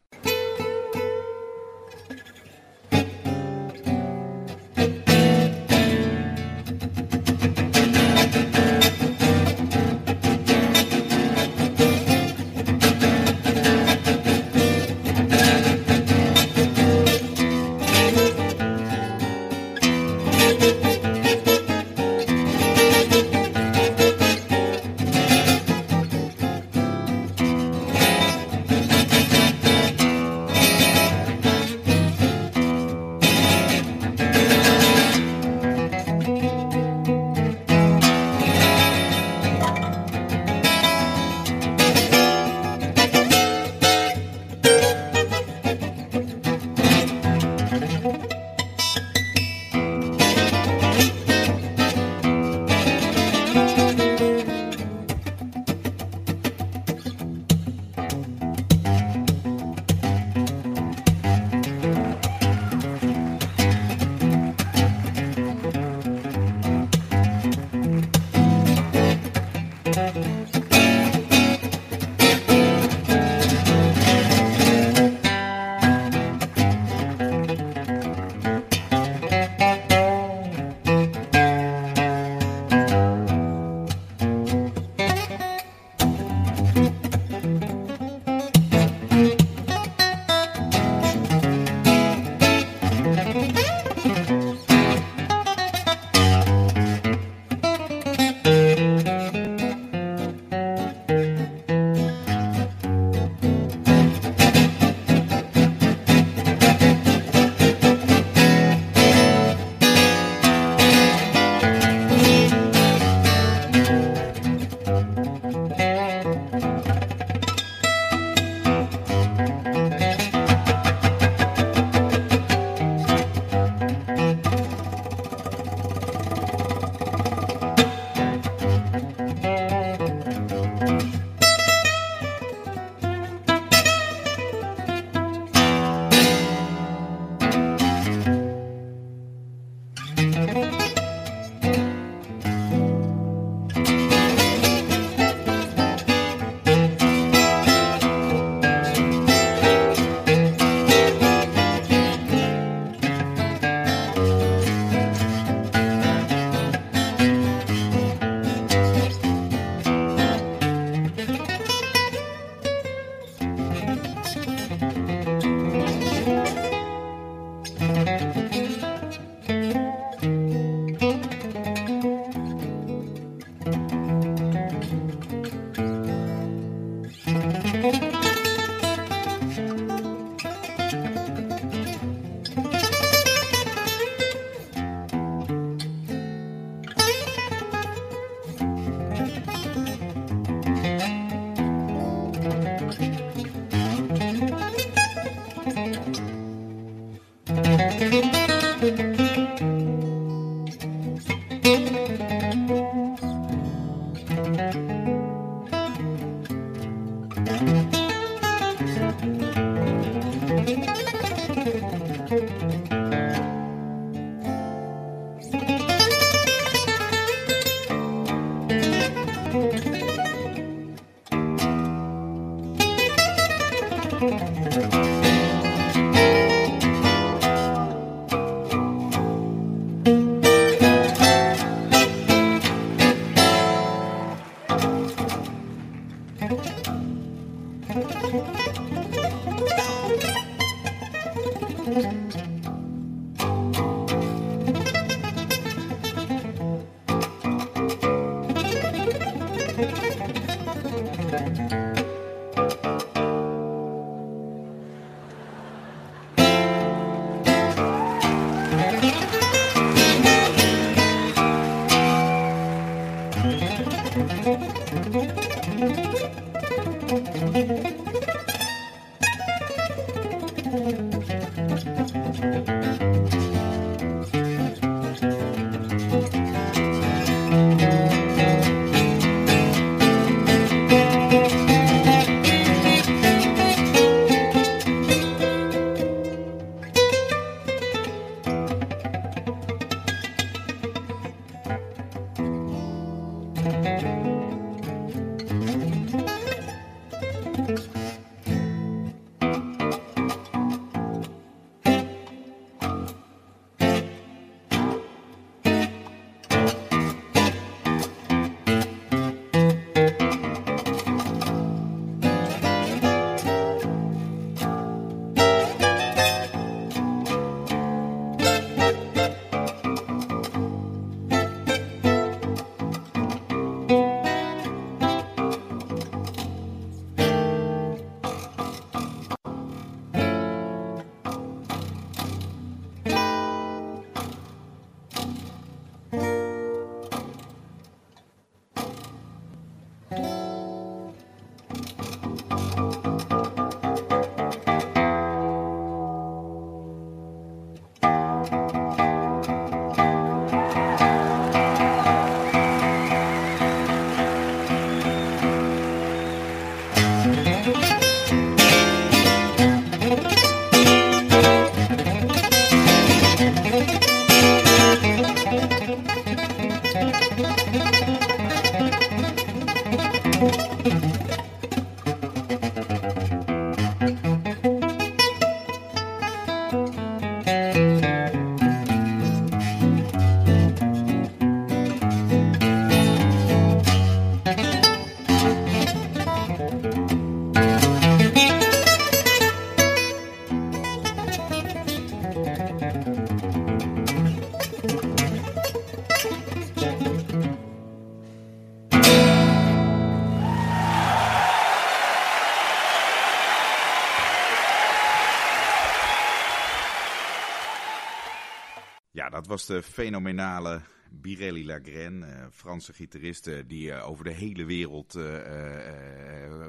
Dat 409.45 409.53
was 409.53 409.66
de 409.66 409.82
fenomenale 409.82 410.80
Birelli 411.11 411.66
Lagraine, 411.66 412.26
uh, 412.26 412.47
Franse 412.51 412.92
gitarist 412.92 413.51
die 413.66 413.88
uh, 413.88 414.09
over 414.09 414.24
de 414.24 414.30
hele 414.30 414.64
wereld 414.64 415.18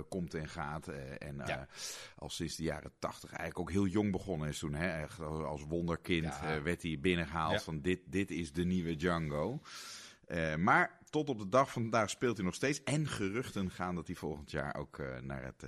komt 0.10 0.34
en 0.34 0.48
gaat. 0.48 0.88
en 1.18 1.42
ja. 1.46 1.68
al 2.18 2.30
sinds 2.30 2.56
de 2.56 2.64
jaren 2.64 2.92
tachtig 3.00 3.30
eigenlijk 3.30 3.60
ook 3.60 3.72
heel 3.72 3.88
jong 3.88 4.12
begonnen 4.12 4.48
is 4.48 4.60
toen. 4.60 4.74
Hè, 4.74 5.02
echt 5.02 5.20
als 5.20 5.64
wonderkind 5.68 6.26
ja. 6.26 6.62
werd 6.62 6.82
hij 6.82 7.00
binnengehaald 7.00 7.54
ja. 7.54 7.60
van 7.60 7.82
dit, 7.82 8.00
dit 8.06 8.32
is 8.32 8.52
de 8.52 8.66
nieuwe 8.66 8.96
Django. 8.96 9.62
maar 10.58 11.00
tot 11.10 11.30
op 11.30 11.38
de 11.40 11.50
dag 11.50 11.72
van 11.72 11.82
vandaag 11.82 12.10
speelt 12.10 12.38
hij 12.38 12.46
nog 12.46 12.56
steeds. 12.56 12.84
En 12.84 13.08
geruchten 13.08 13.72
gaan 13.72 13.96
dat 13.96 14.08
hij 14.08 14.16
volgend 14.16 14.52
jaar 14.52 14.76
ook 14.76 15.02
naar 15.22 15.44
het 15.44 15.64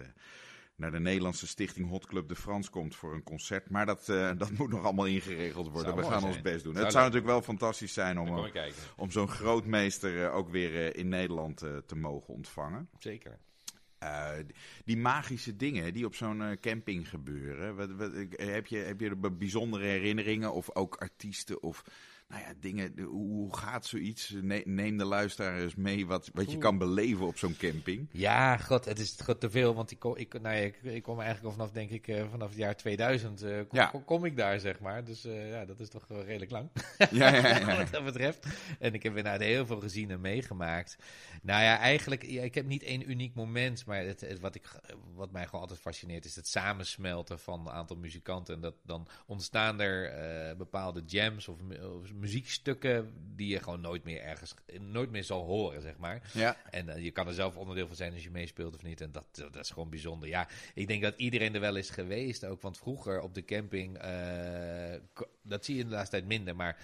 naar 0.78 0.92
de 0.92 1.00
Nederlandse 1.00 1.48
stichting 1.48 1.90
Hot 1.90 2.06
Club 2.06 2.28
de 2.28 2.36
Frans 2.36 2.70
komt 2.70 2.96
voor 2.96 3.14
een 3.14 3.24
concert. 3.24 3.70
Maar 3.70 3.86
dat, 3.86 4.08
uh, 4.10 4.32
dat 4.38 4.52
moet 4.52 4.70
nog 4.70 4.84
allemaal 4.84 5.06
ingeregeld 5.06 5.70
worden. 5.70 5.96
We 5.96 6.04
gaan 6.04 6.24
ons 6.24 6.42
best 6.42 6.64
doen. 6.64 6.76
het 6.76 6.92
zou 6.92 7.04
natuurlijk 7.04 7.32
wel 7.32 7.42
fantastisch 7.42 7.94
zijn 7.94 8.20
om, 8.20 8.38
uh, 8.38 8.64
om 8.96 9.12
zo'n 9.12 9.28
grootmeester 9.28 10.24
uh, 10.24 10.36
ook 10.36 10.50
weer 10.50 10.96
in 10.96 11.08
Nederland 11.08 11.58
te 11.86 11.96
mogen 11.96 12.34
ontvangen. 12.34 12.90
Zeker. 13.00 13.40
die 14.86 14.98
magische 14.98 15.56
dingen 15.56 15.94
die 15.94 16.06
op 16.06 16.16
zo'n 16.16 16.58
camping 16.62 17.10
gebeuren. 17.10 17.76
Wat, 17.76 17.92
wat, 17.92 18.12
heb, 18.30 18.68
je, 18.68 18.78
heb 18.78 19.00
je 19.00 19.10
er 19.10 19.38
bijzondere 19.38 19.86
herinneringen 19.86 20.54
of 20.54 20.76
ook 20.76 20.96
artiesten 20.96 21.64
of 21.64 21.84
nou 22.28 22.42
ja, 22.42 22.54
dingen, 22.60 23.00
hoe 23.00 23.58
gaat 23.58 23.86
zoiets? 23.86 24.36
Neem 24.64 24.98
de 24.98 25.06
luisteraar 25.06 25.60
eens 25.60 25.76
mee 25.76 26.06
wat, 26.06 26.30
wat 26.34 26.52
je 26.52 26.58
kan 26.58 26.78
beleven 26.78 27.26
op 27.26 27.38
zo'n 27.38 27.58
camping. 27.58 28.10
Ja, 28.12 28.58
god, 28.58 28.86
het 28.86 29.00
is 29.00 29.18
god 29.24 29.40
te 29.40 29.50
veel, 29.50 29.76
want 29.76 29.92
ik 29.92 30.00
kom, 30.00 30.16
ik, 30.16 30.42
nou 30.42 30.56
ja, 30.56 30.62
ik, 30.62 30.82
ik 30.82 31.04
kom 31.04 31.20
eigenlijk 31.20 31.56
vanaf, 31.56 31.72
denk 31.72 31.90
ik, 31.90 32.08
uh, 32.08 32.30
vanaf 32.30 32.50
het 32.50 32.58
jaar 32.58 32.76
2000 32.76 33.44
uh, 33.44 33.58
kom, 33.68 33.80
ja. 33.80 33.92
kom, 34.06 34.26
ik 34.26 34.38
daar, 34.38 34.60
zeg 34.60 34.80
maar. 34.80 35.04
Dus 35.04 35.26
uh, 35.26 35.50
ja, 35.50 35.66
dat 35.66 35.80
is 35.80 35.90
toch 35.90 36.08
redelijk 36.10 36.52
lang, 36.52 36.70
ja, 37.12 37.36
ja, 37.36 37.58
ja, 37.60 37.78
wat 37.84 37.92
dat 37.92 38.04
betreft. 38.04 38.48
En 38.80 38.94
ik 38.94 39.04
heb 39.04 39.18
inderdaad 39.18 39.42
heel 39.42 39.66
veel 39.66 39.80
gezien 39.80 40.12
en 40.12 40.22
meegemaakt. 40.22 40.98
Nou 41.42 41.64
ja, 41.64 41.78
eigenlijk, 41.78 42.24
ik 42.24 42.56
heb 42.56 42.66
niet 42.66 42.84
één 42.84 43.10
uniek 43.10 43.36
moment, 43.36 43.86
maar 43.86 44.04
het, 44.04 44.22
het, 44.22 44.40
wat, 44.40 44.56
ik, 44.56 44.80
wat 45.14 45.32
mij 45.32 45.46
gewoon 45.46 45.62
altijd 45.62 45.80
fascineert 45.80 46.26
is 46.26 46.36
het 46.36 46.48
samensmelten 46.48 47.40
van 47.40 47.60
een 47.60 47.74
aantal 47.74 47.98
muzikanten. 47.98 48.56
En 48.56 48.62
dat 48.62 48.76
dan 48.84 49.08
ontstaan 49.26 49.82
er 49.82 50.56
bepaalde 50.58 51.04
jams 51.06 51.48
of, 51.48 51.58
of 51.96 52.16
muziekstukken 52.20 53.14
die 53.36 53.48
je 53.48 53.60
gewoon 53.60 53.82
nooit 53.82 54.04
meer 54.04 54.22
ergens, 54.22 54.54
nooit 54.80 55.12
meer 55.12 55.24
zal 55.24 55.46
horen, 55.46 55.82
zeg 55.82 55.98
maar. 55.98 56.22
Ja. 56.34 56.58
En 56.70 56.88
uh, 56.88 57.04
je 57.04 57.12
kan 57.12 57.28
er 57.28 57.34
zelf 57.34 57.56
onderdeel 57.56 57.88
van 57.88 57.96
zijn 57.96 58.14
als 58.14 58.24
je 58.24 58.32
meespeelt 58.32 58.76
of 58.76 58.84
niet. 58.84 59.02
En 59.02 59.12
dat, 59.12 59.26
dat 59.32 59.56
is 59.56 59.70
gewoon 59.70 59.90
bijzonder. 59.90 60.30
Ja, 60.30 60.48
ik 60.74 60.88
denk 60.88 61.02
dat 61.02 61.14
iedereen 61.18 61.54
er 61.54 61.60
wel 61.60 61.76
is 61.76 61.90
geweest 61.90 62.46
ook. 62.46 62.62
Want 62.62 62.78
vroeger 62.78 63.22
op 63.22 63.34
de 63.34 63.46
camping, 63.46 64.04
uh, 64.04 64.94
dat 65.42 65.66
zie 65.66 65.76
je 65.76 65.82
in 65.82 65.88
de 65.88 65.94
laatste 65.94 66.16
tijd 66.16 66.28
minder, 66.28 66.56
maar 66.56 66.78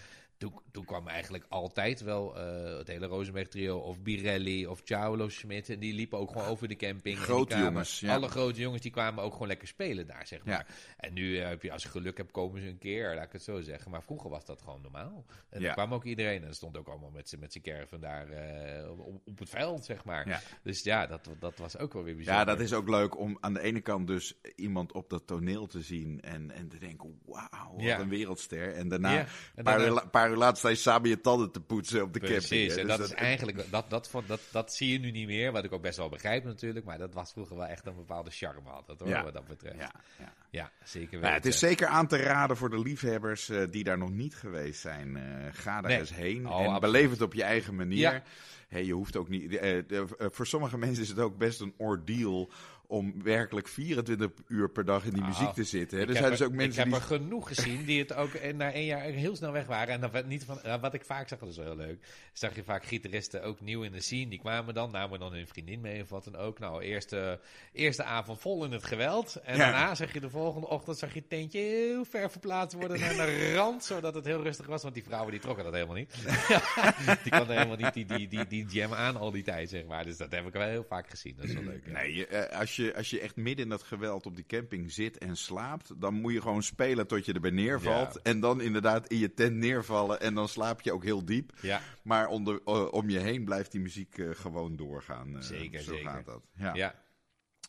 toen, 0.43 0.61
toen 0.71 0.85
kwam 0.85 1.07
eigenlijk 1.07 1.45
altijd 1.49 2.01
wel 2.01 2.37
uh, 2.37 2.77
het 2.77 2.87
hele 2.87 3.05
Rosenberg 3.05 3.47
trio 3.47 3.77
of 3.77 4.01
Birelli 4.01 4.67
of 4.67 4.81
Ciao 4.83 5.29
Schmidt. 5.29 5.69
En 5.69 5.79
die 5.79 5.93
liepen 5.93 6.19
ook 6.19 6.31
gewoon 6.31 6.47
over 6.47 6.67
de 6.67 6.75
camping. 6.75 7.17
Grote 7.17 7.57
jongens, 7.57 7.99
ja. 7.99 8.13
Alle 8.13 8.27
grote 8.27 8.59
jongens 8.59 8.81
die 8.81 8.91
kwamen 8.91 9.23
ook 9.23 9.31
gewoon 9.33 9.47
lekker 9.47 9.67
spelen 9.67 10.07
daar, 10.07 10.27
zeg 10.27 10.45
maar. 10.45 10.53
Ja. 10.53 10.65
En 10.97 11.13
nu 11.13 11.37
uh, 11.37 11.47
heb 11.47 11.61
je, 11.61 11.71
als 11.71 11.83
je 11.83 11.89
geluk 11.89 12.17
hebt, 12.17 12.31
komen 12.31 12.61
ze 12.61 12.67
een 12.67 12.77
keer, 12.77 13.15
laat 13.15 13.25
ik 13.25 13.31
het 13.31 13.43
zo 13.43 13.61
zeggen. 13.61 13.91
Maar 13.91 14.03
vroeger 14.03 14.29
was 14.29 14.45
dat 14.45 14.61
gewoon 14.61 14.81
normaal. 14.81 15.25
En 15.49 15.59
ja. 15.59 15.65
dan 15.65 15.73
kwam 15.73 15.93
ook 15.93 16.03
iedereen. 16.03 16.43
En 16.43 16.55
stond 16.55 16.77
ook 16.77 16.87
allemaal 16.87 17.09
met, 17.09 17.35
met 17.39 17.51
zijn 17.51 17.63
caravan 17.63 17.99
daar 17.99 18.29
uh, 18.29 18.89
op, 18.89 19.21
op, 19.25 19.39
het 19.39 19.49
veld, 19.49 19.85
zeg 19.85 20.03
maar. 20.05 20.27
Ja. 20.27 20.41
Dus 20.63 20.83
ja, 20.83 21.07
dat, 21.07 21.29
dat 21.39 21.57
was 21.57 21.77
ook 21.77 21.93
wel 21.93 22.03
weer 22.03 22.15
bijzonder. 22.15 22.45
Ja, 22.45 22.51
dat 22.51 22.59
is 22.59 22.73
ook 22.73 22.89
leuk 22.89 23.17
om 23.17 23.37
aan 23.39 23.53
de 23.53 23.61
ene 23.61 23.81
kant 23.81 24.07
dus 24.07 24.39
iemand 24.55 24.91
op 24.91 25.09
dat 25.09 25.27
toneel 25.27 25.67
te 25.67 25.81
zien. 25.81 26.21
En, 26.21 26.51
en 26.51 26.67
te 26.67 26.77
denken, 26.77 27.19
wauw, 27.25 27.73
wat 27.75 27.99
een 27.99 28.09
wereldster. 28.09 28.73
En 28.73 28.87
daarna, 28.87 29.25
een 29.55 29.63
paar, 29.63 30.09
paar 30.09 30.32
uur 30.33 30.39
later 30.39 30.57
sta 30.57 30.69
je 30.69 30.75
samen 30.75 31.09
je 31.09 31.21
tanden 31.21 31.51
te 31.51 31.61
poetsen 31.61 32.01
op 32.01 32.13
de 32.13 32.19
Precies, 32.19 32.37
camping. 32.37 32.59
Precies, 32.59 32.81
en 32.81 32.87
dus 32.87 32.97
dat, 32.97 33.07
is 33.07 33.13
eigenlijk, 33.13 33.57
dat, 33.71 33.89
dat, 33.89 34.09
dat, 34.27 34.39
dat, 34.51 34.73
zie 34.73 34.91
je 34.91 34.99
nu 34.99 35.11
niet 35.11 35.27
meer, 35.27 35.51
wat 35.51 35.63
ik 35.63 35.73
ook 35.73 35.81
best 35.81 35.97
wel 35.97 36.09
begrijp 36.09 36.43
natuurlijk, 36.43 36.85
maar 36.85 36.97
dat 36.97 37.13
was 37.13 37.31
vroeger 37.31 37.55
wel 37.55 37.65
echt 37.65 37.85
een 37.85 37.95
bepaalde 37.95 38.29
charme 38.29 38.69
had, 38.69 38.87
dat, 38.87 38.99
hoor, 38.99 39.09
ja. 39.09 39.23
wat 39.23 39.33
dat 39.33 39.47
betreft. 39.47 39.79
Ja, 39.79 39.91
ja. 40.19 40.33
ja 40.49 40.71
zeker 40.83 41.09
weten. 41.09 41.21
Nou, 41.21 41.33
het 41.33 41.45
is 41.45 41.59
zeker 41.59 41.87
aan 41.87 42.07
te 42.07 42.17
raden 42.17 42.57
voor 42.57 42.69
de 42.69 42.79
liefhebbers 42.79 43.49
uh, 43.49 43.63
die 43.69 43.83
daar 43.83 43.97
nog 43.97 44.11
niet 44.11 44.35
geweest 44.35 44.81
zijn. 44.81 45.15
Uh, 45.15 45.23
ga 45.51 45.81
daar 45.81 45.91
nee. 45.91 45.99
eens 45.99 46.15
heen 46.15 46.47
oh, 46.47 46.73
en 46.73 46.79
beleef 46.79 47.09
het 47.09 47.21
op 47.21 47.33
je 47.33 47.43
eigen 47.43 47.75
manier. 47.75 48.23
Hey, 48.67 48.85
je 48.85 48.93
hoeft 48.93 49.15
ook 49.15 49.29
niet. 49.29 49.51
Uh, 49.51 50.03
voor 50.17 50.47
sommige 50.47 50.77
mensen 50.85 51.03
is 51.03 51.09
het 51.09 51.19
ook 51.19 51.37
best 51.37 51.61
een 51.61 51.73
ordeal 51.77 52.51
om 52.93 53.23
werkelijk 53.23 53.67
24 53.67 54.29
uur 54.47 54.69
per 54.69 54.85
dag 54.85 55.03
in 55.05 55.09
die 55.13 55.21
Nou, 55.21 55.33
muziek 55.33 55.53
te 55.53 55.63
zitten. 55.63 55.97
Hè? 55.99 56.05
Er 56.07 56.15
zijn 56.15 56.29
dus 56.29 56.39
er- 56.39 56.45
ook 56.45 56.51
mensen 56.51 56.83
ik 56.83 56.89
die... 56.91 56.93
heb 56.99 57.09
er 57.09 57.15
genoeg 57.17 57.47
gezien 57.47 57.85
die 57.85 57.99
het 57.99 58.13
ook 58.13 58.33
eh, 58.33 58.53
na 58.53 58.71
één 58.71 58.85
jaar 58.85 59.01
heel 59.01 59.35
snel 59.35 59.51
weg 59.51 59.65
waren. 59.65 59.93
En 59.93 60.01
dat 60.01 60.11
werd 60.11 60.27
niet 60.27 60.43
van, 60.43 60.61
eh, 60.61 60.81
wat 60.81 60.93
ik 60.93 61.05
vaak 61.05 61.27
zag, 61.27 61.39
dat 61.39 61.49
is 61.49 61.55
wel 61.57 61.65
heel 61.65 61.75
leuk. 61.75 62.05
Zag 62.33 62.55
je 62.55 62.63
vaak 62.63 62.85
gitaristen 62.85 63.43
ook 63.43 63.61
nieuw 63.61 63.81
in 63.83 63.91
de 63.91 64.01
scene. 64.01 64.27
Die 64.29 64.39
kwamen 64.39 64.73
dan, 64.73 64.91
namen 64.91 65.19
dan 65.19 65.33
hun 65.33 65.47
vriendin 65.47 65.81
mee 65.81 66.01
of 66.01 66.09
wat 66.09 66.23
dan 66.23 66.35
ook. 66.35 66.59
Nou, 66.59 66.81
eerste, 66.83 67.39
eerste 67.71 68.03
avond 68.03 68.39
vol 68.39 68.65
in 68.65 68.71
het 68.71 68.83
geweld. 68.83 69.35
En 69.43 69.57
Ja. 69.57 69.71
daarna 69.71 69.95
zag 69.95 70.13
je 70.13 70.19
de 70.19 70.29
volgende 70.29 70.67
ochtend 70.67 70.97
zag 70.97 71.13
je 71.13 71.19
het 71.19 71.29
tentje 71.29 71.59
heel 71.59 72.05
ver 72.05 72.31
verplaatst 72.31 72.77
worden 72.77 72.99
naar 72.99 73.25
de 73.25 73.53
rand. 73.55 73.83
Zodat 73.83 74.15
het 74.15 74.25
heel 74.25 74.43
rustig 74.43 74.65
was. 74.65 74.81
Want 74.83 74.93
die 74.93 75.03
vrouwen 75.03 75.31
die 75.31 75.39
trokken 75.39 75.63
dat 75.63 75.73
helemaal 75.73 75.95
niet. 75.95 76.13
die 77.23 77.31
konden 77.31 77.55
helemaal 77.57 77.77
niet 77.77 77.93
die, 77.93 78.05
die, 78.05 78.27
die, 78.27 78.47
die 78.47 78.65
jam 78.65 78.93
aan 78.93 79.15
al 79.17 79.31
die 79.31 79.43
tijd, 79.43 79.69
zeg 79.69 79.85
maar. 79.85 80.03
Dus 80.03 80.17
dat 80.17 80.31
heb 80.31 80.45
ik 80.47 80.53
wel 80.53 80.67
heel 80.67 80.85
vaak 80.87 81.09
gezien. 81.09 81.33
Dat 81.37 81.45
is 81.45 81.53
wel 81.53 81.63
leuk. 81.63 81.87
Nee, 81.91 82.27
eh, 82.27 82.59
als, 82.59 82.75
je, 82.75 82.82
als 82.95 83.09
je 83.09 83.19
echt 83.19 83.35
midden 83.35 83.63
in 83.63 83.69
dat 83.69 83.83
geweld 83.83 84.25
op 84.25 84.35
die 84.35 84.45
camping 84.45 84.91
zit 84.91 85.17
en 85.17 85.35
slaapt, 85.37 86.01
dan 86.01 86.13
moet 86.13 86.33
je 86.33 86.41
gewoon 86.41 86.63
spelen 86.63 87.07
tot 87.07 87.25
je 87.25 87.33
erbij 87.33 87.51
neervalt. 87.51 88.13
Ja. 88.13 88.19
En 88.23 88.39
dan 88.39 88.61
inderdaad 88.61 89.07
in 89.07 89.17
je 89.17 89.33
tent 89.33 89.55
neervallen 89.55 90.19
en 90.21 90.33
dan 90.33 90.47
slaap 90.47 90.81
je 90.81 90.93
ook 90.93 91.03
heel 91.03 91.25
diep. 91.25 91.51
Ja, 91.61 91.81
Maar 92.03 92.27
onder, 92.27 92.61
eh, 92.65 92.87
om 92.93 93.09
je 93.09 93.19
heen 93.19 93.45
blijft 93.45 93.71
die 93.71 93.81
muziek 93.81 94.17
eh, 94.17 94.29
gewoon 94.33 94.75
doorgaan. 94.75 95.35
eh, 95.35 95.41
Zeker, 95.41 95.81
zo 95.81 95.93
zeker. 95.93 96.09
gaat 96.09 96.25
dat. 96.25 96.41
Ja. 96.55 96.73
ja. 96.73 96.95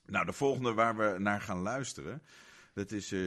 Nou, 0.07 0.27
de 0.27 0.33
volgende 0.33 0.73
waar 0.75 0.97
we 0.97 1.15
naar 1.19 1.41
gaan 1.41 1.59
luisteren, 1.61 2.23
dat 2.75 2.91
is 2.91 3.13
eh 3.13 3.21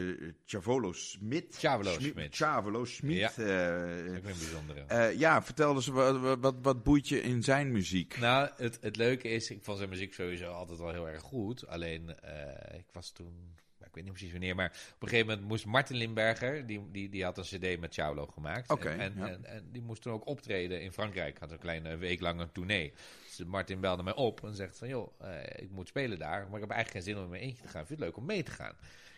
Chavolo 0.46 0.92
Smit. 0.92 1.56
Chavolo 1.58 2.00
Smit. 2.00 2.36
Chavolo 2.36 2.86
Smit. 2.86 3.18
Ja. 3.18 3.32
eh, 3.38 4.06
Ik 4.16 4.24
ben 4.24 4.38
bijzondere. 4.38 4.80
eh, 4.88 5.20
ja, 5.20 5.44
vertel 5.44 5.76
eens, 5.76 5.88
wat, 5.88 6.38
wat- 6.40 6.56
wat, 6.62 6.84
boeit 6.84 7.08
je 7.08 7.22
in 7.22 7.44
zijn 7.44 7.72
muziek? 7.72 8.18
Nou, 8.20 8.50
het, 8.58 8.78
het 8.82 8.96
leuke 8.96 9.28
is, 9.30 9.50
ik 9.52 9.64
vond 9.64 9.78
zijn 9.78 9.90
muziek 9.90 10.14
sowieso 10.14 10.52
altijd 10.52 10.80
wel 10.80 10.92
heel 10.92 11.10
erg 11.10 11.22
goed. 11.22 11.68
Alleen, 11.68 12.20
eh, 12.20 12.78
ik 12.80 12.86
was 12.92 13.12
toen, 13.12 13.56
ik 13.80 13.94
weet 13.94 14.04
niet 14.04 14.14
precies 14.14 14.32
wanneer, 14.32 14.56
maar 14.56 14.70
op 14.96 15.02
een 15.04 15.08
gegeven 15.10 15.30
moment 15.30 15.48
moest 15.48 15.66
Martin 15.66 15.96
Limberger, 15.98 16.66
die, 16.68 16.92
die, 16.92 17.10
die 17.10 17.24
had 17.24 17.38
een 17.38 17.44
cd 17.60 17.80
met 17.80 17.94
Ciaulo 17.94 18.26
gemaakt. 18.26 18.70
En, 18.80 19.00
en, 19.00 19.14
ja. 19.18 19.28
en, 19.28 19.46
en 19.46 19.70
die 19.72 19.82
moest 19.82 20.02
toen 20.02 20.14
ook 20.14 20.28
optreden 20.28 20.82
in 20.82 20.92
Frankrijk. 20.92 21.40
Had 21.40 21.52
een 21.52 21.58
kleine 21.60 21.98
week 21.98 22.20
lang 22.20 22.40
een 22.40 22.52
tournee. 22.52 22.94
Dus 23.38 23.46
Martin 23.46 23.80
belde 23.80 24.04
mij 24.04 24.16
op 24.16 24.44
en 24.44 24.56
zegt 24.56 24.78
van, 24.78 24.88
joh, 24.88 25.22
eh, 25.22 25.64
ik 25.64 25.70
moet 25.72 25.88
spelen 25.88 26.20
daar, 26.20 26.46
maar 26.46 26.56
ik 26.56 26.62
heb 26.68 26.72
eigenlijk 26.72 26.92
geen 26.92 27.02
zin 27.14 27.18
om 27.18 27.24
in 27.24 27.30
mijn 27.30 27.42
eentje 27.42 27.62
te 27.64 27.68
gaan. 27.70 27.86
Vind 27.86 28.00
je 28.00 28.06
het 28.06 28.14
leuk 28.14 28.18
om 28.18 28.26
mee 28.26 28.44
te 28.44 28.52
gaan? 28.52 28.76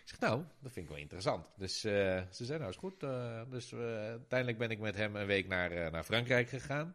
Zeg, 0.10 0.20
nou, 0.20 0.44
dat 0.60 0.72
vind 0.72 0.86
ik 0.86 0.92
wel 0.92 1.02
interessant. 1.02 1.52
Dus 1.58 1.84
eh, 1.84 2.22
ze 2.32 2.46
zei, 2.46 2.60
nou 2.60 2.72
is 2.72 2.78
goed. 2.78 3.04
Eh, 3.04 3.42
dus 3.50 3.72
eh, 3.72 3.80
uiteindelijk 3.96 4.58
ben 4.58 4.70
ik 4.70 4.80
met 4.80 4.96
hem 4.96 5.16
een 5.16 5.26
week 5.26 5.48
naar, 5.48 5.92
naar 5.92 6.04
Frankrijk 6.04 6.50
gegaan. 6.50 6.94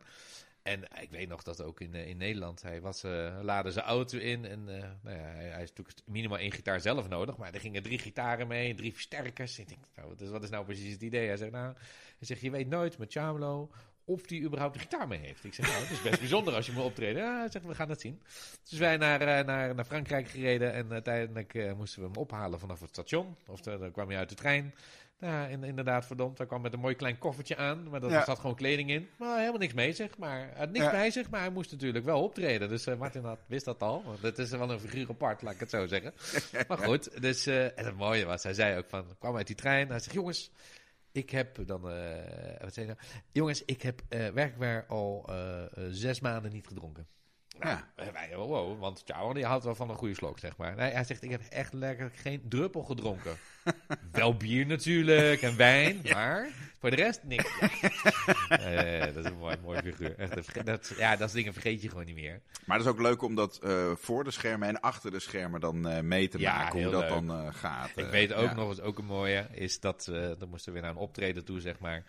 En 0.62 0.82
ik 1.00 1.10
weet 1.10 1.28
nog 1.28 1.42
dat 1.42 1.62
ook 1.62 1.80
in, 1.80 1.94
in 1.94 2.16
Nederland, 2.16 2.62
hij 2.62 2.80
was, 2.80 3.02
laadde 3.42 3.70
zijn 3.70 3.84
auto 3.84 4.18
in. 4.18 4.44
En 4.44 4.64
nou 4.64 5.16
ja, 5.16 5.22
hij, 5.22 5.48
hij 5.48 5.62
is 5.62 5.68
natuurlijk 5.68 5.98
minimaal 6.06 6.38
één 6.38 6.52
gitaar 6.52 6.80
zelf 6.80 7.08
nodig. 7.08 7.36
Maar 7.36 7.54
er 7.54 7.60
gingen 7.60 7.82
drie 7.82 7.98
gitaren 7.98 8.46
mee, 8.46 8.74
drie 8.74 8.92
versterkers. 8.92 9.58
Ik 9.58 9.68
denk, 9.68 9.84
nou, 9.96 10.08
wat, 10.08 10.20
is, 10.20 10.28
wat 10.28 10.42
is 10.42 10.50
nou 10.50 10.64
precies 10.64 10.92
het 10.92 11.02
idee? 11.02 11.26
Hij 11.26 11.36
zegt, 11.36 11.52
nou, 11.52 11.74
hij 12.18 12.26
zegt, 12.26 12.40
je 12.40 12.50
weet 12.50 12.68
nooit 12.68 12.98
met 12.98 13.12
Chamelo 13.12 13.70
of 14.04 14.22
die 14.22 14.42
überhaupt 14.42 14.74
een 14.74 14.80
gitaar 14.80 15.08
mee 15.08 15.18
heeft. 15.18 15.44
Ik 15.44 15.54
zeg, 15.54 15.66
nou, 15.66 15.80
het 15.82 15.90
is 15.90 16.02
best 16.02 16.18
bijzonder 16.18 16.54
als 16.54 16.66
je 16.66 16.72
moet 16.72 16.84
optreden. 16.84 17.22
Ja, 17.22 17.38
hij 17.38 17.50
zegt, 17.50 17.64
we 17.66 17.74
gaan 17.74 17.88
het 17.88 18.00
zien. 18.00 18.22
Dus 18.70 18.78
wij 18.78 18.96
naar, 18.96 19.20
eh, 19.20 19.44
naar, 19.46 19.74
naar 19.74 19.84
Frankrijk 19.84 20.28
gereden 20.28 20.72
en 20.72 20.92
uiteindelijk 20.92 21.54
eh, 21.54 21.72
moesten 21.72 22.00
we 22.02 22.06
hem 22.08 22.16
ophalen 22.16 22.58
vanaf 22.60 22.80
het 22.80 22.88
station. 22.90 23.36
Of 23.46 23.66
eh, 23.66 23.78
dan 23.78 23.92
kwam 23.92 24.08
hij 24.08 24.18
uit 24.18 24.28
de 24.28 24.34
trein. 24.34 24.74
Nou, 25.18 25.50
in- 25.50 25.64
inderdaad, 25.64 26.06
verdomd. 26.06 26.38
Hij 26.38 26.46
kwam 26.46 26.60
met 26.62 26.72
een 26.72 26.80
mooi 26.80 26.94
klein 26.94 27.18
koffertje 27.18 27.56
aan, 27.56 27.88
maar 27.90 28.00
daar 28.00 28.10
Ja. 28.10 28.24
zat 28.24 28.38
gewoon 28.38 28.56
kleding 28.56 28.90
in. 28.90 29.08
Maar 29.16 29.38
helemaal 29.38 29.58
niks 29.58 29.72
mee 29.72 29.92
zich. 29.92 30.18
Maar 30.18 30.38
hij 30.38 30.52
had 30.56 30.70
niks 30.70 30.84
Ja. 30.84 30.90
bij 30.90 31.10
zich, 31.10 31.30
maar 31.30 31.40
hij 31.40 31.50
moest 31.50 31.70
natuurlijk 31.70 32.04
wel 32.04 32.22
optreden. 32.22 32.68
Dus 32.68 32.86
eh, 32.86 32.96
Martin 32.96 33.24
had, 33.24 33.38
wist 33.46 33.64
dat 33.64 33.82
al. 33.82 34.02
Want 34.04 34.22
het 34.22 34.38
is 34.38 34.50
wel 34.50 34.70
een 34.70 34.80
figuur 34.80 35.08
apart, 35.08 35.42
laat 35.42 35.54
ik 35.54 35.60
het 35.60 35.70
zo 35.70 35.86
zeggen. 35.86 36.12
maar 36.68 36.78
goed, 36.78 37.22
dus, 37.22 37.46
eh, 37.46 37.64
en 37.64 37.84
het 37.84 37.96
mooie 37.96 38.24
was, 38.24 38.42
hij 38.42 38.54
zei 38.54 38.78
ook 38.78 38.88
van, 38.88 39.04
kwam 39.18 39.36
uit 39.36 39.46
die 39.46 39.56
trein. 39.56 39.88
Hij 39.88 39.98
zegt, 40.00 40.14
jongens, 40.14 40.50
ik 41.14 41.30
heb 41.30 41.66
dan, 41.66 41.90
eh, 41.90 42.60
wat 42.60 42.74
zei 42.74 42.86
hij 42.86 42.94
nou? 42.94 42.98
Jongens, 43.32 43.64
ik 43.64 43.82
heb 43.82 44.02
eh 44.08 44.28
werkbaar 44.28 44.86
al 44.86 45.24
eh, 45.28 45.62
zes 45.90 46.20
maanden 46.20 46.52
niet 46.52 46.66
gedronken. 46.66 47.06
Ja. 47.60 47.88
Eh, 47.96 48.06
Wij, 48.08 48.36
wow, 48.36 48.48
wow, 48.48 48.80
want 48.80 49.02
Ciao, 49.04 49.32
die 49.32 49.44
houdt 49.44 49.64
wel 49.64 49.74
van 49.74 49.90
een 49.90 49.96
goede 49.96 50.14
slok, 50.14 50.38
zeg 50.38 50.56
maar. 50.56 50.74
Nee, 50.76 50.92
hij 50.92 51.04
zegt, 51.04 51.22
ik 51.22 51.30
heb 51.30 51.40
echt 51.50 51.72
lekker 51.72 52.10
geen 52.14 52.42
druppel 52.48 52.82
gedronken. 52.82 53.36
wel 54.12 54.36
bier 54.36 54.66
natuurlijk 54.66 55.42
en 55.42 55.56
wijn, 55.56 56.00
maar 56.12 56.48
voor 56.78 56.90
de 56.90 56.96
rest 56.96 57.20
niks. 57.22 57.58
Dat 59.14 59.16
is 59.16 59.24
een 59.24 59.38
mooi, 59.38 59.56
mooi 59.62 59.80
figuur. 59.82 60.18
Echt, 60.18 60.64
dat, 60.66 60.92
ja, 60.96 61.10
dat 61.10 61.18
soort 61.20 61.32
dingen 61.32 61.52
vergeet 61.52 61.82
je 61.82 61.88
gewoon 61.88 62.04
niet 62.04 62.14
meer. 62.14 62.40
Maar 62.66 62.76
het 62.78 62.86
is 62.86 62.92
ook 62.92 63.00
leuk 63.00 63.22
om 63.22 63.34
dat 63.34 63.58
eh, 63.58 63.92
voor 63.96 64.24
de 64.24 64.30
schermen 64.30 64.68
en 64.68 64.80
achter 64.80 65.10
de 65.10 65.20
schermen 65.20 65.60
dan 65.60 65.88
eh, 65.88 66.00
mee 66.02 66.28
te 66.28 66.38
Ja, 66.38 66.56
maken. 66.56 66.82
Hoe 66.82 66.92
dat 66.92 67.00
leuk. 67.00 67.10
dan 67.10 67.30
eh, 67.30 67.54
gaat. 67.54 67.90
Ik 67.96 68.06
weet 68.06 68.32
ook 68.32 68.48
ja. 68.48 68.54
nog 68.54 68.68
eens, 68.68 68.80
ook 68.80 68.98
een 68.98 69.04
mooie, 69.04 69.46
is 69.50 69.80
dat, 69.80 70.04
dan 70.38 70.48
moesten 70.48 70.72
we 70.72 70.72
weer 70.72 70.82
naar 70.88 70.90
een 70.96 71.02
optreden 71.06 71.44
toe, 71.44 71.60
zeg 71.60 71.78
maar. 71.78 72.04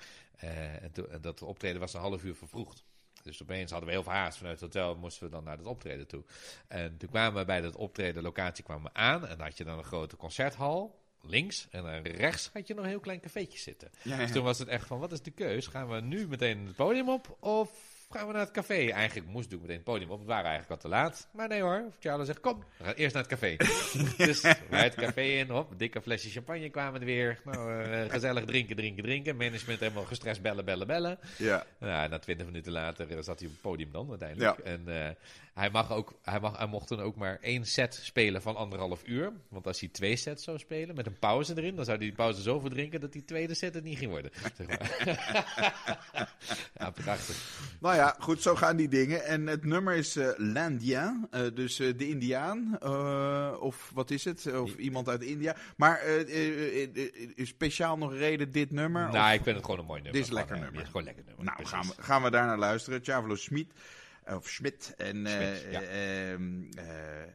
En 0.82 0.92
to- 0.94 1.06
en 1.08 1.22
dat 1.22 1.42
optreden 1.42 1.80
was 1.80 1.94
een 1.94 2.00
half 2.00 2.24
uur 2.24 2.36
vervroegd. 2.36 2.84
Dus 3.26 3.42
opeens 3.42 3.72
hadden 3.72 3.90
we 3.90 3.96
heel 3.96 4.04
veel 4.04 4.14
haast 4.14 4.38
vanuit 4.38 4.60
het 4.60 4.74
hotel, 4.74 4.96
moesten 4.96 5.24
we 5.26 5.32
dan 5.32 5.44
naar 5.44 5.58
het 5.58 5.66
optreden 5.66 6.08
toe. 6.08 6.24
En 6.68 6.98
toen 6.98 7.10
kwamen 7.10 7.40
we 7.40 7.46
bij 7.46 7.62
dat 7.62 7.76
optreden 7.76 8.24
locatie 8.24 8.64
kwamen 8.64 8.84
we 8.84 9.00
aan 9.00 9.28
en 9.28 9.38
dan 9.38 9.48
had 9.48 9.58
je 9.58 9.64
dan 9.64 9.78
een 9.78 9.84
grote 9.84 10.16
concerthal. 10.16 11.04
Links 11.22 11.68
en 11.72 11.84
dan 11.84 12.02
rechts 12.02 12.50
had 12.54 12.68
je 12.68 12.74
nog 12.74 12.84
een 12.84 12.90
heel 12.90 13.00
klein 13.00 13.20
cafeetje 13.20 13.60
zitten. 13.60 13.92
Ja, 14.02 14.18
Dus 14.18 14.32
toen 14.32 14.44
was 14.44 14.60
het 14.60 14.68
echt 14.68 14.88
van, 14.88 15.00
wat 15.00 15.12
is 15.12 15.22
de 15.22 15.32
keus? 15.32 15.68
Gaan 15.68 15.90
we 15.90 16.02
nu 16.02 16.28
meteen 16.28 16.66
het 16.66 16.76
podium 16.76 17.10
op 17.10 17.38
of 17.40 17.95
gaan 18.10 18.28
we 18.28 18.34
naar 18.34 18.42
het 18.42 18.52
café? 18.52 18.90
Eigenlijk 18.90 19.30
moest 19.30 19.52
ik 19.52 19.62
meteen 19.62 19.76
het 19.76 19.84
podium 19.84 20.10
op. 20.10 20.20
We 20.20 20.26
waren 20.26 20.50
eigenlijk 20.50 20.72
al 20.72 20.90
te 20.90 20.96
laat. 20.96 21.28
Maar 21.32 21.48
nee 21.48 21.62
hoor, 21.62 21.92
Charles 22.00 22.26
zegt, 22.28 22.40
kom, 22.40 22.64
we 22.78 22.84
gaan 22.84 22.94
eerst 22.94 23.14
naar 23.14 23.24
het 23.24 23.32
café. 23.32 23.56
dus 24.26 24.42
wij 24.70 24.84
het 24.84 24.96
café 24.96 25.22
in, 25.22 25.52
op, 25.52 25.80
dikke 25.80 26.02
flesje 26.02 26.30
champagne 26.30 26.70
kwamen 26.70 27.00
er 27.00 27.06
weer. 27.06 27.40
Nou, 27.44 27.84
eh, 27.84 28.12
gezellig 28.12 28.46
drinken, 28.46 28.76
drinken, 28.76 29.04
drinken. 29.04 29.38
Management 29.38 29.80
helemaal 29.80 30.06
gestrest 30.06 30.42
bellen, 30.42 30.66
bellen, 30.66 30.88
bellen. 30.88 31.20
Ja. 31.38 31.66
Nou, 31.80 32.10
na 32.10 32.20
twintig 32.20 32.46
minuten 32.46 32.72
later 32.72 33.12
eh, 33.12 33.22
zat 33.22 33.40
hij 33.40 33.48
op 33.48 33.54
het 33.54 33.62
podium 33.62 33.92
dan 33.92 34.10
uiteindelijk. 34.10 34.58
Ja. 34.58 34.64
En 34.64 34.82
eh, 34.88 35.10
hij, 35.56 35.70
mag 35.70 35.92
ook, 35.92 36.14
hij, 36.22 36.40
mag, 36.40 36.58
hij 36.58 36.68
mocht 36.68 36.88
dan 36.88 37.00
ook 37.00 37.16
maar 37.16 37.38
één 37.42 37.66
set 37.66 38.00
spelen 38.04 38.42
van 38.42 38.56
anderhalf 38.56 39.02
uur. 39.08 39.32
Want 39.50 39.68
als 39.68 39.80
hij 39.80 39.90
twee 39.90 40.16
sets 40.16 40.44
zou 40.44 40.58
spelen 40.58 40.96
met 40.96 41.06
een 41.06 41.20
pauze 41.20 41.58
erin, 41.58 41.76
dan 41.76 41.86
zou 41.86 41.98
hij 41.98 42.06
die 42.08 42.16
pauze 42.16 42.42
zo 42.42 42.60
verdrinken 42.60 43.00
dat 43.02 43.12
die 43.14 43.26
tweede 43.26 43.54
set 43.54 43.74
het 43.74 43.84
niet 43.84 43.98
ging 43.98 44.12
worden. 44.12 44.32
Zeg 44.58 44.68
maar. 44.68 44.92
ja, 46.78 46.90
prachtig. 46.90 47.36
Nou 47.80 47.96
ja, 47.96 48.16
goed, 48.20 48.42
zo 48.42 48.56
gaan 48.56 48.76
die 48.76 48.88
dingen. 48.88 49.24
En 49.26 49.48
het 49.48 49.66
nummer 49.66 49.96
is 49.96 50.16
eh 50.16 50.30
L'Indien, 50.38 51.28
eh, 51.32 51.42
dus 51.54 51.80
eh, 51.80 51.98
de 51.98 52.08
Indiaan. 52.08 52.82
of 53.60 53.92
wat 53.94 54.12
is 54.12 54.26
het? 54.26 54.54
Of 54.54 54.76
iemand 54.76 55.10
uit 55.10 55.22
India. 55.22 55.56
Maar 55.78 56.02
speciaal 57.36 57.98
nog 57.98 58.14
reden 58.14 58.52
dit 58.52 58.72
nummer? 58.72 59.02
Nou, 59.12 59.28
Of- 59.28 59.34
ik 59.38 59.44
vind 59.44 59.56
het 59.56 59.66
gewoon 59.66 59.80
een 59.80 59.86
mooi 59.86 60.02
nummer. 60.02 60.14
Dit 60.22 60.22
is 60.22 60.28
een 60.28 60.34
lekker 60.36 60.56
nummer. 60.56 60.74
Dit 60.74 60.82
is 60.82 60.88
gewoon 60.90 61.06
lekker 61.06 61.24
nummer. 61.26 61.44
Nou, 61.46 61.58
precies. 61.58 61.74
gaan 61.76 61.88
we, 61.88 62.02
gaan 62.04 62.24
we 62.24 62.30
daar 62.30 62.46
naar 62.46 62.58
luisteren. 62.58 63.00
Chavelo 63.04 63.36
Schmid. 63.36 63.68
Of 64.28 64.50
Schmidt. 64.50 64.94
En, 64.98 65.26
eh, 65.26 65.56
Schmid, 65.56 65.72
ja. 65.72 65.82
eh, 65.82 66.32
ehm, 66.32 66.64
eh, 66.76 66.86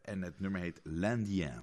en 0.03 0.23
het 0.23 0.41
nummer 0.41 0.61
heet 0.61 0.81
L'Indien. 0.83 1.63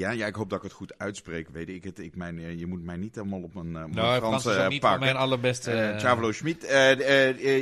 Landia. 0.00 0.10
Ja, 0.10 0.26
ik 0.26 0.34
hoop 0.34 0.50
dat 0.50 0.58
ik 0.58 0.64
het 0.64 0.72
goed 0.72 0.98
uitspreek, 0.98 1.48
weet 1.48 1.68
ik 1.68 1.84
het. 1.84 1.98
Ik 1.98 2.16
mijn, 2.16 2.38
uh, 2.38 2.58
je 2.58 2.66
moet 2.66 2.84
mij 2.84 2.96
niet 2.96 3.14
helemaal 3.14 3.40
op 3.40 3.54
een 3.54 3.72
uh, 3.72 3.84
nou, 3.84 4.16
Franse 4.16 4.66
niet 4.68 4.80
pakken. 4.80 5.00
mijn 5.00 5.16
allerbeste... 5.16 5.72
Uh, 5.72 5.98
Chavalo 5.98 6.32
Schmid. 6.32 6.66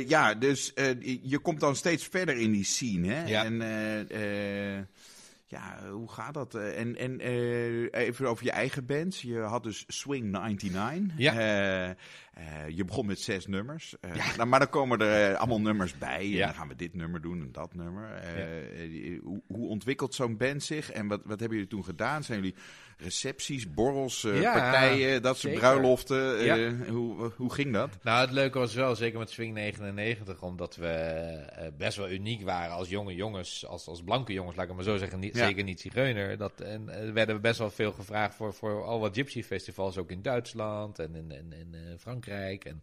ja, 0.07 0.33
dus 0.33 0.73
je 1.21 1.39
komt 1.41 1.59
dan 1.59 1.75
steeds 1.75 2.07
verder 2.07 2.37
in 2.37 2.51
die 2.51 2.65
scene, 2.65 3.07
hè? 3.07 3.25
Ja. 3.25 3.45
En 3.45 3.61
ja, 5.53 5.89
hoe 5.91 6.11
gaat 6.11 6.33
dat? 6.33 6.55
En, 6.55 6.97
en 6.97 7.19
even 7.89 8.27
over 8.27 8.43
je 8.43 8.51
eigen 8.51 8.85
band. 8.85 9.19
Je 9.19 9.39
had 9.39 9.63
dus 9.63 9.83
Swing 9.87 10.31
99. 10.31 11.17
Ja. 11.17 11.95
Uh, 12.37 12.69
je 12.69 12.85
begon 12.85 13.05
met 13.05 13.19
zes 13.19 13.47
nummers. 13.47 13.95
Ja. 14.01 14.35
nou, 14.35 14.49
maar 14.49 14.59
dan 14.59 14.69
komen 14.69 14.99
er 14.99 15.35
allemaal 15.35 15.61
nummers 15.61 15.97
bij. 15.97 16.31
En 16.31 16.37
dan 16.37 16.53
gaan 16.53 16.67
we 16.67 16.75
dit 16.75 16.93
nummer 16.93 17.21
doen 17.21 17.41
en 17.41 17.51
dat 17.51 17.73
nummer. 17.73 18.09
Ja. 18.37 19.19
Hoe, 19.21 19.41
hoe, 19.47 19.67
ontwikkelt 19.67 20.15
zo'n 20.15 20.37
band 20.37 20.63
zich? 20.63 20.91
En 20.91 21.07
wat, 21.07 21.21
wat 21.23 21.39
hebben 21.39 21.57
jullie 21.57 21.73
toen 21.73 21.83
gedaan? 21.83 22.23
Zijn 22.23 22.41
jullie 22.41 22.55
recepties, 22.97 23.73
borrels, 23.73 24.23
uh, 24.23 24.41
partijen, 24.41 25.21
dat 25.21 25.37
soort 25.37 25.53
bruiloften. 25.53 26.39
Uh, 26.39 26.45
ja. 26.45 26.85
hoe, 26.91 27.31
hoe 27.35 27.53
ging 27.53 27.73
dat? 27.73 27.89
Nou, 28.01 28.21
het 28.21 28.31
leuke 28.31 28.59
was 28.59 28.73
wel, 28.73 28.95
zeker 28.95 29.19
met 29.19 29.29
Swing 29.29 29.53
99, 29.53 30.41
omdat 30.41 30.75
we 30.75 31.25
uh, 31.59 31.67
best 31.77 31.97
wel 31.97 32.09
uniek 32.09 32.43
waren 32.43 32.75
als 32.75 32.89
jonge 32.89 33.15
jongens, 33.15 33.65
als, 33.67 33.87
als 33.87 34.03
blanke 34.03 34.33
jongens, 34.33 34.55
laat 34.55 34.69
ik 34.69 34.75
maar 34.75 34.83
zo 34.83 34.97
zeggen, 34.97 35.19
niet, 35.19 35.35
ja. 35.35 35.45
zeker 35.45 35.63
niet 35.63 35.81
zigeuner. 35.81 36.37
Dat, 36.37 36.61
en 36.61 37.13
werden 37.13 37.35
we 37.35 37.41
best 37.41 37.59
wel 37.59 37.69
veel 37.69 37.91
gevraagd 37.91 38.35
voor, 38.35 38.53
voor 38.53 38.83
al 38.83 38.99
wat 38.99 39.15
gypsy 39.15 39.43
festivals, 39.43 39.97
ook 39.97 40.11
in 40.11 40.21
Duitsland 40.21 40.99
en 40.99 41.15
in, 41.15 41.31
in, 41.31 41.53
in 41.53 41.99
Frankrijk. 41.99 42.65
En 42.65 42.81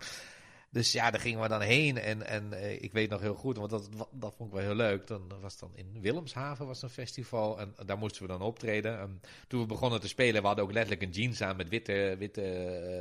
dus 0.72 0.92
ja, 0.92 1.10
daar 1.10 1.20
gingen 1.20 1.40
we 1.40 1.48
dan 1.48 1.60
heen. 1.60 1.98
En, 1.98 2.26
en 2.26 2.50
uh, 2.52 2.82
ik 2.82 2.92
weet 2.92 3.10
nog 3.10 3.20
heel 3.20 3.34
goed, 3.34 3.56
want 3.56 3.70
dat, 3.70 3.88
dat 4.12 4.34
vond 4.36 4.48
ik 4.48 4.54
wel 4.54 4.64
heel 4.64 4.74
leuk. 4.74 5.06
Dan 5.06 5.32
was 5.40 5.58
dan 5.58 5.70
in 5.74 6.00
Willemshaven 6.00 6.66
was 6.66 6.82
een 6.82 6.88
festival. 6.88 7.58
En 7.60 7.74
daar 7.86 7.98
moesten 7.98 8.22
we 8.22 8.28
dan 8.28 8.42
optreden. 8.42 9.00
En 9.00 9.20
toen 9.48 9.60
we 9.60 9.66
begonnen 9.66 10.00
te 10.00 10.08
spelen, 10.08 10.40
we 10.40 10.46
hadden 10.46 10.64
ook 10.64 10.72
letterlijk 10.72 11.02
een 11.02 11.22
jeans 11.22 11.42
aan 11.42 11.56
met 11.56 11.68
witte, 11.68 12.16
witte 12.18 12.42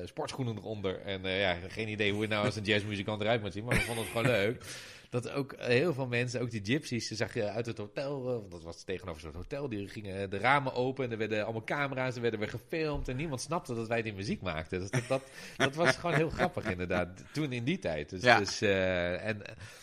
uh, 0.01 0.07
sportschoenen 0.07 0.57
eronder. 0.57 1.01
En 1.01 1.25
uh, 1.25 1.39
ja, 1.39 1.53
geen 1.53 1.87
idee 1.87 2.11
hoe 2.11 2.21
je 2.21 2.27
nou 2.27 2.45
als 2.45 2.55
een 2.55 2.63
jazzmuzikant 2.63 3.21
eruit 3.21 3.41
moet 3.41 3.53
zien. 3.53 3.63
Maar 3.63 3.75
we 3.75 3.81
vonden 3.81 4.03
het 4.03 4.13
gewoon 4.13 4.31
leuk 4.31 4.63
dat 5.09 5.29
ook 5.29 5.55
heel 5.57 5.93
veel 5.93 6.07
mensen, 6.07 6.41
ook 6.41 6.51
die 6.51 6.65
gypsies, 6.65 7.07
ze 7.07 7.15
zag 7.15 7.33
je 7.33 7.49
uit 7.49 7.65
het 7.65 7.77
hotel, 7.77 8.27
eh, 8.27 8.33
want 8.33 8.51
dat 8.51 8.63
was 8.63 8.83
tegenover 8.83 9.21
zo'n 9.21 9.33
hotel, 9.33 9.69
die 9.69 9.87
gingen 9.87 10.29
de 10.29 10.37
ramen 10.37 10.73
open 10.73 11.05
en 11.05 11.11
er 11.11 11.17
werden 11.17 11.43
allemaal 11.43 11.63
camera's, 11.63 12.15
er 12.15 12.21
werden 12.21 12.39
weer 12.39 12.49
gefilmd 12.49 13.07
en 13.07 13.15
niemand 13.15 13.41
snapte 13.41 13.75
dat 13.75 13.87
wij 13.87 14.01
die 14.01 14.13
muziek 14.13 14.41
maakten. 14.41 14.79
Dus 14.79 14.89
dat, 14.89 15.07
dat, 15.07 15.21
dat 15.57 15.75
was 15.75 15.95
gewoon 15.95 16.15
heel 16.15 16.29
grappig 16.29 16.65
inderdaad, 16.65 17.23
toen 17.31 17.51
in 17.51 17.63
die 17.63 17.79
tijd. 17.79 18.09
Dus, 18.09 18.21
ja. 18.21 18.37
dus 18.39 18.61
uh, 18.61 19.25
en 19.25 19.37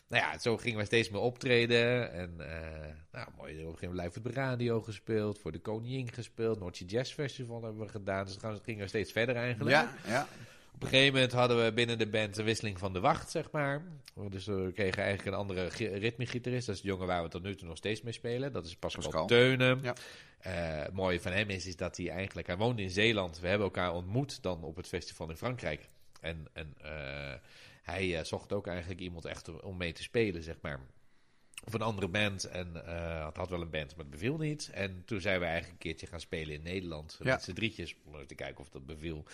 nou 0.08 0.22
ja, 0.22 0.38
zo 0.38 0.56
gingen 0.56 0.78
we 0.78 0.84
steeds 0.84 1.10
meer 1.10 1.20
optreden 1.20 2.12
en 2.12 2.34
uh, 2.38 2.46
nou 3.12 3.28
mooi, 3.36 3.52
op 3.52 3.58
een 3.58 3.64
gegeven 3.64 3.88
moment 3.88 4.04
live 4.04 4.18
op 4.18 4.24
de 4.24 4.40
radio 4.40 4.80
gespeeld, 4.80 5.38
voor 5.38 5.52
de 5.52 5.58
Koningin 5.58 6.12
gespeeld, 6.12 6.58
Noordje 6.58 6.84
Jazz 6.84 7.12
Festival 7.12 7.62
hebben 7.62 7.82
we 7.82 7.88
gedaan, 7.88 8.24
dus 8.24 8.38
dan 8.38 8.60
gingen 8.62 8.82
we 8.82 8.88
steeds 8.88 9.12
verder 9.12 9.36
eigenlijk. 9.36 9.70
Ja, 9.70 9.94
ja. 10.06 10.26
Op 10.76 10.82
een 10.82 10.88
gegeven 10.88 11.14
moment 11.14 11.32
hadden 11.32 11.64
we 11.64 11.72
binnen 11.72 11.98
de 11.98 12.08
band 12.08 12.36
een 12.36 12.44
wisseling 12.44 12.78
van 12.78 12.92
de 12.92 13.00
wacht, 13.00 13.30
zeg 13.30 13.50
maar. 13.50 13.82
Dus 14.28 14.46
we 14.46 14.70
kregen 14.74 15.02
eigenlijk 15.02 15.26
een 15.26 15.40
andere 15.42 15.68
ritmegitarist. 15.98 16.66
Dat 16.66 16.74
is 16.74 16.80
de 16.80 16.88
jongen 16.88 17.06
waar 17.06 17.22
we 17.22 17.28
tot 17.28 17.42
nu 17.42 17.56
toe 17.56 17.68
nog 17.68 17.76
steeds 17.76 18.02
mee 18.02 18.12
spelen. 18.12 18.52
Dat 18.52 18.66
is 18.66 18.76
Pascal, 18.76 19.02
Pascal. 19.02 19.26
Teunen. 19.26 19.80
Ja. 19.82 19.94
Uh, 20.46 20.82
het 20.82 20.92
mooie 20.92 21.20
van 21.20 21.32
hem 21.32 21.50
is, 21.50 21.66
is 21.66 21.76
dat 21.76 21.96
hij 21.96 22.10
eigenlijk... 22.10 22.46
Hij 22.46 22.56
woonde 22.56 22.82
in 22.82 22.90
Zeeland. 22.90 23.40
We 23.40 23.48
hebben 23.48 23.66
elkaar 23.66 23.94
ontmoet 23.94 24.42
dan 24.42 24.62
op 24.62 24.76
het 24.76 24.86
festival 24.86 25.30
in 25.30 25.36
Frankrijk. 25.36 25.88
En, 26.20 26.46
en 26.52 26.74
uh, 26.84 27.34
hij 27.82 28.06
uh, 28.06 28.24
zocht 28.24 28.52
ook 28.52 28.66
eigenlijk 28.66 29.00
iemand 29.00 29.24
echt 29.24 29.60
om 29.60 29.76
mee 29.76 29.92
te 29.92 30.02
spelen, 30.02 30.42
zeg 30.42 30.56
maar 30.60 30.80
of 31.64 31.74
een 31.74 31.82
andere 31.82 32.08
band. 32.08 32.44
En 32.44 32.74
het 33.24 33.36
had 33.36 33.48
wel 33.48 33.60
een 33.60 33.70
band, 33.70 33.90
maar 33.96 34.04
het 34.04 34.10
beviel 34.10 34.36
niet. 34.36 34.70
En 34.72 35.02
toen 35.04 35.20
zijn 35.20 35.38
we 35.38 35.44
eigenlijk 35.44 35.72
een 35.72 35.90
keertje 35.90 36.06
gaan 36.06 36.20
spelen 36.20 36.54
in 36.54 36.62
Nederland. 36.62 37.16
Ja. 37.22 37.32
Met 37.32 37.42
z'n 37.42 37.52
drietjes, 37.52 37.94
om 38.04 38.26
te 38.26 38.34
kijken 38.34 38.60
of 38.60 38.68
dat 38.68 38.86
beviel. 38.86 39.24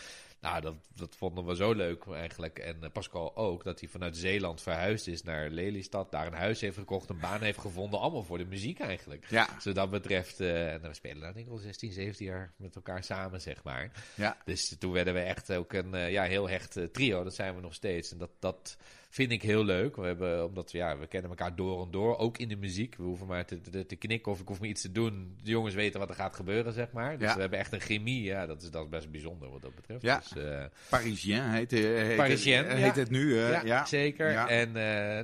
Nou, 0.42 0.60
dat, 0.60 0.74
dat 0.94 1.16
vonden 1.16 1.44
we 1.44 1.56
zo 1.56 1.72
leuk 1.72 2.06
eigenlijk. 2.06 2.58
En 2.58 2.76
uh, 2.82 2.90
Pascal 2.92 3.36
ook, 3.36 3.64
dat 3.64 3.80
hij 3.80 3.88
vanuit 3.88 4.16
Zeeland 4.16 4.62
verhuisd 4.62 5.06
is 5.06 5.22
naar 5.22 5.50
Lelystad. 5.50 6.10
Daar 6.10 6.26
een 6.26 6.32
huis 6.32 6.60
heeft 6.60 6.76
gekocht, 6.76 7.10
een 7.10 7.20
baan 7.20 7.40
heeft 7.40 7.58
gevonden. 7.58 8.00
Allemaal 8.00 8.22
voor 8.22 8.38
de 8.38 8.44
muziek 8.44 8.80
eigenlijk. 8.80 9.26
Ja. 9.30 9.48
Dus 9.62 9.74
dat 9.74 9.90
betreft, 9.90 10.40
uh, 10.40 10.72
en 10.72 10.82
we 10.82 10.94
spelen 10.94 11.20
daar 11.20 11.34
denk 11.34 11.46
ik 11.46 11.52
al 11.52 11.58
16, 11.58 11.92
17 11.92 12.26
jaar 12.26 12.52
met 12.56 12.76
elkaar 12.76 13.04
samen, 13.04 13.40
zeg 13.40 13.64
maar. 13.64 13.92
Ja. 14.14 14.36
Dus 14.44 14.76
toen 14.78 14.92
werden 14.92 15.14
we 15.14 15.20
echt 15.20 15.52
ook 15.52 15.72
een 15.72 16.10
ja, 16.10 16.22
heel 16.22 16.48
hecht 16.48 16.78
trio. 16.92 17.24
Dat 17.24 17.34
zijn 17.34 17.54
we 17.54 17.60
nog 17.60 17.74
steeds. 17.74 18.12
En 18.12 18.18
dat... 18.18 18.30
dat 18.38 18.76
Vind 19.12 19.30
ik 19.30 19.42
heel 19.42 19.64
leuk. 19.64 19.96
We 19.96 20.06
hebben, 20.06 20.46
omdat 20.46 20.72
ja, 20.72 20.98
we 20.98 21.06
kennen 21.06 21.30
elkaar 21.30 21.56
door 21.56 21.84
en 21.84 21.90
door. 21.90 22.18
Ook 22.18 22.38
in 22.38 22.48
de 22.48 22.56
muziek. 22.56 22.96
We 22.96 23.02
hoeven 23.02 23.26
maar 23.26 23.46
te, 23.46 23.60
te, 23.60 23.86
te 23.86 23.96
knikken 23.96 24.32
of 24.32 24.40
ik 24.40 24.48
hoef 24.48 24.60
maar 24.60 24.68
iets 24.68 24.82
te 24.82 24.92
doen. 24.92 25.36
De 25.42 25.50
jongens 25.50 25.74
weten 25.74 26.00
wat 26.00 26.08
er 26.08 26.14
gaat 26.14 26.36
gebeuren, 26.36 26.72
zeg 26.72 26.92
maar. 26.92 27.18
Dus 27.18 27.28
ja. 27.28 27.34
we 27.34 27.40
hebben 27.40 27.58
echt 27.58 27.72
een 27.72 27.80
chemie. 27.80 28.22
Ja, 28.22 28.46
dat 28.46 28.62
is, 28.62 28.70
dat 28.70 28.82
is 28.84 28.88
best 28.88 29.10
bijzonder 29.10 29.50
wat 29.50 29.62
dat 29.62 29.74
betreft. 29.74 30.02
Ja. 30.02 30.18
Dus, 30.18 30.31
uh, 30.36 30.64
Parisien 30.88 31.50
heet, 31.50 31.70
heet, 31.70 32.16
Parisien, 32.16 32.66
heet, 32.66 32.94
ja. 32.94 33.00
het 33.00 33.10
nu. 33.10 33.24
Uh, 33.24 33.64
ja, 33.64 33.84
zeker. 33.84 34.26
En 34.36 34.72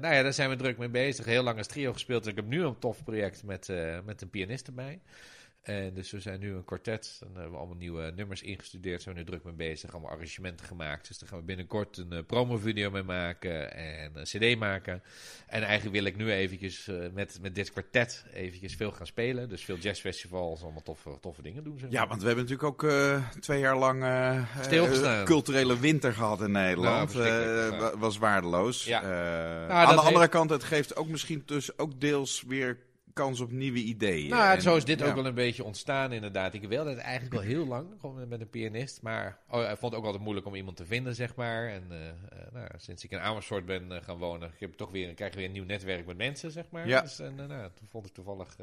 nou 0.00 0.14
ja, 0.14 0.22
daar 0.22 0.32
zijn 0.32 0.50
we 0.50 0.56
druk 0.56 0.78
mee 0.78 0.88
bezig. 0.88 1.24
Heel 1.24 1.42
lang 1.42 1.58
als 1.58 1.66
trio 1.66 1.92
gespeeld. 1.92 2.26
Ik 2.26 2.36
heb 2.36 2.46
nu 2.46 2.62
een 2.62 2.78
tof 2.78 3.04
project 3.04 3.44
met, 3.44 3.68
met 4.04 4.22
een 4.22 4.30
pianist 4.30 4.66
erbij. 4.66 5.00
En 5.62 5.94
dus 5.94 6.10
we 6.10 6.20
zijn 6.20 6.40
nu 6.40 6.54
een 6.54 6.64
kwartet. 6.64 7.16
Dan 7.20 7.32
hebben 7.32 7.50
we 7.50 7.56
allemaal 7.56 7.76
nieuwe 7.76 8.12
nummers 8.16 8.42
ingestudeerd. 8.42 9.02
Zijn 9.02 9.14
we 9.14 9.20
nu 9.20 9.26
druk 9.26 9.44
mee 9.44 9.54
bezig. 9.54 9.92
Allemaal 9.92 10.10
arrangementen 10.10 10.66
gemaakt. 10.66 11.08
Dus 11.08 11.18
daar 11.18 11.28
gaan 11.28 11.38
we 11.38 11.44
binnenkort 11.44 11.96
een 11.96 12.12
uh, 12.12 12.18
promovideo 12.26 12.90
mee 12.90 13.02
maken. 13.02 13.74
En 13.74 14.10
een 14.14 14.24
cd 14.24 14.58
maken. 14.58 15.02
En 15.46 15.62
eigenlijk 15.62 15.96
wil 15.96 16.04
ik 16.04 16.16
nu 16.16 16.32
eventjes 16.32 16.88
uh, 16.88 17.10
met, 17.12 17.38
met 17.42 17.54
dit 17.54 17.70
kwartet 17.70 18.24
eventjes 18.32 18.74
veel 18.74 18.92
gaan 18.92 19.06
spelen. 19.06 19.48
Dus 19.48 19.64
veel 19.64 19.76
jazzfestivals. 19.76 20.62
Allemaal 20.62 20.82
toffe, 20.82 21.18
toffe 21.20 21.42
dingen 21.42 21.64
doen. 21.64 21.78
Zeg 21.78 21.90
Ja, 21.90 22.06
want 22.06 22.20
we 22.20 22.26
hebben 22.26 22.44
natuurlijk 22.44 22.82
ook 22.82 22.90
uh, 22.90 23.28
twee 23.40 23.60
jaar 23.60 23.78
lang 23.78 24.04
Stilgestaan. 24.60 25.24
culturele 25.24 25.78
winter 25.78 26.12
gehad 26.12 26.40
in 26.40 26.50
Nederland. 26.50 27.14
Nou, 27.14 27.98
was 27.98 28.18
waardeloos. 28.18 28.84
Ja. 28.84 29.00
Nou, 29.00 29.70
aan 29.70 29.94
de 29.94 30.00
andere 30.00 30.18
heeft... 30.18 30.30
kant, 30.30 30.50
het 30.50 30.64
geeft 30.64 30.96
ook 30.96 31.08
misschien 31.08 31.42
dus 31.46 31.78
ook 31.78 32.00
deels 32.00 32.44
weer 32.46 32.86
kans 33.18 33.40
op 33.40 33.50
nieuwe 33.50 33.78
ideeën. 33.78 34.30
Nou, 34.30 34.54
en, 34.54 34.62
zo 34.62 34.76
is 34.76 34.84
dit 34.84 34.98
ja. 34.98 35.06
ook 35.06 35.14
wel 35.14 35.26
een 35.26 35.34
beetje 35.34 35.64
ontstaan 35.64 36.12
inderdaad. 36.12 36.54
Ik 36.54 36.68
wilde 36.68 36.90
het 36.90 36.98
eigenlijk 36.98 37.34
al 37.34 37.40
heel 37.40 37.66
lang, 37.66 37.86
met 38.28 38.40
een 38.40 38.50
pianist. 38.50 39.02
Maar 39.02 39.38
oh, 39.50 39.60
ik 39.60 39.66
vond 39.66 39.92
het 39.92 39.94
ook 39.94 40.04
altijd 40.04 40.22
moeilijk 40.22 40.46
om 40.46 40.54
iemand 40.54 40.76
te 40.76 40.86
vinden, 40.86 41.14
zeg 41.14 41.34
maar. 41.34 41.68
En 41.68 41.84
uh, 41.90 41.98
uh, 41.98 42.52
nou, 42.52 42.68
sinds 42.76 43.04
ik 43.04 43.10
in 43.10 43.18
Amersfoort 43.18 43.66
ben 43.66 43.92
uh, 43.92 44.02
gaan 44.02 44.18
wonen, 44.18 44.48
ik 44.48 44.60
heb 44.60 44.72
toch 44.72 44.90
weer, 44.90 45.14
krijg 45.14 45.30
ik 45.30 45.36
weer 45.36 45.46
een 45.46 45.52
nieuw 45.52 45.64
netwerk 45.64 46.06
met 46.06 46.16
mensen, 46.16 46.50
zeg 46.50 46.70
maar. 46.70 46.88
Ja. 46.88 47.00
Dus, 47.00 47.18
en 47.18 47.34
nou, 47.34 47.70
toen 47.74 47.88
vond 47.88 48.06
ik 48.06 48.12
toevallig 48.12 48.56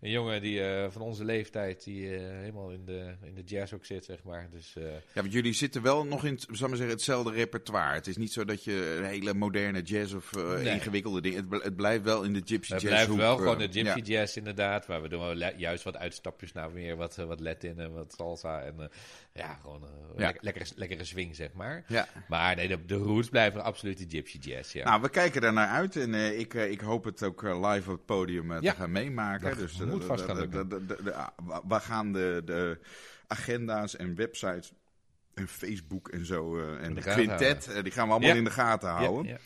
een 0.00 0.10
jongen 0.10 0.42
die 0.42 0.62
van 0.90 1.02
onze 1.02 1.24
leeftijd, 1.24 1.84
die 1.84 2.08
helemaal 2.08 2.70
in 2.70 2.84
de, 2.84 3.14
in 3.22 3.34
de 3.34 3.42
jazz 3.42 3.72
ook 3.72 3.84
zit, 3.84 4.04
zeg 4.04 4.22
maar. 4.22 4.48
Dus, 4.50 4.72
ja, 5.12 5.20
want 5.20 5.32
jullie 5.32 5.52
zitten 5.52 5.82
wel 5.82 6.04
nog 6.04 6.24
in, 6.24 6.38
zal 6.50 6.68
maar 6.68 6.76
zeggen, 6.76 6.96
hetzelfde 6.96 7.32
repertoire. 7.32 7.94
Het 7.94 8.06
is 8.06 8.16
niet 8.16 8.32
zo 8.32 8.44
dat 8.44 8.64
je 8.64 8.96
een 8.98 9.04
hele 9.04 9.34
moderne 9.34 9.82
jazz 9.82 10.14
of 10.14 10.34
nee. 10.34 10.74
ingewikkelde 10.74 11.20
dingen... 11.20 11.46
Het, 11.50 11.62
het, 11.62 11.76
blijft 11.76 12.04
wel 12.04 12.22
in 12.22 12.32
de 12.32 12.42
gypsy 12.44 12.72
het 12.72 12.82
jazz 12.82 12.94
blijft 12.94 13.14
wel 13.14 13.36
gewoon 13.36 13.58
de 13.58 13.68
gypsy 13.72 13.98
ja. 13.98 14.20
jazz 14.20 14.36
inderdaad. 14.36 14.88
Maar 14.88 15.02
we 15.02 15.08
doen 15.08 15.20
wel 15.20 15.52
juist 15.56 15.84
wat 15.84 15.96
uitstapjes 15.96 16.52
naar 16.52 16.70
meer 16.70 16.96
wat, 16.96 17.16
wat 17.16 17.40
Latin 17.40 17.78
en 17.78 17.92
wat 17.92 18.14
salsa. 18.16 18.62
En 18.62 18.90
ja, 19.32 19.58
gewoon 19.62 19.80
ja. 20.16 20.24
Lekker, 20.24 20.44
lekkere, 20.44 20.66
lekkere 20.74 21.04
swing, 21.04 21.36
zeg 21.36 21.52
maar. 21.52 21.84
Ja. 21.88 22.08
Maar 22.28 22.56
nee, 22.56 22.68
de, 22.68 22.84
de 22.84 22.94
roots 22.94 23.28
blijven 23.28 23.64
absoluut 23.64 23.98
de 23.98 24.16
gypsy 24.16 24.38
jazz, 24.38 24.72
ja. 24.72 24.84
Nou, 24.84 25.02
we 25.02 25.08
kijken 25.08 25.42
er 25.42 25.52
naar 25.52 25.68
uit. 25.68 25.96
En 25.96 26.14
ik, 26.38 26.54
ik 26.54 26.80
hoop 26.80 27.04
het 27.04 27.22
ook 27.22 27.42
live 27.42 27.90
op 27.90 27.96
het 27.96 28.04
podium 28.04 28.60
te 28.60 28.70
gaan 28.70 28.92
meemaken. 28.92 29.48
Dat 29.48 29.58
dus 29.58 29.76
moet 29.88 30.04
vast 30.04 30.24
gaan 30.24 30.38
lukken. 30.38 30.68
We 31.68 31.80
gaan 31.80 32.12
de, 32.12 32.42
de 32.44 32.78
agenda's 33.26 33.96
en 33.96 34.14
websites 34.14 34.72
en 35.34 35.48
Facebook 35.48 36.08
en 36.08 36.26
zo 36.26 36.58
en 36.76 36.94
de, 36.94 37.00
de 37.00 37.10
quintet, 37.10 37.70
die 37.82 37.92
gaan 37.92 38.06
we 38.06 38.12
allemaal 38.12 38.30
ja. 38.30 38.36
in 38.36 38.44
de 38.44 38.50
gaten 38.50 38.88
houden. 38.88 39.24
Ja, 39.24 39.30
ja. 39.30 39.38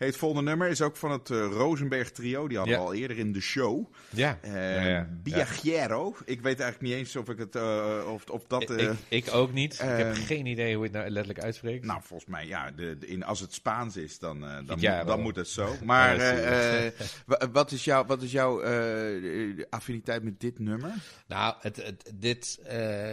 Hey, 0.00 0.08
het 0.08 0.18
volgende 0.18 0.50
nummer 0.50 0.68
is 0.68 0.82
ook 0.82 0.96
van 0.96 1.10
het 1.10 1.30
uh, 1.30 1.38
Rosenberg 1.38 2.10
trio. 2.10 2.48
Die 2.48 2.56
hadden 2.56 2.76
we 2.76 2.82
al 2.82 2.94
eerder 2.94 3.18
in 3.18 3.32
de 3.32 3.40
show. 3.40 3.92
Ja. 4.10 4.38
Uh, 4.44 4.90
ja, 4.90 5.08
Biagiero. 5.22 6.16
Ik 6.24 6.40
weet 6.40 6.60
eigenlijk 6.60 6.80
niet 6.80 6.92
eens 6.92 7.16
of 7.16 7.28
ik 7.28 7.38
het 7.38 7.56
uh, 7.56 8.10
of, 8.12 8.24
of 8.30 8.46
dat. 8.46 8.70
Ik, 8.70 8.92
ik, 9.08 9.34
ook 9.34 9.52
niet. 9.52 9.74
ik 9.74 9.80
heb 9.80 10.14
geen 10.14 10.46
idee 10.46 10.74
hoe 10.74 10.84
je 10.84 10.90
het 10.90 10.98
nou 10.98 11.10
letterlijk 11.10 11.44
uitspreekt. 11.44 11.84
Nou, 11.84 12.00
volgens 12.02 12.30
mij, 12.30 12.46
ja. 12.46 12.70
De, 12.70 12.98
de, 12.98 13.06
in, 13.06 13.24
als 13.24 13.40
het 13.40 13.54
Spaans 13.54 13.96
is, 13.96 14.18
dan, 14.18 14.40
dan, 14.66 14.80
ja, 14.80 15.04
dan 15.04 15.20
moet 15.20 15.36
het 15.36 15.48
zo. 15.48 15.74
Maar 15.84 16.16
wat 17.52 17.70
is, 17.70 17.84
jou, 17.84 18.06
wat 18.06 18.22
is 18.22 18.32
jouw 18.32 18.62
affiniteit 19.70 20.22
met 20.22 20.40
dit 20.40 20.58
nummer? 20.58 20.94
Nou, 21.26 21.54
het, 21.60 21.76
het, 21.76 22.12
dit, 22.14 22.60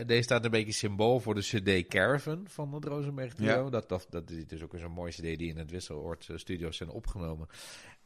deze 0.05 0.21
staat 0.21 0.45
een 0.45 0.51
beetje 0.51 0.71
symbool 0.71 1.19
voor 1.19 1.35
de 1.35 1.41
CD 1.41 1.87
Caravan 1.87 2.45
van 2.49 2.73
het 2.73 2.85
Rosenberg 2.85 3.33
trio. 3.33 3.69
Dat, 3.69 3.89
dat, 3.89 4.07
dat 4.09 4.29
is 4.29 4.47
dus 4.47 4.63
ook 4.63 4.73
zo'n 4.77 4.91
mooie 4.91 5.11
CD 5.11 5.21
die 5.21 5.49
in 5.49 5.57
het 5.57 5.71
Wisseloord 5.71 6.29
studio 6.35 6.71
zijn 6.77 6.89
opgenomen. 6.89 7.47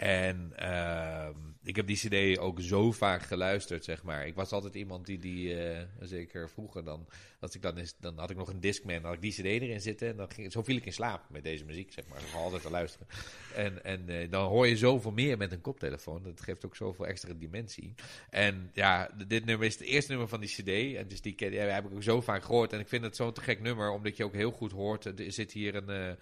En 0.02 0.52
ehm, 0.56 1.36
ik 1.64 1.76
heb 1.76 1.88
die 1.88 1.96
cd 1.96 2.40
ook 2.40 2.62
zo 2.62 2.92
vaak 2.92 3.22
geluisterd, 3.22 3.84
zeg 3.84 4.04
maar. 4.04 4.28
Ik 4.28 4.36
was 4.36 4.52
altijd 4.52 4.76
iemand 4.76 5.06
die, 5.06 5.20
die 5.20 5.56
uh, 5.56 5.80
zeker 6.00 6.50
vroeger 6.50 6.84
dan, 6.84 7.08
als 7.40 7.56
ik 7.56 7.62
dan, 7.62 7.78
is, 7.78 7.96
dan 8.00 8.18
had 8.18 8.30
ik 8.30 8.38
nog 8.38 8.50
een 8.50 8.60
Discman, 8.60 9.04
had 9.04 9.14
ik 9.14 9.22
die 9.22 9.32
cd 9.32 9.46
erin 9.46 9.82
zitten. 9.82 10.08
En 10.08 10.16
dan 10.16 10.32
ging, 10.32 10.52
zo 10.52 10.64
viel 10.64 10.76
ik 10.76 10.86
in 10.86 10.94
slaap 10.94 11.30
met 11.30 11.44
deze 11.44 11.66
muziek, 11.66 11.92
zeg 11.92 12.08
maar. 12.08 12.20
Ik 12.20 12.34
altijd 12.34 12.62
te 12.62 12.70
luisteren. 12.70 13.08
En, 13.56 13.84
en 13.84 14.06
uh, 14.08 14.32
dan 14.32 14.48
hoor 14.48 14.68
je 14.68 14.78
zoveel 14.78 15.12
meer 15.12 15.38
met 15.38 15.52
een 15.52 15.62
koptelefoon. 15.62 16.24
Dat 16.24 16.42
geeft 16.42 16.66
ook 16.66 16.76
zoveel 16.76 17.08
extra 17.08 17.34
dimensie. 17.34 17.94
En 18.30 18.70
ja, 18.74 19.10
dit 19.28 19.46
nummer 19.46 19.68
is 19.68 19.74
het 19.74 19.84
eerste 19.84 20.12
nummer 20.12 20.30
van 20.30 20.40
die 20.40 20.50
cd. 20.50 20.96
En 20.98 21.08
dus 21.08 21.22
die 21.22 21.52
ja, 21.52 21.64
heb 21.64 21.86
ik 21.86 21.94
ook 21.94 22.04
zo 22.04 22.22
vaak 22.22 22.44
gehoord. 22.44 22.74
En 22.74 22.80
ik 22.80 22.88
vind 22.88 23.04
het 23.04 23.16
zo'n 23.16 23.34
te 23.34 23.42
gek 23.42 23.62
nummer, 23.62 23.90
omdat 23.90 24.18
je 24.18 24.24
ook 24.24 24.34
heel 24.34 24.52
goed 24.52 24.72
hoort. 24.72 25.06
Er 25.06 25.32
zit 25.32 25.52
hier 25.52 25.76
een... 25.76 26.18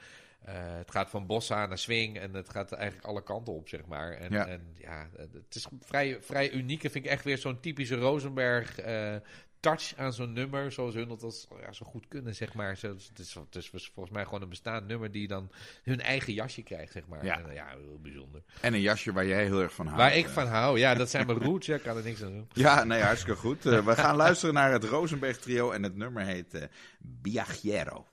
Uh, 0.48 0.54
het 0.56 0.92
gaat 0.92 1.10
van 1.10 1.26
bossa 1.26 1.66
naar 1.66 1.78
swing 1.78 2.18
en 2.18 2.34
het 2.34 2.50
gaat 2.50 2.72
eigenlijk 2.72 3.08
alle 3.08 3.24
kanten 3.24 3.54
op, 3.54 3.68
zeg 3.68 3.86
maar. 3.86 4.12
En 4.12 4.32
ja, 4.32 4.48
en, 4.48 4.76
ja 4.78 5.10
het 5.14 5.56
is 5.56 5.68
vrij, 5.82 6.18
vrij 6.22 6.52
uniek. 6.52 6.82
vind 6.82 6.96
ik 6.96 7.06
echt 7.06 7.24
weer 7.24 7.38
zo'n 7.38 7.60
typische 7.60 7.96
Rosenberg 7.96 8.86
uh, 8.86 9.16
touch 9.60 9.94
aan 9.98 10.14
zo'n 10.14 10.34
nummer, 10.34 10.72
zoals 10.72 10.94
hun 10.94 11.08
dat 11.08 11.24
als, 11.24 11.48
ja, 11.62 11.72
zo 11.72 11.86
goed 11.86 12.08
kunnen, 12.08 12.36
zeg 12.36 12.54
maar. 12.54 12.78
Zo, 12.78 12.88
het, 12.88 13.20
is, 13.20 13.34
het 13.34 13.56
is 13.56 13.70
volgens 13.94 14.16
mij 14.16 14.24
gewoon 14.24 14.42
een 14.42 14.50
bestaand 14.50 14.88
nummer 14.88 15.12
die 15.12 15.28
dan 15.28 15.52
hun 15.84 16.02
eigen 16.02 16.34
jasje 16.34 16.64
krijgt, 16.64 16.92
zeg 16.92 17.08
maar. 17.08 17.26
Ja, 17.26 17.40
en, 17.40 17.54
ja 17.54 17.68
heel 17.68 18.00
bijzonder. 18.02 18.44
En 18.62 18.74
een 18.74 18.82
jasje 18.82 19.14
waar 19.14 19.26
jij 19.26 19.44
heel 19.44 19.62
erg 19.62 19.74
van 19.74 19.86
houdt. 19.86 20.02
Waar 20.02 20.16
ik 20.16 20.28
van 20.28 20.48
hou, 20.48 20.80
ja, 20.80 20.94
dat 20.94 21.10
zijn 21.10 21.26
mijn 21.26 21.40
roots, 21.40 21.66
ja, 21.66 21.78
kan 21.78 21.98
er 21.98 22.04
niks 22.04 22.24
aan 22.24 22.32
doen. 22.32 22.50
Ja, 22.54 22.84
nee, 22.84 23.02
hartstikke 23.02 23.40
goed. 23.40 23.66
Uh, 23.66 23.86
we 23.86 23.96
gaan 23.96 24.16
luisteren 24.16 24.54
naar 24.54 24.72
het 24.72 24.84
Rosenberg 24.84 25.38
trio 25.38 25.72
en 25.72 25.84
het 25.84 25.96
nummer 25.96 26.26
heet 26.26 26.54
uh, 26.54 26.64
Biagiero. 27.00 28.06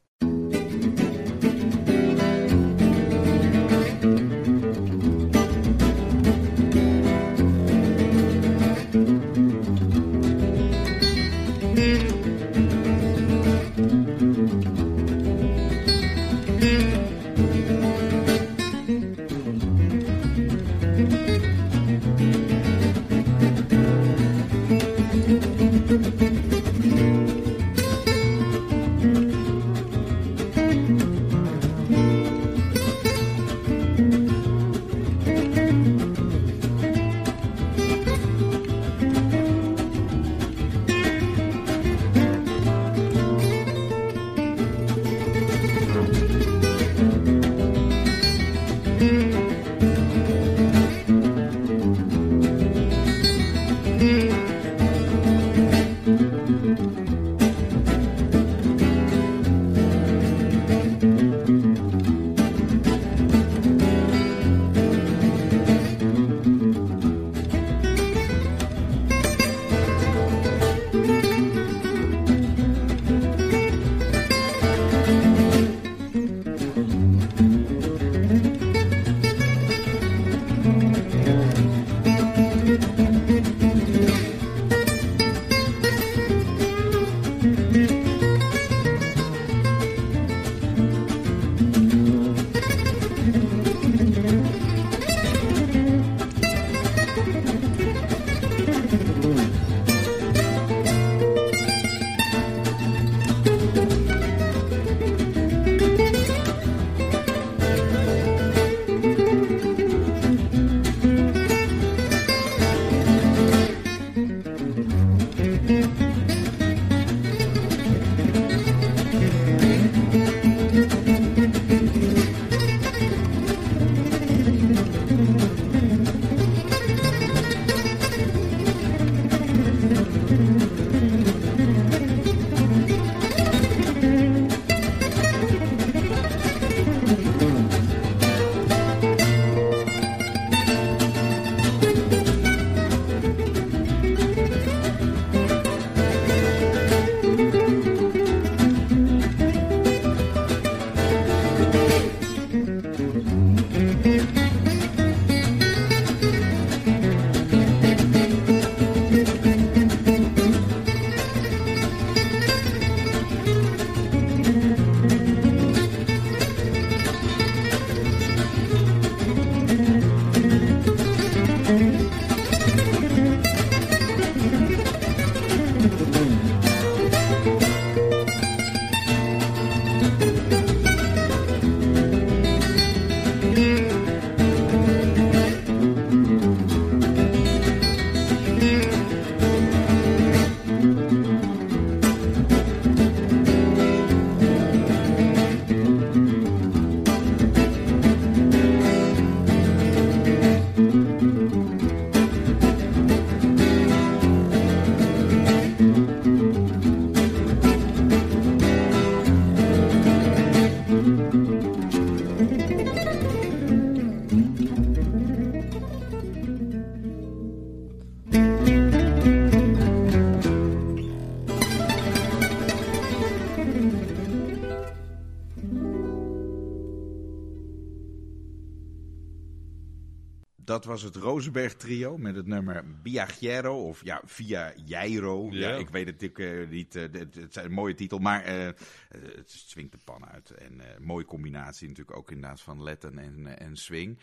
Was 230.87 231.03
het 231.03 231.17
Rosenberg 231.17 231.75
trio 231.75 232.19
met 232.19 232.37
het 232.37 232.47
nummer 232.47 232.85
Viajero 233.03 233.89
of 233.89 234.05
ja, 234.05 234.21
Via 234.25 234.73
Jairo. 234.85 235.49
Ja. 235.51 235.77
ik 235.77 235.89
weet 235.89 236.07
het 236.07 236.21
natuurlijk 236.21 236.71
niet, 236.71 236.95
het, 236.95 237.37
is 237.37 237.57
een 237.57 237.73
mooie 237.73 237.95
titel, 237.95 238.19
maar 238.19 238.47
het 238.47 239.51
swingt 239.51 239.93
de 239.93 239.99
pan 240.05 240.27
uit. 240.29 240.51
En 240.51 240.81
mooie 241.01 241.25
combinatie 241.25 241.89
natuurlijk 241.89 242.17
ook 242.17 242.31
inderdaad 242.31 242.61
van 242.61 242.83
Letten 242.83 243.19
en, 243.19 243.59
en 243.59 243.77
swing. 243.77 244.19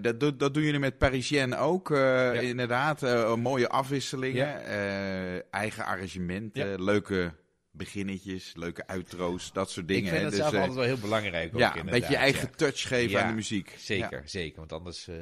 dat, 0.00 0.20
dat, 0.20 0.38
dat 0.38 0.54
doen 0.54 0.62
jullie 0.62 0.80
met 0.80 0.98
Parisien 0.98 1.56
ook, 1.56 1.90
inderdaad. 2.40 3.00
mooie 3.36 3.68
afwisselingen, 3.68 4.64
eigen 5.50 5.84
arrangementen, 5.84 6.84
leuke 6.84 7.32
beginnetjes, 7.72 8.52
leuke 8.56 8.84
utro's, 8.96 9.52
dat 9.52 9.70
soort 9.70 9.88
dingen. 9.88 10.04
Ik 10.04 10.10
vind 10.10 10.22
het 10.22 10.30
dus, 10.30 10.40
zelf 10.40 10.52
uh, 10.52 10.58
altijd 10.58 10.76
wel 10.76 10.86
heel 10.86 10.98
belangrijk. 10.98 11.54
Ook 11.54 11.60
ja, 11.60 11.76
een 11.76 11.86
beetje 11.86 12.10
je 12.10 12.16
eigen 12.16 12.56
touch 12.56 12.88
geven 12.88 13.22
aan 13.22 13.28
de 13.28 13.34
muziek. 13.34 13.74
Zeker, 13.78 14.22
zeker. 14.24 14.58
Want 14.58 14.72
anders, 14.72 15.08
uh, 15.08 15.16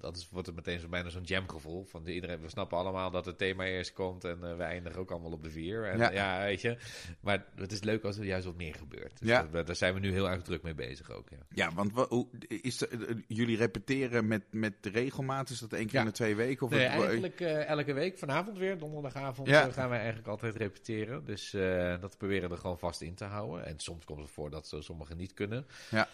anders 0.00 0.28
wordt 0.30 0.46
het 0.46 0.56
meteen 0.56 0.80
zo 0.80 0.88
bijna 0.88 1.08
zo'n 1.08 1.22
jamgevoel. 1.22 1.84
Van 1.84 2.06
iedereen, 2.06 2.40
we 2.40 2.48
snappen 2.48 2.78
allemaal 2.78 3.10
dat 3.10 3.24
het 3.24 3.38
thema 3.38 3.64
eerst 3.64 3.92
komt 3.92 4.24
en 4.24 4.38
uh, 4.42 4.56
we 4.56 4.62
eindigen 4.62 5.00
ook 5.00 5.10
allemaal 5.10 5.30
op 5.30 5.42
de 5.42 5.50
vier. 5.50 5.84
En, 5.84 6.12
ja. 6.12 6.40
weet 6.40 6.60
je. 6.60 6.76
Maar 7.20 7.44
het 7.56 7.72
is 7.72 7.82
leuk 7.82 8.04
als 8.04 8.18
er 8.18 8.24
juist 8.24 8.46
wat 8.46 8.56
meer 8.56 8.74
gebeurt. 8.74 9.18
Dus 9.18 9.28
ja. 9.28 9.42
daar 9.42 9.76
zijn 9.76 9.94
we 9.94 10.00
nu 10.00 10.12
heel 10.12 10.30
erg 10.30 10.42
druk 10.42 10.62
mee 10.62 10.74
bezig 10.74 11.10
ook. 11.10 11.28
Ja, 11.30 11.38
ja 11.48 11.74
want 11.74 11.92
wat, 11.92 12.08
hoe, 12.08 12.26
is 12.48 12.78
de, 12.78 13.22
jullie 13.28 13.56
repeteren 13.56 14.26
met, 14.26 14.42
met 14.50 14.74
regelmaat? 14.82 15.50
Is 15.50 15.58
dat 15.58 15.72
één 15.72 15.86
keer 15.86 16.00
in 16.00 16.06
de 16.06 16.12
twee 16.12 16.34
weken? 16.34 16.66
Of 16.66 16.72
nee, 16.72 16.86
eigenlijk 16.86 17.40
elke 17.40 17.92
week. 17.92 18.18
Vanavond 18.18 18.58
weer, 18.58 18.78
donderdagavond, 18.78 19.48
gaan 19.48 19.88
wij 19.88 19.98
eigenlijk 19.98 20.28
altijd 20.28 20.56
repeteren. 20.56 21.24
Dus... 21.24 21.54
Uh, 21.74 22.00
dat 22.00 22.18
proberen 22.18 22.50
er 22.50 22.58
gewoon 22.58 22.78
vast 22.78 23.00
in 23.00 23.14
te 23.14 23.24
houden. 23.24 23.66
En 23.66 23.78
soms 23.78 24.04
komt 24.04 24.20
het 24.20 24.30
voor 24.30 24.50
dat 24.50 24.76
sommigen 24.78 25.16
niet 25.16 25.34
kunnen. 25.34 25.66
Ja. 25.90 26.08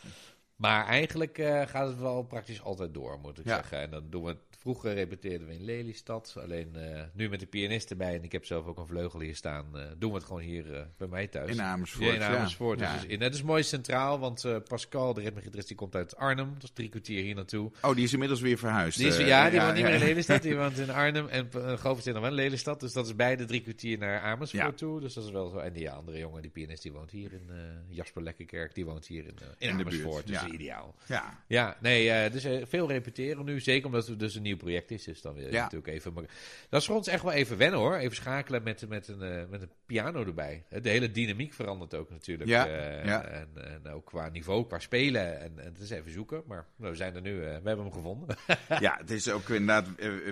Maar 0.61 0.86
eigenlijk 0.86 1.38
uh, 1.38 1.66
gaat 1.66 1.88
het 1.88 2.00
wel 2.00 2.22
praktisch 2.22 2.62
altijd 2.62 2.94
door, 2.94 3.18
moet 3.22 3.38
ik 3.38 3.46
zeggen. 3.46 3.78
En 3.78 3.90
dan 3.90 4.11
doen 4.11 4.24
we 4.24 4.36
Vroeger 4.61 4.94
repeteerden 4.94 5.46
we 5.46 5.54
in 5.54 5.64
Lelystad. 5.64 6.36
Alleen 6.42 6.72
uh, 6.76 7.00
nu 7.12 7.28
met 7.28 7.40
de 7.40 7.46
pianist 7.46 7.90
erbij. 7.90 8.14
En 8.14 8.22
ik 8.22 8.32
heb 8.32 8.44
zelf 8.44 8.66
ook 8.66 8.78
een 8.78 8.86
vleugel 8.86 9.20
hier 9.20 9.36
staan. 9.36 9.66
Uh, 9.74 9.82
doen 9.98 10.11
we 10.11 10.16
het 10.16 10.26
gewoon 10.26 10.40
hier 10.40 10.88
bij 10.96 11.08
mij 11.08 11.26
thuis. 11.26 11.50
In 11.50 11.62
Amersfoort. 11.62 12.16
Ja, 12.16 12.28
in 12.28 12.36
Amersfoort. 12.36 12.80
Ja. 12.80 12.94
Dus 12.94 13.04
in, 13.04 13.20
het 13.20 13.34
is 13.34 13.42
mooi 13.42 13.62
centraal. 13.62 14.18
Want 14.18 14.44
Pascal, 14.68 15.14
de 15.14 15.20
ritmegitarist, 15.20 15.68
die 15.68 15.76
komt 15.76 15.94
uit 15.94 16.16
Arnhem. 16.16 16.54
Dat 16.54 16.62
is 16.62 16.70
drie 16.70 16.88
kwartier 16.88 17.22
hier 17.22 17.34
naartoe. 17.34 17.70
Oh, 17.82 17.94
die 17.94 18.04
is 18.04 18.12
inmiddels 18.12 18.40
weer 18.40 18.58
verhuisd. 18.58 18.98
Die 18.98 19.06
is, 19.06 19.16
ja, 19.16 19.50
die 19.50 19.61
woont 19.61 19.74
niet 19.74 19.84
meer 19.84 19.94
in 19.94 20.00
Lelystad. 20.00 20.42
Die 20.42 20.56
woont 20.62 20.78
in 20.78 20.90
Arnhem. 20.90 21.28
En 21.28 21.48
uh, 21.56 21.78
Govert 21.78 22.04
zit 22.04 22.12
nog 22.12 22.22
wel 22.22 22.30
in 22.30 22.36
Lelystad. 22.36 22.80
Dus 22.80 22.92
dat 22.92 23.06
is 23.06 23.16
beide 23.16 23.44
drie 23.44 23.61
kwartier 23.61 23.98
naar 23.98 24.20
Amersfoort 24.20 24.78
toe. 24.78 25.00
Dus 25.00 25.14
dat 25.14 25.24
is 25.24 25.30
wel 25.30 25.48
zo. 25.48 25.58
En 25.58 25.72
die 25.72 25.90
andere 25.90 26.18
jongen, 26.18 26.42
die 26.42 26.50
pianist, 26.50 26.82
die 26.82 26.92
woont 26.92 27.11
hier 27.11 27.32
in 27.32 27.50
Jasper 27.88 28.22
Lekkerkerk. 28.22 28.74
Die 28.74 28.84
woont 28.84 29.06
hier 29.06 29.24
in, 29.24 29.34
in, 29.58 29.70
Amersfoort. 29.70 30.26
Dus 30.26 30.42
ideaal. 30.53 30.94
Ja. 31.07 31.44
Ja, 31.46 31.76
nee, 31.80 32.30
dus 32.30 32.46
veel 32.68 32.88
repeteren 32.88 33.44
nu. 33.44 33.61
Zeker 33.61 33.86
omdat 33.86 34.07
het 34.07 34.18
dus 34.18 34.34
een 34.34 34.42
nieuw 34.42 34.57
project 34.57 34.90
is. 34.90 35.05
Dus 35.05 35.22
dan 35.22 35.34
weer 35.34 35.53
ja. 35.53 35.62
natuurlijk 35.62 35.92
even. 35.92 36.12
Maar 36.12 36.24
dat 36.68 36.80
is 36.80 36.86
voor 36.86 36.96
ons 36.96 37.07
echt 37.07 37.22
wel 37.22 37.32
even 37.32 37.57
wennen 37.57 37.80
hoor. 37.80 37.96
Even 37.96 38.16
schakelen 38.16 38.62
met, 38.62 38.88
met, 38.88 39.09
een, 39.09 39.22
uh, 39.22 39.42
met 39.51 39.62
een 39.62 39.70
piano 39.86 40.24
erbij. 40.24 40.64
De 40.82 40.88
hele 40.88 41.11
dynamiek 41.11 41.53
verandert 41.53 41.94
ook 41.94 42.11
natuurlijk. 42.11 42.51
Ja. 42.51 42.66
Ja. 43.05 43.24
En, 43.24 43.48
en, 43.55 43.92
ook 43.92 44.07
qua 44.07 44.28
niveau, 44.28 44.66
qua 44.66 44.78
spelen. 44.78 45.40
En, 45.40 45.59
en 45.59 45.72
het 45.72 45.78
is 45.78 45.90
even 45.90 46.11
zoeken. 46.11 46.42
Maar 46.46 46.66
nou, 46.76 46.90
we 46.90 46.96
zijn 46.96 47.14
er 47.14 47.22
nu. 47.22 47.38
We 47.38 47.46
hebben 47.46 47.78
hem 47.78 47.92
gevonden. 47.92 48.36
ja, 48.80 48.96
het 48.98 49.11
is 49.11 49.30
ook 49.30 49.48
inderdaad 49.48 49.86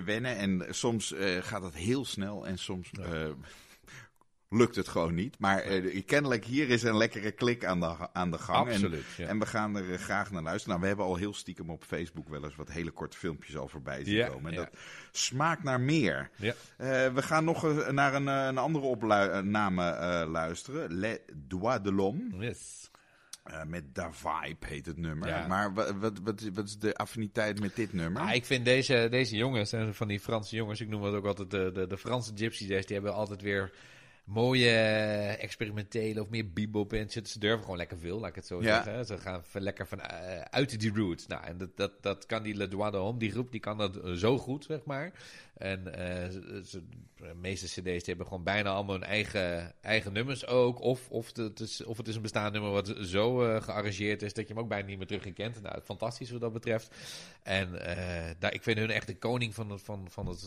wennen. 0.04 0.36
En 0.36 0.66
soms 0.70 1.14
gaat 1.40 1.62
het 1.62 1.74
heel 1.74 2.04
snel. 2.04 2.46
En 2.46 2.58
soms 2.58 2.90
lukt 4.48 4.76
het 4.76 4.88
gewoon 4.88 5.14
niet. 5.14 5.38
Maar 5.38 5.80
uh, 5.80 6.02
kennelijk 6.06 6.44
hier 6.44 6.68
is 6.68 6.82
een 6.82 6.96
lekkere 6.96 7.32
klik 7.32 7.64
aan 7.64 7.80
de, 7.80 8.12
aan 8.12 8.30
de 8.30 8.38
gang. 8.38 8.68
Absoluut, 8.68 9.04
en, 9.16 9.28
en 9.28 9.38
we 9.38 9.46
gaan 9.46 9.76
er 9.76 9.84
uh, 9.84 9.98
graag 9.98 10.30
naar 10.30 10.42
luisteren. 10.42 10.68
Nou, 10.68 10.80
we 10.80 10.86
hebben 10.86 11.04
al 11.04 11.16
heel 11.16 11.34
stiekem 11.34 11.70
op 11.70 11.84
Facebook 11.84 12.28
wel 12.28 12.44
eens 12.44 12.56
wat 12.56 12.70
hele 12.70 12.90
korte 12.90 13.16
filmpjes 13.16 13.56
al 13.56 13.68
voorbij 13.68 14.04
zien 14.04 14.28
komen. 14.28 14.50
En 14.50 14.56
dat 14.56 14.70
smaakt 15.12 15.62
naar 15.62 15.80
meer. 15.80 16.30
Ja. 16.36 16.54
Uh, 16.78 17.14
we 17.14 17.22
gaan 17.22 17.44
nog 17.44 17.90
naar 17.90 18.14
een, 18.14 18.26
een 18.26 18.58
andere 18.58 18.84
opname 18.84 20.26
luisteren. 20.30 20.92
Le 20.92 21.20
Doigt 21.34 21.84
de 21.84 21.92
l'Homme. 21.92 22.46
Yes. 22.46 22.90
Uh, 23.50 23.62
met 23.64 23.94
Da 23.94 24.12
Vibe 24.12 24.66
heet 24.66 24.86
het 24.86 24.96
nummer. 24.96 25.28
Ja. 25.28 25.46
Maar 25.46 25.74
wat, 25.74 25.90
wat, 25.90 26.18
wat, 26.22 26.42
wat, 26.54 26.64
is 26.64 26.78
de 26.78 26.94
affiniteit 26.94 27.60
met 27.60 27.76
dit 27.76 27.92
nummer? 27.92 28.22
Ah, 28.22 28.34
ik 28.34 28.44
vind 28.44 28.64
deze, 28.64 29.06
deze 29.10 29.36
jongens, 29.36 29.74
van 29.90 30.08
die 30.08 30.20
Franse 30.20 30.56
jongens, 30.56 30.80
ik 30.80 30.88
noem 30.88 31.02
het 31.02 31.14
ook 31.14 31.26
altijd 31.26 31.50
de, 31.50 31.70
de, 31.72 31.86
de 31.86 31.98
Franse 31.98 32.32
gypsy 32.34 32.66
die 32.66 32.84
hebben 32.86 33.14
altijd 33.14 33.42
weer 33.42 33.72
mooie 34.28 34.70
experimentele 35.38 36.20
of 36.20 36.28
meer 36.28 36.52
bebop 36.52 36.94
Ze 37.08 37.38
durven 37.38 37.62
gewoon 37.62 37.76
lekker 37.76 37.98
veel, 37.98 38.18
laat 38.18 38.28
ik 38.28 38.34
het 38.34 38.46
zo 38.46 38.60
zeggen. 38.60 39.06
Ze 39.06 39.18
gaan 39.18 39.42
lekker 39.52 39.86
van 39.86 39.98
uh, 39.98 40.40
uit 40.40 40.80
die 40.80 40.94
roots. 40.94 41.26
Nou, 41.26 41.44
en 41.44 41.58
dat, 41.58 41.76
dat, 41.76 41.92
dat 42.02 42.26
kan 42.26 42.42
die 42.42 42.54
Le 42.54 42.68
Doigt 42.68 42.92
de 42.92 42.98
Homme, 42.98 43.18
die 43.18 43.30
groep, 43.30 43.50
die 43.50 43.60
kan 43.60 43.78
dat 43.78 44.00
zo 44.14 44.38
goed, 44.38 44.64
zeg 44.64 44.84
maar. 44.84 45.12
En 45.58 45.82
ze, 46.64 46.82
de 47.16 47.34
meeste 47.34 47.66
cd's 47.66 47.80
die 47.82 48.02
hebben 48.04 48.26
gewoon 48.26 48.42
bijna 48.42 48.70
allemaal 48.70 48.94
hun 48.94 49.04
eigen, 49.04 49.74
eigen 49.80 50.12
nummers 50.12 50.46
ook. 50.46 50.80
Of, 50.80 51.10
of, 51.10 51.36
het 51.36 51.60
is, 51.60 51.84
of 51.84 51.96
het 51.96 52.08
is 52.08 52.16
een 52.16 52.22
bestaand 52.22 52.52
nummer 52.52 52.70
wat 52.70 52.94
zo 53.00 53.44
uh, 53.44 53.62
gearrangeerd 53.62 54.22
is 54.22 54.32
dat 54.32 54.48
je 54.48 54.54
hem 54.54 54.62
ook 54.62 54.68
bijna 54.68 54.86
niet 54.86 54.98
meer 54.98 55.06
terug 55.06 55.24
in 55.24 55.32
kent. 55.32 55.62
Nou, 55.62 55.80
fantastisch 55.80 56.30
wat 56.30 56.40
dat 56.40 56.52
betreft. 56.52 56.94
En 57.42 57.68
uh, 57.72 58.30
daar, 58.38 58.54
ik 58.54 58.62
vind 58.62 58.78
hun 58.78 58.90
echt 58.90 59.06
de 59.06 59.16
koning 59.16 59.54
van 59.54 59.70
het, 59.70 59.82
van, 59.82 60.06
van, 60.10 60.26
het, 60.26 60.40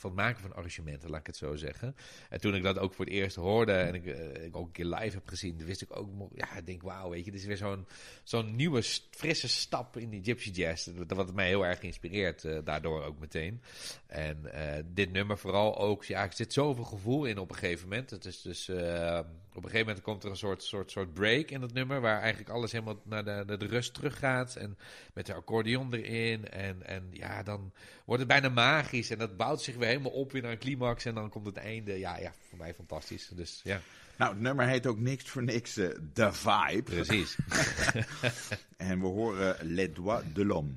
van 0.00 0.10
het 0.10 0.14
maken 0.14 0.40
van 0.40 0.54
arrangementen, 0.54 1.10
laat 1.10 1.20
ik 1.20 1.26
het 1.26 1.36
zo 1.36 1.56
zeggen. 1.56 1.96
En 2.28 2.40
toen 2.40 2.54
ik 2.54 2.62
dat 2.62 2.78
ook 2.78 2.94
voor 2.94 3.04
het 3.04 3.14
eerst 3.14 3.36
hoorde 3.36 3.72
en 3.72 3.94
ik, 3.94 4.04
ik 4.44 4.56
ook 4.56 4.66
een 4.66 4.72
keer 4.72 4.84
live 4.84 5.16
heb 5.16 5.28
gezien, 5.28 5.64
wist 5.64 5.82
ik 5.82 5.96
ook, 5.96 6.08
ja, 6.34 6.56
ik 6.56 6.66
denk, 6.66 6.82
wauw, 6.82 7.10
weet 7.10 7.24
je, 7.24 7.30
dit 7.30 7.40
is 7.40 7.46
weer 7.46 7.56
zo'n 7.56 7.86
zo'n 8.22 8.56
nieuwe, 8.56 8.82
frisse 9.10 9.48
stap 9.48 9.96
in 9.96 10.10
die 10.10 10.24
gypsy 10.24 10.50
jazz. 10.50 10.88
Wat 11.06 11.34
mij 11.34 11.46
heel 11.46 11.66
erg 11.66 11.80
geïnspireerd, 11.80 12.64
daardoor 12.64 13.04
ook 13.04 13.18
meteen. 13.18 13.62
En 14.06 14.19
uh, 14.28 14.50
dit 14.86 15.12
nummer 15.12 15.38
vooral 15.38 15.78
ook, 15.78 16.04
ja, 16.04 16.22
er 16.22 16.32
zit 16.32 16.52
zoveel 16.52 16.84
gevoel 16.84 17.24
in 17.24 17.38
op 17.38 17.50
een 17.50 17.56
gegeven 17.56 17.88
moment. 17.88 18.10
Het 18.10 18.24
is 18.24 18.42
dus, 18.42 18.68
uh, 18.68 18.76
op 19.52 19.64
een 19.64 19.70
gegeven 19.70 19.86
moment 19.86 20.00
komt 20.00 20.24
er 20.24 20.30
een 20.30 20.36
soort, 20.36 20.62
soort, 20.62 20.90
soort 20.90 21.14
break 21.14 21.50
in 21.50 21.62
het 21.62 21.72
nummer, 21.72 22.00
waar 22.00 22.20
eigenlijk 22.20 22.50
alles 22.50 22.72
helemaal 22.72 23.00
naar 23.04 23.24
de, 23.24 23.42
naar 23.46 23.58
de 23.58 23.66
rust 23.66 23.94
teruggaat. 23.94 24.56
En 24.56 24.78
met 25.14 25.26
de 25.26 25.34
accordeon 25.34 25.94
erin. 25.94 26.48
En, 26.48 26.86
en 26.86 27.08
ja, 27.12 27.42
dan 27.42 27.72
wordt 28.04 28.22
het 28.22 28.30
bijna 28.30 28.48
magisch. 28.48 29.10
En 29.10 29.18
dat 29.18 29.36
bouwt 29.36 29.62
zich 29.62 29.76
weer 29.76 29.88
helemaal 29.88 30.12
op 30.12 30.32
weer 30.32 30.42
naar 30.42 30.52
een 30.52 30.58
climax. 30.58 31.04
En 31.04 31.14
dan 31.14 31.30
komt 31.30 31.46
het 31.46 31.56
einde. 31.56 31.98
Ja, 31.98 32.18
ja, 32.18 32.32
voor 32.48 32.58
mij 32.58 32.74
fantastisch. 32.74 33.28
Dus 33.28 33.60
ja. 33.64 33.80
Nou, 34.20 34.32
het 34.32 34.40
nummer 34.40 34.66
heet 34.66 34.86
ook 34.86 34.98
niks 34.98 35.24
voor 35.24 35.42
niks 35.42 35.78
uh, 35.78 35.88
The 36.12 36.32
Vibe. 36.32 36.82
Precies. 36.82 37.36
en 38.76 39.00
we 39.00 39.06
horen 39.06 39.56
Les 39.60 39.92
Doigts 39.92 40.32
de 40.32 40.44
l'Homme. 40.44 40.72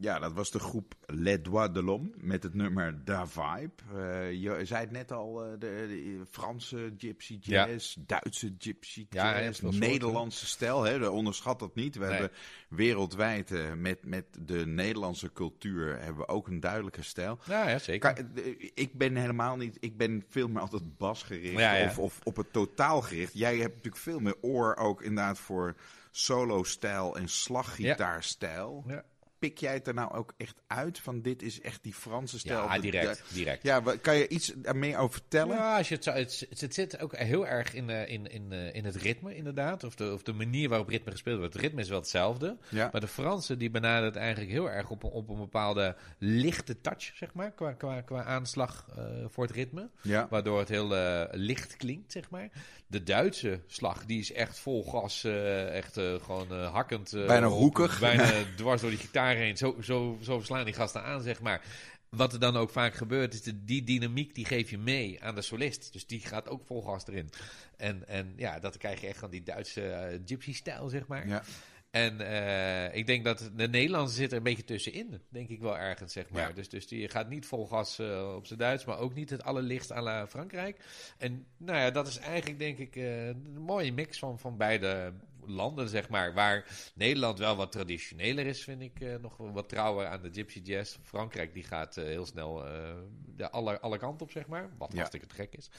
Ja, 0.00 0.18
dat 0.18 0.32
was 0.32 0.50
de 0.50 0.58
groep 0.58 0.94
Les 1.06 1.42
Doigts 1.42 1.74
de 1.74 1.82
l'Homme 1.82 2.10
met 2.16 2.42
het 2.42 2.54
nummer 2.54 3.04
Da 3.04 3.26
Vibe. 3.26 3.70
Uh, 3.94 4.32
je 4.32 4.64
zei 4.64 4.80
het 4.80 4.90
net 4.90 5.12
al, 5.12 5.46
uh, 5.46 5.50
de, 5.50 5.58
de, 5.58 6.26
Franse 6.30 6.92
gypsy 6.98 7.38
jazz, 7.40 7.94
ja. 7.94 8.02
Duitse 8.06 8.54
gypsy 8.58 9.06
jazz, 9.10 9.60
ja, 9.60 9.70
Nederlandse 9.70 10.46
stijl. 10.46 10.82
Hè, 10.82 11.08
onderschat 11.08 11.58
dat 11.58 11.74
niet. 11.74 11.94
We 11.94 12.00
nee. 12.00 12.10
hebben 12.10 12.30
wereldwijd 12.68 13.50
uh, 13.50 13.72
met, 13.72 14.04
met 14.04 14.24
de 14.38 14.66
Nederlandse 14.66 15.32
cultuur 15.32 15.98
hebben 15.98 16.16
we 16.16 16.28
ook 16.28 16.46
een 16.46 16.60
duidelijke 16.60 17.02
stijl. 17.02 17.38
Ja, 17.44 17.68
ja 17.68 17.78
zeker. 17.78 18.26
Ik 18.74 18.98
ben 18.98 19.16
helemaal 19.16 19.56
niet, 19.56 19.76
ik 19.80 19.96
ben 19.96 20.24
veel 20.28 20.48
meer 20.48 20.60
altijd 20.60 20.96
basgericht 20.96 21.88
of, 21.88 21.98
of 21.98 22.20
op 22.22 22.36
het 22.36 22.52
totaal 22.52 23.02
gericht. 23.02 23.34
Jij 23.34 23.56
hebt 23.56 23.74
natuurlijk 23.74 24.02
veel 24.02 24.20
meer 24.20 24.36
oor 24.40 24.76
ook 24.76 25.02
inderdaad 25.02 25.38
voor 25.38 25.76
solo-stijl 26.10 27.16
en 27.16 27.28
slaggitaarstijl. 27.28 28.84
Ja 28.86 29.04
pik 29.38 29.58
jij 29.58 29.72
het 29.72 29.86
er 29.86 29.94
nou 29.94 30.12
ook 30.12 30.34
echt 30.36 30.60
uit 30.66 30.98
van 30.98 31.22
dit 31.22 31.42
is 31.42 31.60
echt 31.60 31.82
die 31.82 31.94
Franse 31.94 32.38
stijl? 32.38 32.62
Ja, 32.62 32.78
direct. 32.78 33.22
direct. 33.32 33.62
Ja, 33.62 33.82
kan 34.02 34.16
je 34.16 34.28
iets 34.28 34.52
er 34.62 34.76
meer 34.76 34.98
over 34.98 35.12
vertellen? 35.12 35.56
Ja, 35.56 35.76
als 35.76 35.88
je 35.88 35.94
het, 35.94 36.04
zo, 36.04 36.10
het, 36.10 36.46
het 36.58 36.74
zit 36.74 37.00
ook 37.00 37.16
heel 37.16 37.46
erg 37.46 37.74
in, 37.74 37.88
uh, 37.88 38.08
in, 38.08 38.26
in, 38.26 38.52
uh, 38.52 38.74
in 38.74 38.84
het 38.84 38.96
ritme 38.96 39.36
inderdaad. 39.36 39.84
Of 39.84 39.94
de, 39.94 40.12
of 40.12 40.22
de 40.22 40.32
manier 40.32 40.68
waarop 40.68 40.88
ritme 40.88 41.10
gespeeld 41.10 41.38
wordt. 41.38 41.52
Het 41.52 41.62
ritme 41.62 41.80
is 41.80 41.88
wel 41.88 41.98
hetzelfde. 41.98 42.56
Ja. 42.68 42.88
Maar 42.92 43.00
de 43.00 43.08
Fransen 43.08 43.58
die 43.58 43.70
benaderen 43.70 44.04
het 44.04 44.16
eigenlijk 44.16 44.50
heel 44.50 44.70
erg 44.70 44.90
op, 44.90 45.04
op 45.04 45.28
een 45.28 45.38
bepaalde 45.38 45.96
lichte 46.18 46.80
touch, 46.80 47.12
zeg 47.14 47.34
maar. 47.34 47.52
Qua, 47.52 47.72
qua, 47.72 48.00
qua 48.00 48.24
aanslag 48.24 48.86
uh, 48.98 49.04
voor 49.26 49.44
het 49.44 49.54
ritme. 49.54 49.90
Ja. 50.02 50.26
Waardoor 50.30 50.58
het 50.58 50.68
heel 50.68 50.88
licht 51.30 51.76
klinkt, 51.76 52.12
zeg 52.12 52.30
maar. 52.30 52.50
De 52.90 53.02
Duitse 53.02 53.60
slag, 53.66 54.04
die 54.04 54.18
is 54.18 54.32
echt 54.32 54.58
vol 54.58 54.84
gas. 54.84 55.24
echt 55.24 55.92
gewoon 55.92 56.52
hakkend. 56.52 57.10
bijna 57.26 57.46
hoekig. 57.46 58.00
Bijna 58.08 58.30
dwars 58.56 58.80
door 58.80 58.90
die 58.90 58.98
gitaar 58.98 59.34
heen. 59.34 59.56
Zo, 59.56 59.76
zo, 59.82 60.18
zo 60.22 60.36
verslaan 60.36 60.64
die 60.64 60.74
gasten 60.74 61.02
aan, 61.02 61.22
zeg 61.22 61.40
maar. 61.40 61.62
Wat 62.08 62.32
er 62.32 62.40
dan 62.40 62.56
ook 62.56 62.70
vaak 62.70 62.94
gebeurt, 62.94 63.34
is 63.34 63.42
de, 63.42 63.64
die 63.64 63.84
dynamiek 63.84 64.34
die 64.34 64.44
geef 64.44 64.70
je 64.70 64.78
mee 64.78 65.22
aan 65.22 65.34
de 65.34 65.42
solist. 65.42 65.92
Dus 65.92 66.06
die 66.06 66.20
gaat 66.20 66.48
ook 66.48 66.66
vol 66.66 66.82
gas 66.82 67.06
erin. 67.06 67.30
En, 67.76 68.08
en 68.08 68.32
ja, 68.36 68.58
dat 68.58 68.76
krijg 68.76 69.00
je 69.00 69.06
echt 69.06 69.18
van 69.18 69.30
die 69.30 69.42
Duitse 69.42 70.20
gypsy-stijl, 70.24 70.88
zeg 70.88 71.06
maar. 71.06 71.28
Ja. 71.28 71.42
En 71.90 72.20
uh, 72.20 72.94
ik 72.94 73.06
denk 73.06 73.24
dat 73.24 73.50
de 73.56 73.68
Nederlandse 73.68 74.14
zit 74.14 74.30
er 74.30 74.36
een 74.36 74.42
beetje 74.42 74.64
tussenin, 74.64 75.20
denk 75.28 75.48
ik 75.48 75.60
wel 75.60 75.78
ergens, 75.78 76.12
zeg 76.12 76.30
maar. 76.30 76.48
Ja. 76.48 76.54
Dus, 76.54 76.68
dus 76.68 76.86
die 76.86 77.08
gaat 77.08 77.28
niet 77.28 77.46
vol 77.46 77.66
gas 77.66 78.00
uh, 78.00 78.34
op 78.36 78.46
zijn 78.46 78.58
Duits, 78.58 78.84
maar 78.84 78.98
ook 78.98 79.14
niet 79.14 79.30
het 79.30 79.42
allerlichtst 79.42 79.92
à 79.92 80.02
la 80.02 80.26
Frankrijk. 80.26 80.84
En 81.18 81.46
nou 81.56 81.78
ja, 81.78 81.90
dat 81.90 82.06
is 82.06 82.18
eigenlijk, 82.18 82.58
denk 82.58 82.78
ik, 82.78 82.96
uh, 82.96 83.26
een 83.26 83.58
mooie 83.58 83.92
mix 83.92 84.18
van, 84.18 84.38
van 84.38 84.56
beide 84.56 85.12
landen, 85.48 85.88
zeg 85.88 86.08
maar. 86.08 86.34
Waar 86.34 86.66
Nederland 86.94 87.38
wel 87.38 87.56
wat 87.56 87.72
traditioneler 87.72 88.46
is, 88.46 88.62
vind 88.62 88.82
ik. 88.82 89.00
Uh, 89.00 89.14
nog 89.16 89.36
wat 89.36 89.68
trouwer 89.68 90.06
aan 90.06 90.22
de 90.22 90.32
Gypsy 90.32 90.60
Jazz. 90.62 90.98
Frankrijk 91.02 91.54
die 91.54 91.62
gaat 91.62 91.96
uh, 91.96 92.04
heel 92.04 92.26
snel 92.26 92.66
uh, 92.66 92.94
de 93.36 93.50
alle, 93.50 93.80
alle 93.80 93.98
kanten 93.98 94.26
op, 94.26 94.32
zeg 94.32 94.46
maar. 94.46 94.70
Wat 94.78 94.92
ja. 94.92 94.96
hartstikke 94.96 95.34
gek 95.34 95.54
is. 95.54 95.70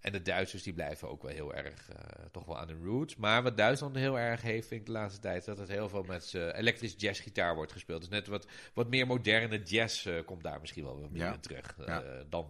En 0.00 0.12
de 0.12 0.22
Duitsers 0.22 0.62
die 0.62 0.72
blijven 0.72 1.08
ook 1.08 1.22
wel 1.22 1.32
heel 1.32 1.54
erg 1.54 1.88
toch 2.30 2.44
wel 2.44 2.58
aan 2.58 2.66
de 2.66 2.78
roots. 2.82 3.16
Maar 3.16 3.42
wat 3.42 3.56
Duitsland 3.56 3.96
heel 3.96 4.18
erg 4.18 4.42
heeft, 4.42 4.68
vind 4.68 4.80
ik 4.80 4.86
de 4.86 4.92
laatste 4.92 5.20
tijd, 5.20 5.44
dat 5.44 5.58
het 5.58 5.68
heel 5.68 5.88
veel 5.88 6.02
met 6.02 6.34
elektrisch 6.34 6.94
jazzgitaar 6.96 7.54
wordt 7.54 7.72
gespeeld. 7.72 8.00
Dus 8.00 8.10
net 8.10 8.26
wat, 8.26 8.46
wat 8.74 8.88
meer 8.88 9.06
moderne 9.06 9.62
jazz 9.62 10.08
komt 10.24 10.42
daar 10.42 10.60
misschien 10.60 10.84
wel 10.84 10.98
weer 10.98 11.10
meer 11.10 11.22
ja. 11.22 11.32
in 11.32 11.40
terug 11.40 11.76
ja. 11.86 12.02
dan 12.28 12.46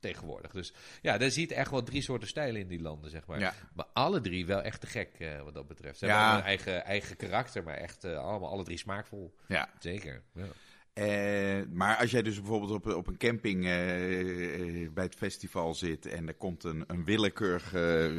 tegenwoordig. 0.00 0.50
Dus 0.50 0.72
ja, 1.02 1.18
daar 1.18 1.30
ziet 1.30 1.52
echt 1.52 1.70
wel 1.70 1.82
drie 1.82 2.02
soorten 2.02 2.28
stijlen 2.28 2.60
in 2.60 2.68
die 2.68 2.80
landen, 2.80 3.10
zeg 3.10 3.26
maar. 3.26 3.54
Maar 3.74 3.86
alle 3.92 4.20
drie 4.20 4.46
wel 4.46 4.62
echt 4.62 4.80
te 4.80 4.86
gek 4.86 5.10
uh, 5.18 5.42
wat 5.42 5.54
dat 5.54 5.66
betreft. 5.66 5.98
Ze 5.98 6.06
ja. 6.06 6.18
hebben 6.18 6.38
een 6.38 6.44
eigen, 6.44 6.84
eigen 6.84 7.16
karakter, 7.16 7.62
maar 7.62 7.76
echt 7.76 8.04
uh, 8.04 8.18
allemaal 8.18 8.50
alle 8.50 8.64
drie 8.64 8.78
smaakvol. 8.78 9.34
Ja. 9.48 9.68
Zeker. 9.78 10.22
Ja. 10.34 10.46
Uh, 11.00 11.62
maar 11.72 11.96
als 11.96 12.10
jij 12.10 12.22
dus 12.22 12.36
bijvoorbeeld 12.36 12.70
op, 12.70 12.86
op 12.86 13.06
een 13.06 13.16
camping 13.16 13.64
uh, 13.64 13.70
bij 14.94 15.04
het 15.04 15.14
festival 15.14 15.74
zit 15.74 16.06
en 16.06 16.28
er 16.28 16.34
komt 16.34 16.64
een, 16.64 16.84
een 16.86 17.04
willekeurige 17.04 18.12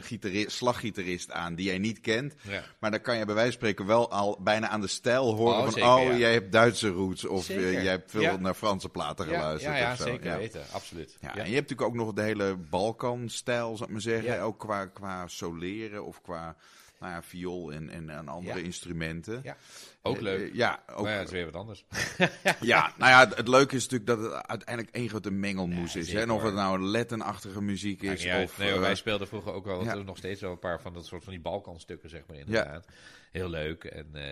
gitarist, 0.00 0.50
slaggitarist 0.50 1.30
aan 1.30 1.54
die 1.54 1.66
jij 1.66 1.78
niet 1.78 2.00
kent, 2.00 2.34
ja. 2.42 2.62
maar 2.78 2.90
dan 2.90 3.00
kan 3.00 3.18
je 3.18 3.24
bij 3.24 3.34
wijze 3.34 3.50
van 3.50 3.58
spreken 3.58 3.86
wel 3.86 4.10
al 4.10 4.38
bijna 4.40 4.68
aan 4.68 4.80
de 4.80 4.86
stijl 4.86 5.34
horen 5.34 5.56
oh, 5.56 5.62
van 5.62 5.72
zeker, 5.72 5.88
oh, 5.88 6.02
ja. 6.02 6.16
jij 6.16 6.32
hebt 6.32 6.52
Duitse 6.52 6.88
roots 6.88 7.24
of 7.24 7.46
jij 7.46 7.84
hebt 7.84 8.10
veel 8.10 8.20
ja. 8.20 8.36
naar 8.36 8.54
Franse 8.54 8.88
platen 8.88 9.26
geluisterd. 9.26 9.76
Ja, 9.76 9.80
ja, 9.80 9.96
zeker 9.96 10.36
weten, 10.38 10.62
absoluut. 10.72 11.16
Ja, 11.20 11.28
En 11.28 11.48
je 11.48 11.54
hebt 11.54 11.70
natuurlijk 11.70 11.88
ook 11.88 11.94
nog 11.94 12.12
de 12.12 12.22
hele 12.22 12.56
Balkan-stijl, 12.56 13.76
zou 13.76 13.84
ik 13.88 13.90
maar 13.90 14.00
zeggen, 14.00 14.40
ook 14.40 14.58
qua, 14.58 14.86
qua 14.86 15.26
soleren 15.26 16.04
of 16.04 16.22
qua 16.22 16.56
nou 17.02 17.14
ja, 17.14 17.22
viool 17.22 17.72
en, 17.72 17.90
en, 17.90 18.10
en 18.10 18.28
andere 18.28 18.62
instrumenten. 18.62 19.40
Ja. 19.42 19.56
Ook 20.02 20.20
leuk. 20.20 20.48
Uh, 20.48 20.54
ja, 20.54 20.82
ook. 20.86 21.02
Maar 21.02 21.12
ja, 21.12 21.18
het 21.18 21.26
is 21.26 21.32
weer 21.32 21.44
wat 21.44 21.54
anders. 21.54 21.84
ja, 22.60 22.92
nou 22.98 23.10
ja, 23.10 23.36
het, 23.36 23.48
leuke 23.48 23.76
is 23.76 23.88
natuurlijk 23.88 24.20
dat 24.20 24.32
het 24.32 24.46
uiteindelijk 24.46 24.96
één 24.96 25.08
grote 25.08 25.30
mengelmoes 25.30 25.92
ja, 25.92 26.00
is. 26.00 26.12
Hè? 26.12 26.20
En 26.20 26.30
of 26.30 26.42
het 26.42 26.54
nou 26.54 26.80
Latin-achtige 26.80 27.62
muziek 27.62 28.02
is. 28.02 28.22
Ja, 28.22 28.42
of, 28.42 28.58
nee, 28.58 28.72
uh, 28.72 28.80
wij 28.80 28.94
speelden 28.94 29.28
vroeger 29.28 29.52
ook 29.52 29.64
wel 29.64 30.04
nog 30.04 30.16
steeds 30.16 30.40
wel 30.40 30.50
een 30.50 30.58
paar 30.58 30.80
van 30.80 30.92
dat 30.92 31.06
soort 31.06 31.24
van 31.24 31.32
die 31.32 31.42
Balkanstukken, 31.42 32.08
zeg 32.08 32.26
maar, 32.26 32.36
inderdaad. 32.36 32.86
Heel 33.32 33.48
leuk. 33.48 33.84
En 33.84 34.06
uh, 34.14 34.22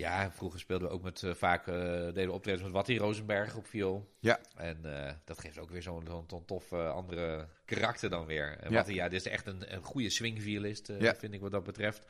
ja, 0.00 0.32
vroeger 0.32 0.60
speelden 0.60 0.88
we 0.88 0.94
ook 0.94 1.02
met 1.02 1.22
uh, 1.22 1.34
vaak 1.34 1.66
uh, 1.66 1.74
deden 1.74 2.26
we 2.26 2.32
optredens 2.32 2.64
met 2.64 2.72
Wattie 2.72 2.98
Rosenberg 2.98 3.56
op 3.56 3.66
viool. 3.66 4.14
Ja. 4.18 4.40
En 4.56 4.80
uh, 4.84 5.10
dat 5.24 5.38
geeft 5.38 5.58
ook 5.58 5.70
weer 5.70 5.82
zo'n 5.82 6.06
zo 6.06 6.24
zo 6.28 6.44
tof 6.44 6.72
andere 6.72 7.48
karakter 7.64 8.10
dan 8.10 8.26
weer. 8.26 8.58
En 8.58 8.70
ja. 8.70 8.76
Wattie, 8.76 8.94
ja, 8.94 9.08
dit 9.08 9.20
is 9.20 9.32
echt 9.32 9.46
een, 9.46 9.74
een 9.74 9.82
goede 9.82 10.10
swingviolist, 10.10 10.92
ja. 10.98 11.14
vind 11.14 11.34
ik 11.34 11.40
wat 11.40 11.50
dat 11.50 11.64
betreft. 11.64 12.02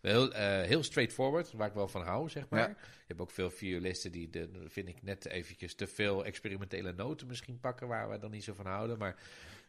Heel, 0.00 0.32
heel 0.62 0.82
straightforward, 0.82 1.52
waar 1.52 1.68
ik 1.68 1.74
wel 1.74 1.88
van 1.88 2.02
hou, 2.02 2.28
zeg 2.28 2.48
maar. 2.48 2.60
Ja. 2.60 2.76
Je 2.76 3.04
hebt 3.06 3.20
ook 3.20 3.30
veel 3.30 3.50
violisten 3.50 4.12
die, 4.12 4.30
de, 4.30 4.48
vind 4.66 4.88
ik, 4.88 5.02
net 5.02 5.26
eventjes 5.26 5.74
te 5.74 5.86
veel 5.86 6.24
experimentele 6.24 6.92
noten 6.92 7.26
misschien 7.26 7.60
pakken, 7.60 7.88
waar 7.88 8.10
we 8.10 8.18
dan 8.18 8.30
niet 8.30 8.44
zo 8.44 8.54
van 8.54 8.66
houden. 8.66 8.98
Maar 8.98 9.16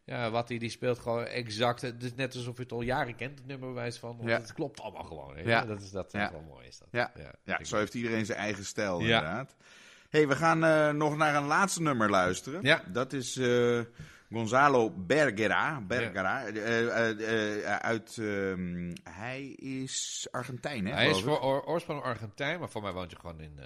ja, 0.09 0.29
wat 0.29 0.49
hij 0.49 0.57
die 0.57 0.69
speelt 0.69 0.99
gewoon 0.99 1.25
exact. 1.25 1.81
Het 1.81 2.03
is 2.03 2.15
net 2.15 2.35
alsof 2.35 2.55
je 2.55 2.61
het 2.61 2.71
al 2.71 2.81
jaren 2.81 3.15
kent, 3.15 3.37
het 3.37 3.47
nummerwijs 3.47 3.97
van. 3.97 4.17
Ja. 4.21 4.37
Het 4.37 4.53
klopt 4.53 4.81
allemaal 4.81 5.03
gewoon. 5.03 5.43
Ja. 5.43 5.65
Dat 5.65 5.81
is 5.81 5.91
dat 5.91 6.11
ja. 6.11 6.31
wel 6.31 6.41
mooi. 6.41 6.67
Is 6.67 6.77
dat. 6.77 6.87
Ja, 6.91 7.11
ja. 7.15 7.33
ja 7.43 7.63
zo 7.63 7.77
heeft 7.77 7.93
iedereen 7.93 8.25
zijn 8.25 8.37
eigen 8.37 8.65
stijl, 8.65 8.99
inderdaad. 8.99 9.55
hey, 10.09 10.27
we 10.27 10.35
gaan 10.35 10.63
uh, 10.63 10.89
nog 10.89 11.17
naar 11.17 11.35
een 11.35 11.45
laatste 11.45 11.81
nummer 11.81 12.09
luisteren. 12.09 12.61
Ja. 12.61 12.83
Dat 12.87 13.13
is 13.13 13.37
uh, 13.37 13.81
Gonzalo 14.31 14.91
Bergera. 14.91 15.81
Bergera 15.81 16.47
uh, 16.47 17.77
uit. 17.77 18.17
Ehm, 18.17 18.93
hij 19.03 19.43
is 19.49 20.27
Argentijn, 20.31 20.85
hè? 20.85 20.93
Hij 20.93 21.09
is 21.09 21.21
voor 21.21 21.65
oorsprong 21.65 22.01
Argentijn, 22.01 22.59
maar 22.59 22.69
voor 22.69 22.81
mij 22.81 22.91
woont 22.91 23.11
je 23.11 23.19
gewoon 23.19 23.39
in 23.39 23.59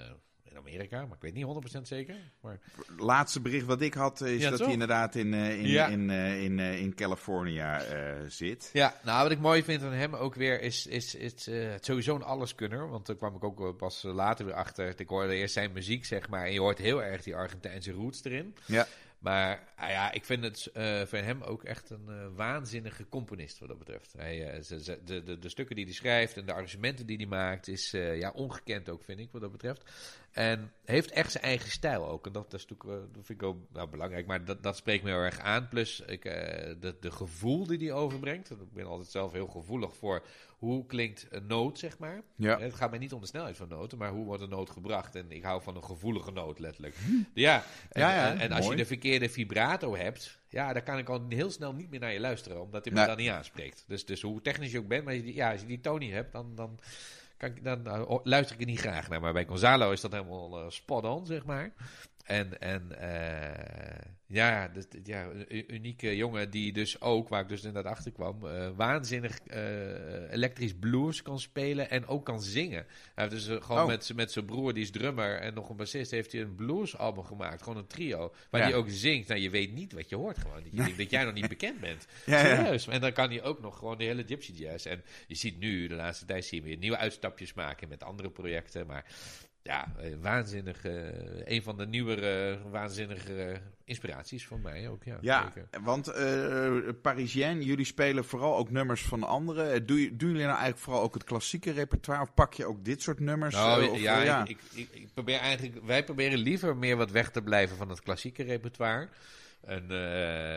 in 0.54 0.60
Amerika, 0.60 1.06
maar 1.06 1.16
ik 1.16 1.22
weet 1.22 1.34
niet 1.34 1.78
100% 1.78 1.80
zeker. 1.82 2.14
Maar... 2.40 2.58
Laatste 2.96 3.40
bericht 3.40 3.66
wat 3.66 3.80
ik 3.80 3.94
had 3.94 4.20
is 4.20 4.42
dat 4.42 4.58
hij 4.58 4.72
inderdaad 4.72 5.14
in, 5.14 5.32
uh, 5.32 5.58
in, 5.58 5.66
ja. 5.66 5.86
in, 5.86 6.08
uh, 6.08 6.42
in, 6.42 6.58
uh, 6.58 6.80
in 6.80 6.94
California 6.94 7.82
zit. 8.28 8.70
Ja, 8.72 8.94
nou 9.02 9.22
wat 9.22 9.30
ik 9.30 9.38
mooi 9.38 9.62
vind 9.62 9.82
van 9.82 9.92
hem 9.92 10.14
ook 10.14 10.34
weer 10.34 10.60
is, 10.60 10.86
is, 10.86 11.14
is 11.14 11.48
sowieso 11.80 12.14
een 12.14 12.22
alleskunner. 12.22 12.88
Want 12.88 13.06
daar 13.06 13.16
kwam 13.16 13.34
ik 13.34 13.44
ook 13.44 13.76
pas 13.76 14.02
later 14.02 14.44
weer 14.44 14.54
achter. 14.54 15.00
Ik 15.00 15.08
hoorde 15.08 15.34
eerst 15.34 15.54
zijn 15.54 15.72
muziek, 15.72 16.04
zeg 16.04 16.28
maar. 16.28 16.44
En 16.44 16.52
je 16.52 16.60
hoort 16.60 16.78
heel 16.78 17.02
erg 17.02 17.22
die 17.22 17.36
Argentijnse 17.36 17.92
roots 17.92 18.24
erin. 18.24 18.54
Ja. 18.66 18.86
Maar 19.24 19.72
ah 19.76 19.90
ja, 19.90 20.12
ik 20.12 20.24
vind 20.24 20.44
het 20.44 20.70
uh, 20.76 21.02
voor 21.02 21.18
hem 21.18 21.42
ook 21.42 21.64
echt 21.64 21.90
een 21.90 22.06
uh, 22.08 22.26
waanzinnige 22.34 23.08
componist 23.08 23.58
wat 23.58 23.68
dat 23.68 23.78
betreft. 23.78 24.10
Ze, 24.66 25.00
de, 25.04 25.22
de, 25.22 25.38
de, 25.38 25.48
stukken 25.48 25.76
die 25.76 25.84
hij 25.84 25.94
schrijft 25.94 26.36
en 26.36 26.46
de 26.46 26.52
arrangementen 26.52 27.06
die 27.06 27.16
hij 27.16 27.26
maakt 27.26 27.68
is 27.68 27.90
ja, 27.90 28.30
ongekend 28.30 28.88
ook, 28.88 29.04
vind 29.04 29.18
ik, 29.18 29.28
wat 29.32 29.40
dat 29.40 29.52
betreft. 29.52 29.90
En 30.30 30.72
heeft 30.84 31.10
echt 31.10 31.32
zijn 31.32 31.44
eigen 31.44 31.70
stijl 31.70 32.06
ook. 32.06 32.26
En 32.26 32.32
dat, 32.32 32.50
dat, 32.50 32.60
is 32.60 32.66
natuurlijk, 32.66 33.14
dat 33.14 33.24
vind 33.26 33.42
ik 33.42 33.46
ook 33.46 33.58
nou, 33.72 33.88
belangrijk, 33.88 34.26
maar 34.26 34.44
dat, 34.44 34.62
dat 34.62 34.76
spreekt 34.76 35.04
me 35.04 35.10
heel 35.10 35.18
erg 35.18 35.38
aan. 35.38 35.68
Plus 35.68 36.00
ik, 36.00 36.22
de 36.22 37.10
gevoel 37.10 37.66
die 37.66 37.78
hij 37.78 37.92
overbrengt. 37.92 38.50
Ik 38.50 38.72
ben 38.72 38.86
altijd 38.86 39.10
zelf 39.10 39.32
heel 39.32 39.48
gevoelig 39.48 39.96
voor 39.96 40.22
hoe 40.64 40.86
klinkt 40.86 41.26
een 41.30 41.46
noot, 41.46 41.78
zeg 41.78 41.98
maar. 41.98 42.22
Ja. 42.36 42.58
Het 42.58 42.74
gaat 42.74 42.90
mij 42.90 42.98
niet 42.98 43.12
om 43.12 43.20
de 43.20 43.26
snelheid 43.26 43.56
van 43.56 43.68
noten, 43.68 43.98
maar 43.98 44.10
hoe 44.10 44.24
wordt 44.24 44.42
een 44.42 44.48
noot 44.48 44.70
gebracht. 44.70 45.14
En 45.14 45.30
ik 45.30 45.42
hou 45.42 45.62
van 45.62 45.76
een 45.76 45.84
gevoelige 45.84 46.30
noot, 46.30 46.58
letterlijk. 46.58 46.94
Hm. 46.94 47.12
Ja, 47.34 47.64
en, 47.90 48.00
ja, 48.00 48.14
ja, 48.14 48.30
en, 48.30 48.38
en 48.38 48.52
als 48.52 48.66
je 48.66 48.76
de 48.76 48.86
verkeerde 48.86 49.28
vibrato 49.28 49.96
hebt, 49.96 50.40
ja, 50.48 50.72
dan 50.72 50.82
kan 50.82 50.98
ik 50.98 51.08
al 51.08 51.24
heel 51.28 51.50
snel 51.50 51.72
niet 51.72 51.90
meer 51.90 52.00
naar 52.00 52.12
je 52.12 52.20
luisteren, 52.20 52.62
omdat 52.62 52.84
hij 52.84 52.94
me 52.94 53.06
dan 53.06 53.16
niet 53.16 53.30
aanspreekt. 53.30 53.84
Dus, 53.86 54.06
dus 54.06 54.22
hoe 54.22 54.40
technisch 54.40 54.72
je 54.72 54.78
ook 54.78 54.88
bent, 54.88 55.04
maar 55.04 55.12
als 55.12 55.22
je 55.22 55.28
die, 55.28 55.36
ja, 55.36 55.52
als 55.52 55.60
je 55.60 55.66
die 55.66 55.80
toon 55.80 55.98
niet 55.98 56.12
hebt, 56.12 56.32
dan, 56.32 56.54
dan, 56.54 56.78
kan 57.36 57.48
ik, 57.48 57.64
dan 57.64 57.82
nou, 57.82 58.20
luister 58.22 58.54
ik 58.54 58.60
er 58.60 58.68
niet 58.68 58.80
graag 58.80 59.08
naar. 59.08 59.20
Maar 59.20 59.32
bij 59.32 59.46
Gonzalo 59.46 59.90
is 59.90 60.00
dat 60.00 60.12
helemaal 60.12 60.64
uh, 60.64 60.70
spot 60.70 61.04
on, 61.04 61.26
zeg 61.26 61.44
maar. 61.44 61.72
En, 62.24 62.60
en 62.60 62.88
uh, 63.00 64.12
ja, 64.26 64.68
dus, 64.68 64.84
ja, 65.02 65.28
een 65.48 65.74
unieke 65.74 66.16
jongen 66.16 66.50
die 66.50 66.72
dus 66.72 67.00
ook, 67.00 67.28
waar 67.28 67.40
ik 67.40 67.48
dus 67.48 67.64
inderdaad 67.64 67.92
achter 67.92 68.12
kwam, 68.12 68.44
uh, 68.44 68.68
waanzinnig 68.76 69.38
uh, 69.46 70.32
elektrisch 70.32 70.74
blues 70.74 71.22
kan 71.22 71.40
spelen 71.40 71.90
en 71.90 72.06
ook 72.06 72.24
kan 72.24 72.42
zingen. 72.42 72.86
Hij 73.14 73.28
heeft 73.28 73.46
dus 73.46 73.64
gewoon 73.64 73.82
oh. 73.82 73.86
met, 73.86 74.12
met 74.14 74.32
zijn 74.32 74.44
broer, 74.44 74.74
die 74.74 74.82
is 74.82 74.90
drummer 74.90 75.36
en 75.38 75.54
nog 75.54 75.68
een 75.68 75.76
bassist, 75.76 76.10
heeft 76.10 76.32
hij 76.32 76.40
een 76.40 76.54
bluesalbum 76.54 77.24
gemaakt. 77.24 77.62
Gewoon 77.62 77.78
een 77.78 77.86
trio, 77.86 78.34
waar 78.50 78.60
ja. 78.60 78.66
hij 78.66 78.76
ook 78.76 78.88
zingt. 78.88 79.28
Nou, 79.28 79.40
je 79.40 79.50
weet 79.50 79.72
niet 79.72 79.92
wat 79.92 80.08
je 80.08 80.16
hoort 80.16 80.38
gewoon. 80.38 80.64
Je 80.64 80.76
denkt 80.76 80.98
dat 80.98 81.10
jij 81.10 81.24
nog 81.24 81.34
niet 81.34 81.48
bekend 81.48 81.80
bent. 81.80 82.06
Ja, 82.26 82.38
Serieus. 82.38 82.84
Ja. 82.84 82.92
En 82.92 83.00
dan 83.00 83.12
kan 83.12 83.30
hij 83.30 83.42
ook 83.42 83.60
nog 83.60 83.78
gewoon 83.78 83.98
de 83.98 84.04
hele 84.04 84.24
gypsy 84.26 84.52
jazz. 84.52 84.86
En 84.86 85.04
je 85.26 85.34
ziet 85.34 85.58
nu, 85.58 85.86
de 85.88 85.94
laatste 85.94 86.24
tijd, 86.24 86.44
zie 86.44 86.58
je 86.58 86.64
weer 86.64 86.76
nieuwe 86.76 86.96
uitstapjes 86.96 87.54
maken 87.54 87.88
met 87.88 88.02
andere 88.02 88.30
projecten. 88.30 88.86
Maar 88.86 89.04
ja, 89.64 89.92
waanzinnig. 90.20 90.84
een 91.44 91.62
van 91.62 91.76
de 91.76 91.86
nieuwere, 91.86 92.58
waanzinnige 92.70 93.60
inspiraties 93.84 94.46
van 94.46 94.60
mij 94.60 94.88
ook. 94.88 95.04
Ja, 95.04 95.18
ja 95.20 95.52
want 95.82 96.08
uh, 96.08 96.78
Parisien, 97.02 97.62
jullie 97.62 97.84
spelen 97.84 98.24
vooral 98.24 98.56
ook 98.56 98.70
nummers 98.70 99.02
van 99.02 99.22
anderen. 99.22 99.86
Doe, 99.86 100.16
doen 100.16 100.28
jullie 100.28 100.44
nou 100.44 100.48
eigenlijk 100.48 100.78
vooral 100.78 101.02
ook 101.02 101.14
het 101.14 101.24
klassieke 101.24 101.70
repertoire? 101.70 102.22
Of 102.22 102.34
pak 102.34 102.54
je 102.54 102.66
ook 102.66 102.84
dit 102.84 103.02
soort 103.02 103.20
nummers? 103.20 103.54
Nou, 103.54 103.88
of, 103.88 103.98
ja, 103.98 104.22
ja. 104.22 104.46
Ik, 104.46 104.58
ik, 104.74 104.88
ik, 104.92 105.08
probeer 105.14 105.38
eigenlijk, 105.38 105.84
wij 105.84 106.04
proberen 106.04 106.38
liever 106.38 106.76
meer 106.76 106.96
wat 106.96 107.10
weg 107.10 107.30
te 107.30 107.42
blijven 107.42 107.76
van 107.76 107.88
het 107.88 108.02
klassieke 108.02 108.42
repertoire. 108.42 109.08
En, 109.66 109.82
uh, 109.82 109.88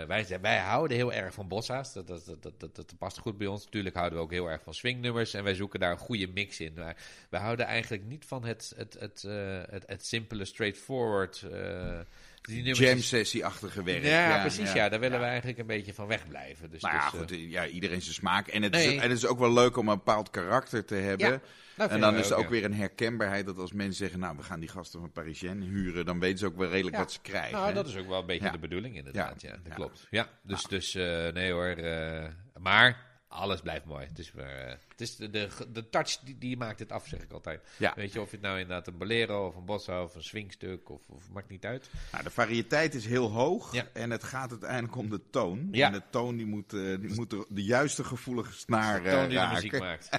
wij, 0.04 0.40
wij 0.42 0.58
houden 0.58 0.98
heel 0.98 1.14
erg 1.14 1.34
van 1.34 1.48
bossa's. 1.48 1.94
Dat, 1.94 2.08
dat, 2.08 2.38
dat, 2.40 2.76
dat, 2.76 2.94
past 2.98 3.18
goed 3.18 3.38
bij 3.38 3.48
ons. 3.48 3.64
Natuurlijk 3.64 3.96
houden 3.96 4.18
we 4.18 4.24
ook 4.24 4.32
heel 4.32 4.50
erg 4.50 4.62
van 4.64 4.74
swingnummers. 4.74 5.34
En 5.34 5.44
wij 5.44 5.56
zoeken 5.56 5.80
daar 5.80 5.92
een 5.92 5.98
goede 5.98 6.28
mix 6.28 6.60
in. 6.60 6.74
Maar 6.76 6.98
wij 7.30 7.40
houden 7.40 7.66
eigenlijk 7.66 8.04
niet 8.04 8.26
van 8.26 8.46
het, 8.46 8.74
het, 8.76 8.96
het, 9.00 9.24
uh, 9.28 9.62
het, 9.66 10.06
simpele, 10.06 10.46
straightforward. 10.46 11.46
Uh, 11.52 12.00
Jam-sessie-achtige 12.48 13.84
werk. 13.84 14.04
Ja, 14.04 14.30
ja 14.30 14.42
precies. 14.42 14.74
Ja. 14.74 14.90
daar 14.90 15.00
willen 15.00 15.20
we 15.20 15.26
eigenlijk 15.26 15.58
een 15.58 15.66
beetje 15.66 15.94
van 15.94 16.08
wegblijven. 16.08 16.70
Dus, 16.70 16.82
nou 16.82 16.96
ja, 16.96 17.10
dus, 17.10 17.20
goed, 17.20 17.30
ja, 17.30 17.68
iedereen 17.68 18.02
zijn 18.02 18.14
smaak. 18.14 18.48
En 18.48 18.62
het, 18.62 18.76
is, 18.76 18.86
en 18.86 19.10
het 19.10 19.18
is 19.18 19.26
ook 19.26 19.40
wel 19.40 19.54
leuk 19.54 19.78
om 19.78 19.90
een 19.90 19.96
bepaald 19.96 20.30
karakter 20.30 20.86
te 20.86 20.96
hebben. 20.96 21.42
en 21.76 22.00
dan 22.00 22.16
is 22.16 22.30
er 22.30 22.38
ook, 22.38 22.50
weer 22.50 22.64
een 22.64 22.74
herkenbaarheid 22.74 23.46
dat 23.46 23.58
als 23.58 23.72
mensen 23.72 23.96
zeggen, 23.96 24.20
nou, 24.20 24.38
we 24.38 24.44
gaan 24.44 24.60
die 24.60 24.70
gasten 24.70 25.00
van 25.00 25.12
Parisien 25.12 25.62
huren, 25.62 26.06
dan 26.06 26.20
weten 26.20 26.38
ze 26.38 26.46
ook 26.46 26.58
wel 26.58 26.70
redelijk 26.70 26.98
wat 26.98 27.12
ze 27.12 27.20
krijgen. 27.22 27.58
Nou, 27.58 27.74
dat 27.74 27.88
is 27.88 27.98
ook 27.98 28.08
wel 28.08 28.20
een 28.20 28.26
beetje 28.26 28.52
de 28.52 28.60
bedoeling 28.60 28.96
inderdaad. 28.96 29.42
Ja, 29.42 29.56
dat 29.64 29.74
klopt. 29.74 30.08
Ja, 30.10 30.30
dus, 30.42 30.64
dus 30.64 30.96
uh, 30.96 31.28
nee 31.28 31.52
hoor. 31.52 31.78
Uh, 31.78 32.26
maar 32.60 33.07
alles 33.28 33.62
blijft 33.62 33.86
mooi. 33.86 34.06
Het 34.06 34.20
is, 34.20 34.32
uh, 34.36 34.46
het 34.88 35.02
is 35.02 35.16
de, 35.16 35.30
de, 35.30 35.50
de 35.74 35.90
touch 35.90 36.20
die, 36.20 36.38
die, 36.38 36.58
maakt 36.58 36.80
het 36.80 36.92
af, 36.92 37.08
zeg 37.08 37.22
ik 37.22 37.32
altijd. 37.32 37.62
Ja. 37.78 37.94
Weet 37.96 38.14
je, 38.14 38.22
of 38.22 38.32
het 38.32 38.42
nou 38.42 38.60
inderdaad 38.60 38.88
een 38.88 38.98
bolero 38.98 39.48
of 39.48 39.56
een 39.56 39.66
bossa 39.66 40.04
of 40.04 40.16
een 40.16 40.24
swingstuk 40.24 40.90
of, 40.90 41.10
of 41.10 41.30
maakt 41.32 41.50
niet 41.50 41.66
uit. 41.66 41.90
Nou, 42.12 42.24
de 42.24 42.30
variëteit 42.30 42.94
is 42.94 43.06
heel 43.06 43.32
hoog 43.32 43.74
ja. 43.74 43.88
en 43.94 44.12
het 44.12 44.24
gaat 44.24 44.52
uiteindelijk 44.52 44.96
om 44.96 45.10
de 45.10 45.22
toon. 45.30 45.68
Ja. 45.72 45.88
En 45.88 45.94
de 45.94 46.04
toon 46.10 46.38
die 46.38 46.46
moet, 46.46 46.74
uh, 46.74 47.00
die 47.00 47.14
moet 47.14 47.30
de, 47.30 47.46
de, 47.50 47.64
juiste 47.64 48.04
gevoelige 48.04 48.54
snaar 48.54 49.04
de 49.04 49.10
toon 49.10 49.28
die 49.30 49.38
raken. 49.38 49.50
de 49.50 49.56
muziek 49.56 49.80
maakt. 49.80 50.10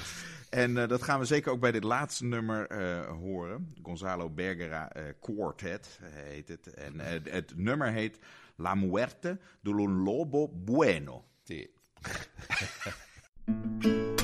en 0.64 0.74
dat 0.74 1.02
gaan 1.02 1.18
we 1.18 1.24
zeker 1.24 1.52
ook 1.52 1.60
bij 1.60 1.72
dit 1.72 1.84
laatste 1.84 2.24
nummer 2.24 2.74
horen. 3.12 3.74
Gonzalo 3.82 4.30
Bergera 4.30 4.92
Quartet 5.20 6.00
heet 6.02 6.48
het. 6.48 6.66
En 6.66 7.00
het 7.30 7.52
nummer 7.56 7.92
heet 7.92 8.18
La 8.56 8.74
Muerte 8.74 9.38
de 9.60 9.70
un 9.70 10.02
Lobo 10.02 10.48
Bueno. 10.48 11.24
Sí. 11.48 11.77
Thank 12.02 13.84
you. 13.84 14.17